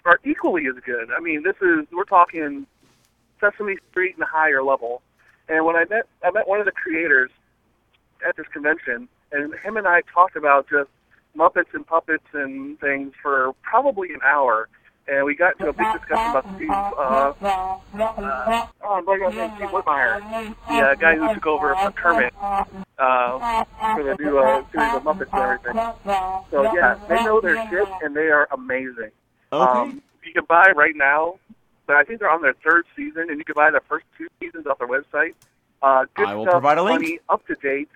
[0.04, 1.10] are equally as good.
[1.16, 2.66] I mean, this is we're talking
[3.40, 5.02] Sesame Street and a higher level.
[5.48, 7.30] And when I met I met one of the creators
[8.26, 10.90] at this convention, and him and I talked about just
[11.36, 14.68] Muppets and puppets and things for probably an hour.
[15.08, 17.34] And we got into a big discussion about Steve, uh, uh,
[18.84, 22.32] oh, I'm blanking on name, Steve Whitmire, the uh, guy who took over for Kermit
[22.38, 23.64] uh,
[23.94, 25.74] for the new uh, series of Muppets and everything.
[26.50, 29.10] So yeah, they know their shit and they are amazing.
[29.52, 29.80] Okay.
[29.80, 31.38] Um, you can buy right now,
[31.86, 34.28] but I think they're on their third season, and you can buy the first two
[34.40, 35.34] seasons off their website.
[35.82, 37.00] Uh, good I will stuff, provide a link.
[37.02, 37.88] funny, up to date.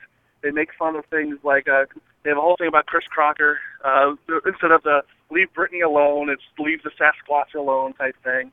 [0.42, 1.84] They make fun of things like uh,
[2.22, 3.58] they have a whole thing about Chris Crocker.
[3.84, 4.14] Uh,
[4.46, 8.50] instead of the "Leave Britney alone," it's "Leave the Sasquatch alone" type thing.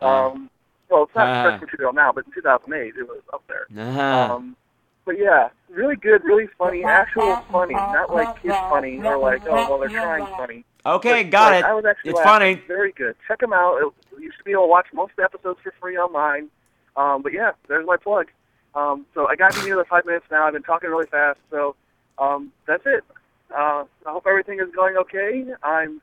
[0.00, 0.50] Um,
[0.90, 1.42] well, it's not Ah.
[1.44, 3.66] fresh material now, but in 2008 it was up there.
[3.76, 4.34] Uh-huh.
[4.34, 4.56] Um,
[5.04, 9.54] but yeah, really good, really funny, actual funny, not like kids funny or like oh
[9.70, 10.64] well they're trying funny.
[10.84, 11.68] Okay, But, got like, it.
[11.68, 12.56] I was actually It's laughing.
[12.56, 12.66] funny.
[12.66, 13.14] Very good.
[13.28, 13.76] Check them out.
[13.78, 16.48] It- You should be able to watch most of the episodes for free online.
[16.96, 18.26] Um, but yeah, there's my plug.
[18.74, 20.46] Um, so I got to the other five minutes now.
[20.46, 21.74] I've been talking really fast, so
[22.18, 23.04] um, that's it.
[23.50, 25.44] Uh, I hope everything is going okay.
[25.62, 26.00] I'm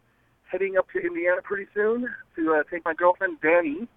[0.52, 3.88] heading up to Indiana pretty soon to uh, take my girlfriend Danny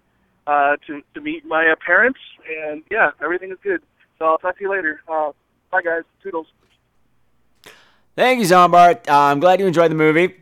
[0.47, 2.19] uh, to to meet my uh, parents,
[2.61, 3.81] and yeah, everything is good.
[4.19, 5.01] So I'll talk to you later.
[5.07, 5.31] Uh,
[5.71, 6.03] bye guys.
[6.21, 6.47] Toodles.
[8.15, 9.07] Thank you, Zombart.
[9.09, 10.35] Uh, I'm glad you enjoyed the movie.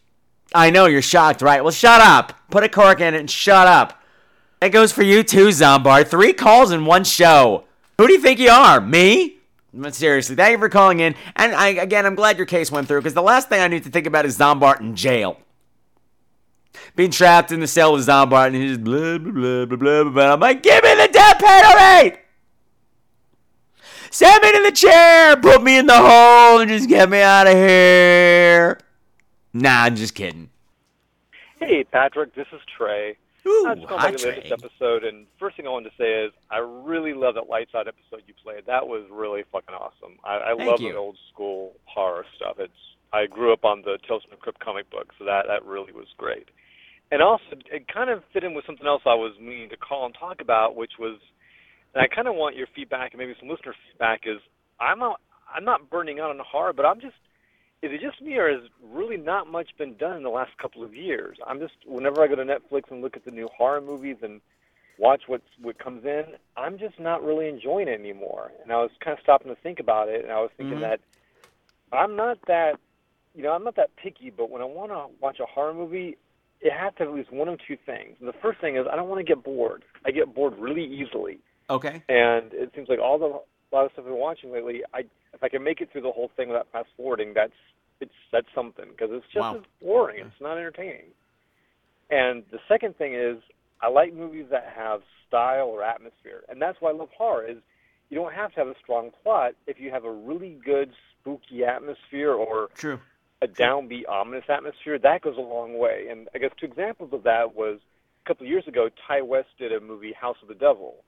[0.53, 1.61] I know you're shocked, right?
[1.61, 2.31] Well, shut up.
[2.49, 4.01] Put a cork in it and shut up.
[4.65, 6.07] That goes for you too, Zombar.
[6.07, 7.65] Three calls in one show.
[7.99, 8.81] Who do you think you are?
[8.81, 9.37] Me?
[9.91, 11.13] Seriously, thank you for calling in.
[11.35, 13.83] And I, again, I'm glad your case went through because the last thing I need
[13.83, 15.37] to think about is Zombart in jail.
[16.95, 20.33] Being trapped in the cell with Zombart and he's blah, blah, blah, blah, blah, blah.
[20.33, 22.17] I'm like, give me the death penalty!
[24.09, 27.45] Send me to the chair, put me in the hole, and just get me out
[27.45, 28.79] of here.
[29.53, 30.49] Nah, I'm just kidding.
[31.59, 33.15] Hey, Patrick, this is Trey.
[33.47, 35.95] Ooh, I just called hi, about the latest episode, and first thing I wanted to
[35.97, 38.65] say is I really love that Lights Out episode you played.
[38.65, 40.17] That was really fucking awesome.
[40.23, 40.93] I, I Thank love you.
[40.93, 42.57] the old school horror stuff.
[42.57, 42.73] It's
[43.13, 45.93] I grew up on the Tales from the Crypt comic book, so that that really
[45.93, 46.49] was great.
[47.11, 50.07] And also, it kind of fit in with something else I was meaning to call
[50.07, 51.19] and talk about, which was,
[51.93, 54.21] and I kind of want your feedback and maybe some listener feedback.
[54.25, 54.41] Is
[54.79, 55.21] I'm not
[55.53, 57.15] I'm not burning out on horror, but I'm just
[57.85, 60.83] is it just me or has really not much been done in the last couple
[60.83, 61.37] of years?
[61.45, 64.41] I'm just whenever I go to Netflix and look at the new horror movies and
[64.97, 66.23] watch what's what comes in,
[66.57, 68.51] I'm just not really enjoying it anymore.
[68.63, 70.81] And I was kind of stopping to think about it, and I was thinking Mhm.
[70.81, 70.99] that
[71.91, 72.79] I'm not that,
[73.35, 74.31] you know, I'm not that picky.
[74.31, 76.17] But when I want to watch a horror movie,
[76.61, 78.17] it has to have at least one of two things.
[78.19, 79.83] And the first thing is I don't want to get bored.
[80.05, 81.39] I get bored really easily
[81.69, 82.01] Okay.
[82.09, 83.39] and it seems like all the
[83.75, 84.99] a lot of stuff I've been watching lately, I
[85.33, 87.51] if I can make it through the whole thing without fast forwarding, that's
[87.99, 89.61] it's that's something because it's just Wow.
[89.81, 90.19] boring.
[90.25, 91.11] It's not entertaining.
[92.09, 93.37] And the second thing is
[93.81, 97.45] I like movies that have style or atmosphere, and that's why I love horror.
[97.45, 97.57] Is
[98.09, 101.65] you don't have to have a strong plot if you have a really good spooky
[101.65, 102.99] atmosphere or True.
[103.41, 106.07] a downbeat, ominous atmosphere, that goes a long way.
[106.09, 107.79] And I guess two examples of that was
[108.23, 111.03] a couple of years ago, Ti West did a movie, House of the Devil,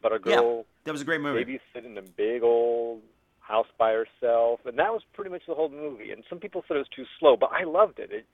[0.00, 1.44] about a girl That was a great movie.
[1.76, 3.00] babysitting a big old
[3.40, 6.10] house by herself, and that was pretty much the whole movie.
[6.12, 8.10] And some people said it was too slow, but I loved it.
[8.12, 8.26] It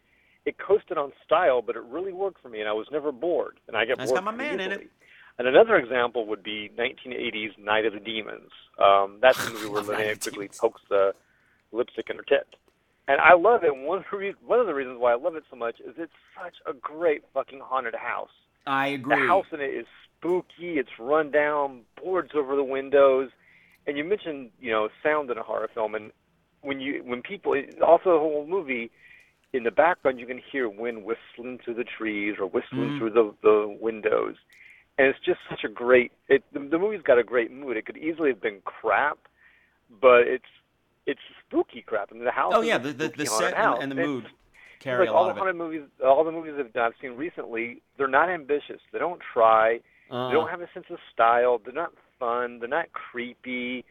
[0.45, 3.59] it coasted on style, but it really worked for me, and I was never bored.
[3.67, 4.85] And I get That's bored got my man in easily.
[4.85, 4.91] it.
[5.39, 8.51] And another example would be 1980's Night of the Demons.
[8.79, 11.15] Um, that's the movie where Linnea Quigley pokes the
[11.73, 12.47] lipstick in her tit.
[13.09, 13.75] And I love it.
[13.77, 16.55] One re- one of the reasons why I love it so much is it's such
[16.67, 18.31] a great fucking haunted house.
[18.69, 19.21] I agree.
[19.21, 19.87] The house in it is
[20.19, 20.79] spooky.
[20.79, 23.31] It's run down, boards over the windows,
[23.87, 26.11] and you mentioned you know sound in a horror film, and
[26.63, 27.53] when you when people
[27.87, 28.91] also the whole movie
[29.53, 32.99] in the background you can hear wind whistling through the trees or whistling Mhm.
[32.99, 34.37] through the the windows,
[34.99, 36.13] and it's just such a great.
[36.29, 37.77] It the, the movie's got a great mood.
[37.77, 39.19] It could easily have been crap,
[40.01, 40.45] but it's
[41.07, 42.11] it's spooky crap.
[42.13, 42.53] Mean, the house.
[42.57, 44.35] Oh yeah, the the, the set and, and the mood Seems
[44.81, 45.41] carry like a all lot the of it.
[45.41, 48.81] haunted movies, all the movies that I've seen recently, they're not ambitious.
[48.93, 49.81] They don't try.
[50.11, 51.61] Uh, They don't have a sense of style.
[51.65, 52.59] They're not fun.
[52.61, 53.85] They're not creepy.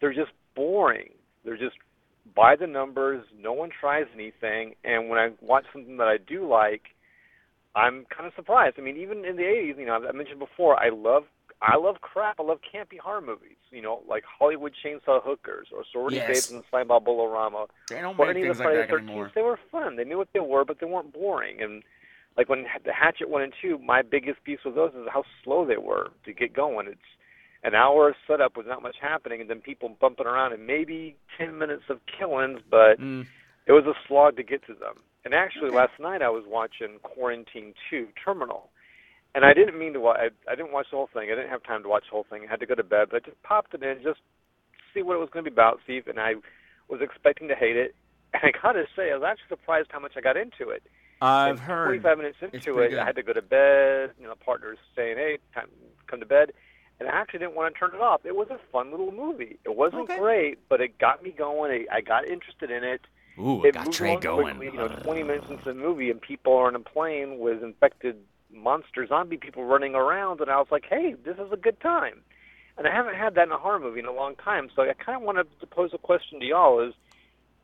[0.00, 1.10] They're just boring.
[1.44, 1.76] They're just
[2.34, 3.24] by the numbers.
[3.38, 4.74] No one tries anything.
[4.84, 6.82] And when I watch something that I do like,
[7.74, 8.76] I'm kind of surprised.
[8.78, 11.24] I mean, even in the '80s, you know, I mentioned before, I love,
[11.60, 12.40] I love crap.
[12.40, 13.56] I love campy horror movies.
[13.70, 16.26] You know, like Hollywood Chainsaw Hookers or Sorority Yes.
[16.28, 18.88] Babes and Slime Ball Bowl-O-Rama They don't or make any of things the like that
[18.88, 19.32] the 13th, anymore.
[19.34, 19.96] they were fun.
[19.96, 21.60] They knew what they were, but they weren't boring.
[21.60, 21.82] And
[22.36, 25.64] like when the Hatchet one and two, my biggest piece with those is how slow
[25.64, 26.86] they were to get going.
[26.88, 27.00] It's
[27.64, 31.16] an hour of setup with not much happening, and then people bumping around, and maybe
[31.38, 33.26] ten minutes of killings, but Mm.
[33.66, 35.02] it was a slog to get to them.
[35.24, 38.70] And actually, last night I was watching Quarantine Two Terminal,
[39.34, 40.18] and I didn't mean to watch.
[40.20, 41.30] I, I didn't watch the whole thing.
[41.32, 42.44] I didn't have time to watch the whole thing.
[42.46, 44.20] I had to go to bed, but I just popped it in just
[44.94, 45.80] see what it was going to be about.
[45.86, 46.34] See, and I
[46.88, 47.94] was expecting to hate it,
[48.32, 50.82] and I gotta say, I was actually surprised how much I got into it.
[51.20, 52.02] I've And heard.
[52.02, 54.12] 25 minutes into pretty it, I had to go to bed.
[54.20, 55.68] You know, partner's saying, "Hey, time
[56.06, 56.52] come to bed,"
[57.00, 58.24] and I actually didn't want to turn it off.
[58.24, 59.58] It was a fun little movie.
[59.64, 60.18] It wasn't Okay.
[60.18, 61.70] great, but it got me going.
[61.90, 63.00] I, I got interested in it.
[63.38, 64.56] Ooh, it got moved Trey going.
[64.56, 67.62] Quickly, you know, 20 minutes into the movie, and people are on a plane with
[67.62, 68.16] infected
[68.52, 72.22] monster zombie people running around, and I was like, "Hey, this is a good time."
[72.78, 74.92] And I haven't had that in a horror movie in a long time, so I
[74.92, 76.94] kind of wanted to pose a question to y'all: Is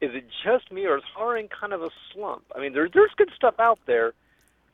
[0.03, 2.43] is it just me, or is horror in kind of a slump?
[2.55, 4.13] I mean, there's there's good stuff out there,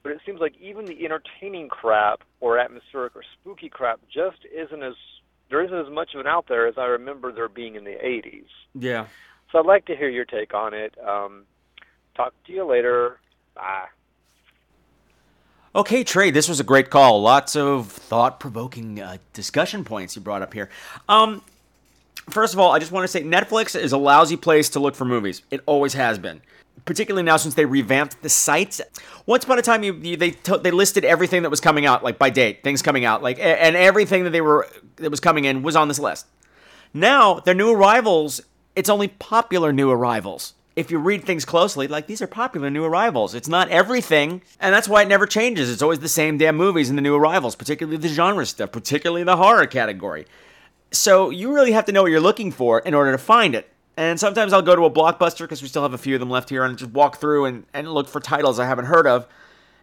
[0.02, 4.82] but it seems like even the entertaining crap or atmospheric or spooky crap just isn't
[4.82, 4.94] as
[5.50, 7.96] there isn't as much of it out there as I remember there being in the
[8.02, 8.46] 80s.
[8.74, 9.06] Yeah.
[9.52, 10.94] So I'd like to hear your take on it.
[11.06, 11.44] Um,
[12.14, 13.18] talk to you later.
[13.54, 13.86] Bye.
[15.74, 17.20] Okay, Trey, this was a great call.
[17.22, 20.70] Lots of thought-provoking uh, discussion points you brought up here.
[21.08, 21.42] Um,
[22.30, 24.94] first of all, I just want to say Netflix is a lousy place to look
[24.94, 25.42] for movies.
[25.50, 26.40] It always has been,
[26.84, 28.80] particularly now since they revamped the site.
[29.26, 32.02] Once upon a time, you, you they to, they listed everything that was coming out,
[32.04, 35.44] like by date, things coming out, like and everything that they were that was coming
[35.44, 36.26] in was on this list.
[36.94, 38.40] Now, their new arrivals,
[38.74, 40.54] it's only popular new arrivals.
[40.76, 43.34] If you read things closely, like these are popular new arrivals.
[43.34, 45.70] It's not everything, and that's why it never changes.
[45.70, 49.24] It's always the same damn movies in the new arrivals, particularly the genre stuff, particularly
[49.24, 50.26] the horror category.
[50.90, 53.70] So you really have to know what you're looking for in order to find it.
[53.96, 56.30] And sometimes I'll go to a blockbuster because we still have a few of them
[56.30, 59.26] left here, and just walk through and, and look for titles I haven't heard of,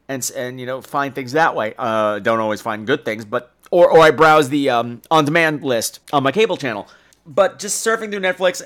[0.07, 1.73] and and you know find things that way.
[1.77, 5.99] Uh, don't always find good things, but or or I browse the um, on-demand list
[6.13, 6.87] on my cable channel.
[7.25, 8.61] But just surfing through Netflix,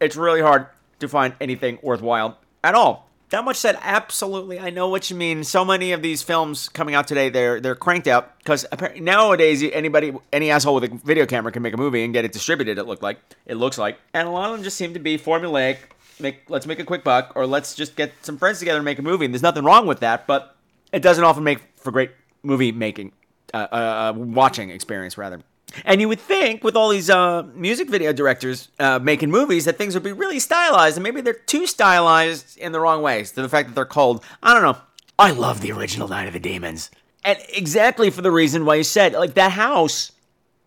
[0.00, 0.66] it's really hard
[1.00, 3.08] to find anything worthwhile at all.
[3.32, 5.42] That much said, absolutely, I know what you mean.
[5.42, 8.66] So many of these films coming out today, they're they're cranked out because
[9.00, 12.32] nowadays anybody, any asshole with a video camera can make a movie and get it
[12.32, 12.76] distributed.
[12.76, 15.16] It looked like it looks like, and a lot of them just seem to be
[15.16, 15.78] formulaic.
[16.20, 18.98] Make let's make a quick buck, or let's just get some friends together and make
[18.98, 19.24] a movie.
[19.24, 20.54] And there's nothing wrong with that, but
[20.92, 22.10] it doesn't often make for great
[22.42, 23.12] movie making,
[23.54, 25.40] uh, uh, uh, watching experience rather.
[25.84, 29.78] And you would think with all these uh, music video directors uh, making movies that
[29.78, 33.32] things would be really stylized, and maybe they're too stylized in the wrong ways.
[33.32, 34.78] To the fact that they're called, I don't know.
[35.18, 36.90] I love the original Night of the Demons,
[37.24, 40.12] and exactly for the reason why you said like that house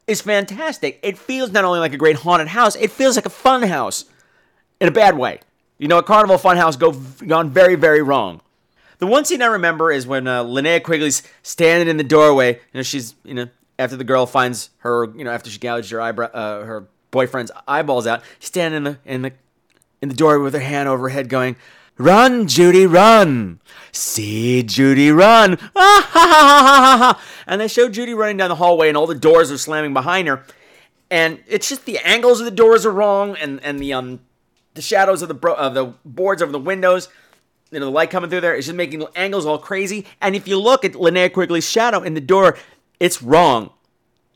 [0.08, 1.00] is fantastic.
[1.02, 4.06] It feels not only like a great haunted house, it feels like a fun house
[4.80, 5.40] in a bad way.
[5.78, 8.42] You know, a carnival fun house go gone very very wrong.
[9.00, 12.54] The one scene I remember is when uh, Linnea Quigley's standing in the doorway.
[12.54, 13.48] You know, she's you know
[13.78, 17.52] after the girl finds her, you know, after she gouged her eyebrow, uh, her boyfriend's
[17.68, 19.34] eyeballs out, standing in the in the
[20.02, 21.56] in the doorway with her hand over her head, going,
[21.98, 23.60] "Run, Judy, run!
[23.92, 27.22] See Judy run!" Ah, ha, ha, ha, ha, ha.
[27.48, 30.28] And they show Judy running down the hallway, and all the doors are slamming behind
[30.28, 30.46] her.
[31.12, 34.20] And it's just the angles of the doors are wrong, and and the um
[34.74, 37.10] the shadows of the bro- of the boards over the windows
[37.72, 40.06] you know, the light coming through there is just making angles all crazy.
[40.22, 42.58] And if you look at Linnea Quigley's shadow in the door,
[43.00, 43.72] it's wrong.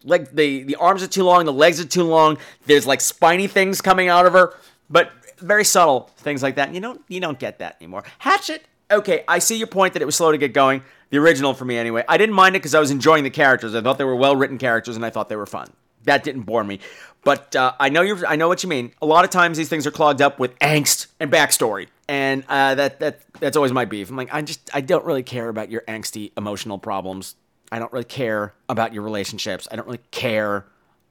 [0.03, 2.37] Like the the arms are too long, the legs are too long.
[2.65, 4.55] There's like spiny things coming out of her,
[4.89, 6.73] but very subtle things like that.
[6.73, 8.03] You don't you don't get that anymore.
[8.19, 10.83] Hatchet, okay, I see your point that it was slow to get going.
[11.09, 12.03] The original for me anyway.
[12.07, 13.73] I didn't mind it because I was enjoying the characters.
[13.75, 15.71] I thought they were well written characters, and I thought they were fun.
[16.03, 16.79] That didn't bore me.
[17.23, 18.25] But uh, I know you.
[18.25, 18.91] I know what you mean.
[19.01, 22.75] A lot of times these things are clogged up with angst and backstory, and uh,
[22.75, 24.09] that that that's always my beef.
[24.09, 27.35] I'm like, I just I don't really care about your angsty emotional problems.
[27.71, 29.67] I don't really care about your relationships.
[29.71, 30.65] I don't really care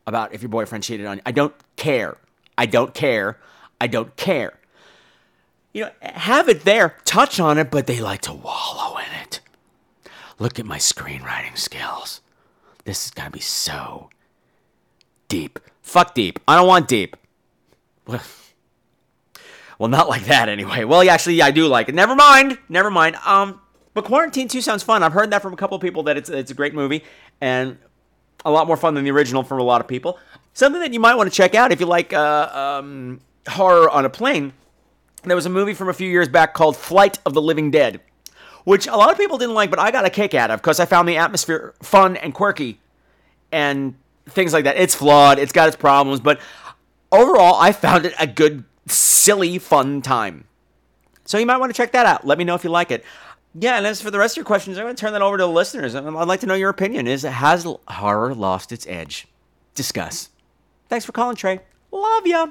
[0.07, 1.23] about if your boyfriend cheated on you.
[1.27, 2.17] I don't care.
[2.57, 3.39] I don't care.
[3.81, 4.59] I don't care.
[5.73, 9.41] You know, have it there, touch on it, but they like to wallow in it.
[10.39, 12.21] Look at my screenwriting skills.
[12.85, 14.09] This is gonna be so
[15.29, 15.59] deep.
[15.83, 16.41] Fuck deep.
[16.49, 17.17] I don't want deep.
[18.07, 18.21] Well,
[19.81, 20.85] not like that anyway.
[20.85, 21.95] Well, actually, yeah, I do like it.
[21.95, 22.59] Never mind.
[22.69, 23.17] Never mind.
[23.25, 23.61] Um,
[23.99, 25.03] but Quarantine 2 sounds fun.
[25.03, 27.03] I've heard that from a couple people that it's it's a great movie
[27.41, 27.77] and
[28.45, 30.21] a lot more fun than the original for a lot of people.
[30.55, 34.05] Something that you might want to check out if you like uh, um, horror on
[34.05, 34.53] a plane.
[35.25, 38.01] There was a movie from a few years back called Flight of the Living Dead,
[38.63, 40.79] which a lot of people didn't like, but I got a kick out of because
[40.79, 42.79] I found the atmosphere fun and quirky
[43.51, 43.97] and
[44.29, 44.77] things like that.
[44.77, 46.41] It's flawed, it's got its problems, but
[47.11, 50.45] overall, I found it a good, silly, fun time.
[51.25, 52.25] So you might want to check that out.
[52.25, 53.05] Let me know if you like it.
[53.55, 55.37] Yeah, and as for the rest of your questions, I'm going to turn that over
[55.39, 55.95] to the listeners.
[55.95, 57.07] I'd like to know your opinion.
[57.07, 59.27] Is has horror lost its edge?
[59.75, 60.31] Discuss.
[60.89, 61.61] Thanks for calling, Trey.
[61.91, 62.49] Love ya.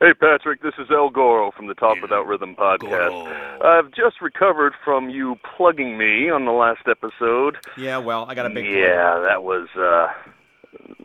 [0.00, 3.62] Hey, Patrick, this is El Goro from the Talk Without Rhythm podcast.
[3.62, 7.58] I've just recovered from you plugging me on the last episode.
[7.76, 8.64] Yeah, well, I got a big.
[8.64, 10.06] Yeah, that was uh,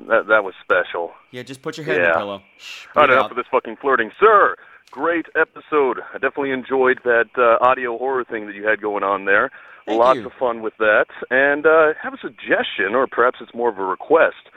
[0.07, 1.12] that that was special.
[1.32, 2.14] Yeah, just put your head in the Yeah.
[2.16, 2.32] pillow.
[2.32, 3.32] All right, Breathe enough out.
[3.32, 4.56] of this fucking flirting, sir.
[4.95, 5.99] Great episode.
[6.13, 9.51] I definitely enjoyed that uh, audio horror thing that you had going on there.
[9.85, 10.27] Thank Lots you.
[10.27, 11.07] of fun with that.
[11.30, 14.47] And uh, have a suggestion, or perhaps it's more of a request.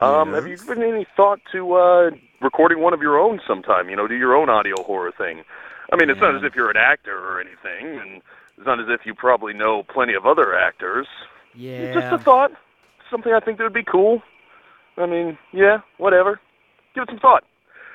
[0.00, 2.10] Um, Have you given any thought to uh,
[2.40, 3.88] recording one of your own sometime?
[3.88, 5.42] You know, do your own audio horror thing.
[5.92, 8.22] I mean, it's not as if you're an actor or anything, and
[8.56, 11.08] it's not as if you probably know plenty of other actors.
[11.56, 11.92] Yeah.
[11.92, 12.52] Just a thought.
[13.10, 14.22] Something I think that would be cool.
[14.96, 16.38] I mean, yeah, whatever.
[16.94, 17.42] Give it some thought.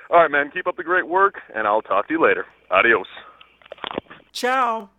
[0.09, 0.51] All right, man.
[0.51, 2.45] Keep up the great work, and I'll talk to you later.
[2.69, 3.07] Adios.
[4.31, 4.89] Ciao.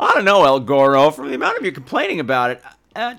[0.00, 1.10] I don't know, El Goro.
[1.10, 2.62] From the amount of you complaining about it,
[2.96, 3.14] uh,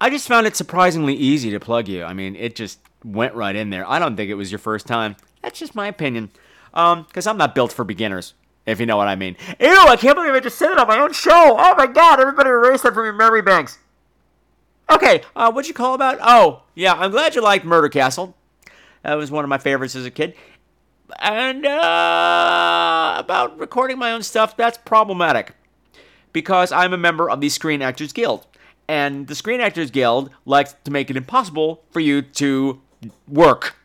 [0.00, 2.04] I just found it surprisingly easy to plug you.
[2.04, 3.88] I mean, it just went right in there.
[3.88, 5.16] I don't think it was your first time.
[5.42, 6.30] That's just my opinion.
[6.74, 8.34] Um, because I'm not built for beginners,
[8.66, 9.36] if you know what I mean.
[9.60, 11.56] Ew, I can't believe I just said it on my own show.
[11.58, 13.78] Oh my god, everybody erase that from your memory banks.
[14.90, 16.18] Okay, uh, what'd you call about?
[16.20, 18.36] Oh, yeah, I'm glad you liked Murder Castle.
[19.04, 20.34] That was one of my favorites as a kid.
[21.20, 25.52] And uh, about recording my own stuff, that's problematic
[26.32, 28.46] because I'm a member of the Screen Actors Guild.
[28.88, 32.80] And the Screen Actors Guild likes to make it impossible for you to
[33.28, 33.76] work.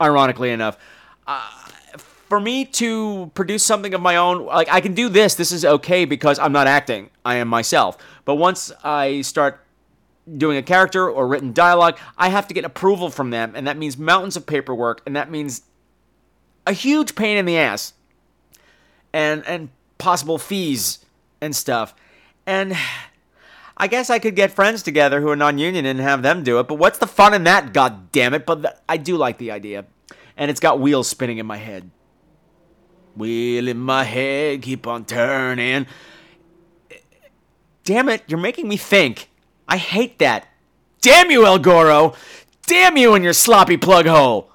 [0.00, 0.78] Ironically enough,
[1.26, 1.48] uh,
[1.96, 5.66] for me to produce something of my own, like I can do this, this is
[5.66, 7.10] okay because I'm not acting.
[7.26, 7.98] I am myself.
[8.24, 9.61] But once I start
[10.36, 13.76] doing a character or written dialogue, I have to get approval from them, and that
[13.76, 15.62] means mountains of paperwork, and that means
[16.66, 17.94] a huge pain in the ass,
[19.12, 21.04] and and possible fees
[21.40, 21.94] and stuff,
[22.46, 22.76] and.
[23.74, 26.68] I guess I could get friends together who are non-union and have them do it,
[26.68, 27.72] but what's the fun in that?
[27.72, 28.46] God damn it!
[28.46, 29.86] But th- I do like the idea,
[30.36, 31.90] and it's got wheels spinning in my head.
[33.16, 35.86] Wheel in my head, keep on turning.
[37.82, 38.22] Damn it!
[38.28, 39.30] You're making me think.
[39.72, 40.46] I hate that.
[41.00, 42.14] Damn you, El Goro!
[42.66, 44.50] Damn you and your sloppy plug hole!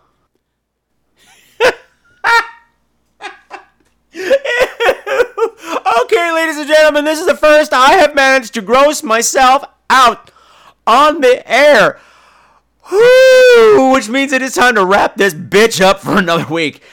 [1.65, 1.73] okay,
[6.33, 10.29] ladies and gentlemen, this is the first I have managed to gross myself out
[10.85, 11.99] on the air.
[12.83, 16.83] Whew, which means it is time to wrap this bitch up for another week.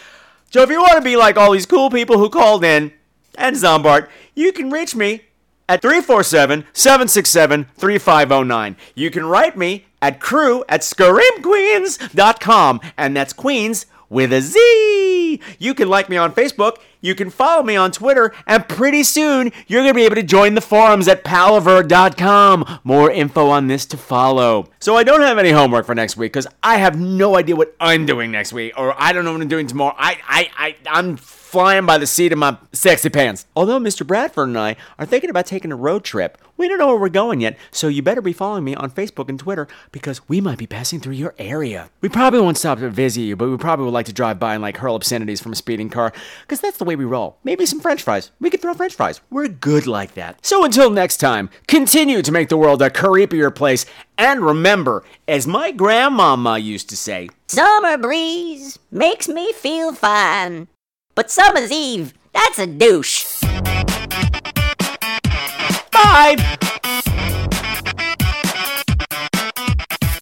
[0.50, 2.90] So if you want to be like all these cool people who called in
[3.34, 5.24] and Zombart, you can reach me
[5.68, 8.76] at 347-767-3509.
[8.94, 15.40] You can write me at crew at screamqueenz.com, and that's Queens with a Z.
[15.58, 19.50] You can like me on Facebook, you can follow me on Twitter, and pretty soon
[19.66, 22.80] you're going to be able to join the forums at palaver.com.
[22.84, 24.70] More info on this to follow.
[24.78, 27.74] So I don't have any homework for next week because I have no idea what
[27.80, 29.96] I'm doing next week, or I don't know what I'm doing tomorrow.
[29.98, 31.16] I, I, I, I'm
[31.54, 33.46] flying by the seat of my sexy pants.
[33.54, 34.04] Although Mr.
[34.04, 37.08] Bradford and I are thinking about taking a road trip, we don't know where we're
[37.08, 40.58] going yet, so you better be following me on Facebook and Twitter because we might
[40.58, 41.90] be passing through your area.
[42.00, 44.54] We probably won't stop to visit you, but we probably would like to drive by
[44.54, 46.12] and like hurl obscenities from a speeding car
[46.42, 47.38] because that's the way we roll.
[47.44, 48.32] Maybe some french fries.
[48.40, 49.20] We could throw french fries.
[49.30, 50.44] We're good like that.
[50.44, 53.86] So until next time, continue to make the world a creepier place
[54.18, 60.66] and remember, as my grandmama used to say, Summer breeze makes me feel fine.
[61.14, 63.40] But summer's eve, that's a douche.
[65.92, 66.34] Bye!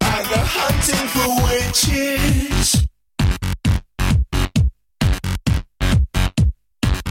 [0.02, 2.86] I go hunting for witches.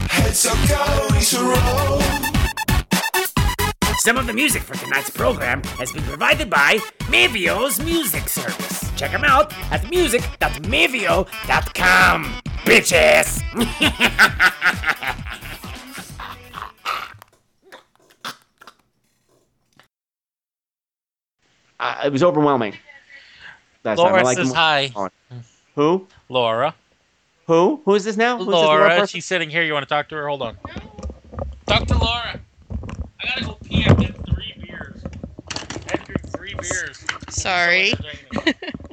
[0.08, 2.21] Heads are going to roll.
[4.02, 8.90] Some of the music for tonight's program has been provided by Mevio's Music Service.
[8.96, 12.24] Check them out at music.mevio.com.
[12.64, 13.40] Bitches!
[21.80, 22.76] Uh, it was overwhelming.
[23.82, 24.92] That's Laura like says hi.
[25.74, 26.06] Who?
[26.28, 26.76] Laura.
[27.48, 27.82] Who?
[27.84, 28.36] Who is this now?
[28.36, 29.64] Who's this Laura, she's sitting here.
[29.64, 30.28] You want to talk to her?
[30.28, 30.56] Hold on.
[31.66, 32.38] Talk to Laura.
[33.20, 33.56] I gotta go pee.
[33.56, 33.61] I had
[33.98, 35.04] three beers.
[35.50, 37.04] I had to drink three beers.
[37.28, 37.92] Sorry.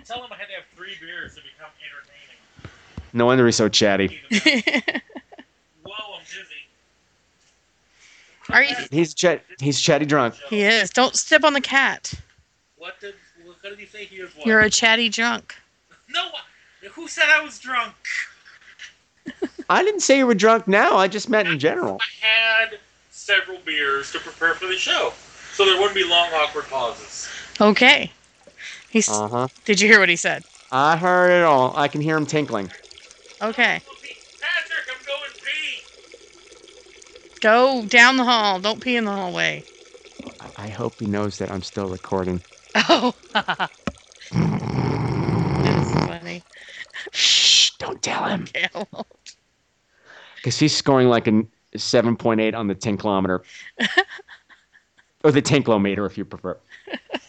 [0.06, 2.72] Tell him I had to have three beers to become entertaining.
[3.14, 4.20] No wonder he's so chatty.
[5.84, 6.46] Whoa, I'm dizzy.
[8.50, 8.76] Are you?
[8.92, 9.44] He's chat.
[9.60, 10.36] He's chatty drunk.
[10.50, 10.90] He is.
[10.90, 12.14] Don't step on the cat.
[12.78, 13.16] What did
[13.46, 14.06] what did he say?
[14.06, 14.46] He was what?
[14.46, 15.56] You're a chatty drunk.
[16.12, 16.32] No,
[16.94, 17.94] who said I was drunk?
[19.70, 20.68] I didn't say you were drunk.
[20.68, 22.00] Now I just meant in general.
[22.02, 22.80] I had
[23.30, 25.14] several beers to prepare for the show,
[25.54, 27.30] so there wouldn't be long awkward pauses.
[27.62, 28.12] Okay.
[28.90, 29.08] He's.
[29.08, 29.48] Uh huh.
[29.66, 30.44] Did you hear what he said?
[30.72, 31.78] I heard it all.
[31.78, 32.72] I can hear him tinkling.
[33.42, 33.82] Okay.
[34.42, 35.82] Patrick, I'm going pee.
[37.40, 38.60] Go down the hall.
[38.60, 39.64] Don't pee in the hallway.
[40.58, 42.42] I hope he knows that I'm still recording.
[42.76, 43.14] Oh.
[43.34, 43.70] That's
[45.94, 46.42] funny.
[47.12, 47.72] Shh!
[47.78, 48.46] Don't tell him.
[48.50, 49.08] Okay, I won't.
[50.38, 51.28] Because he's scoring like
[51.74, 53.44] a 7.8 on the 10 kilometer
[55.24, 56.58] or the 10 kilometer if you prefer.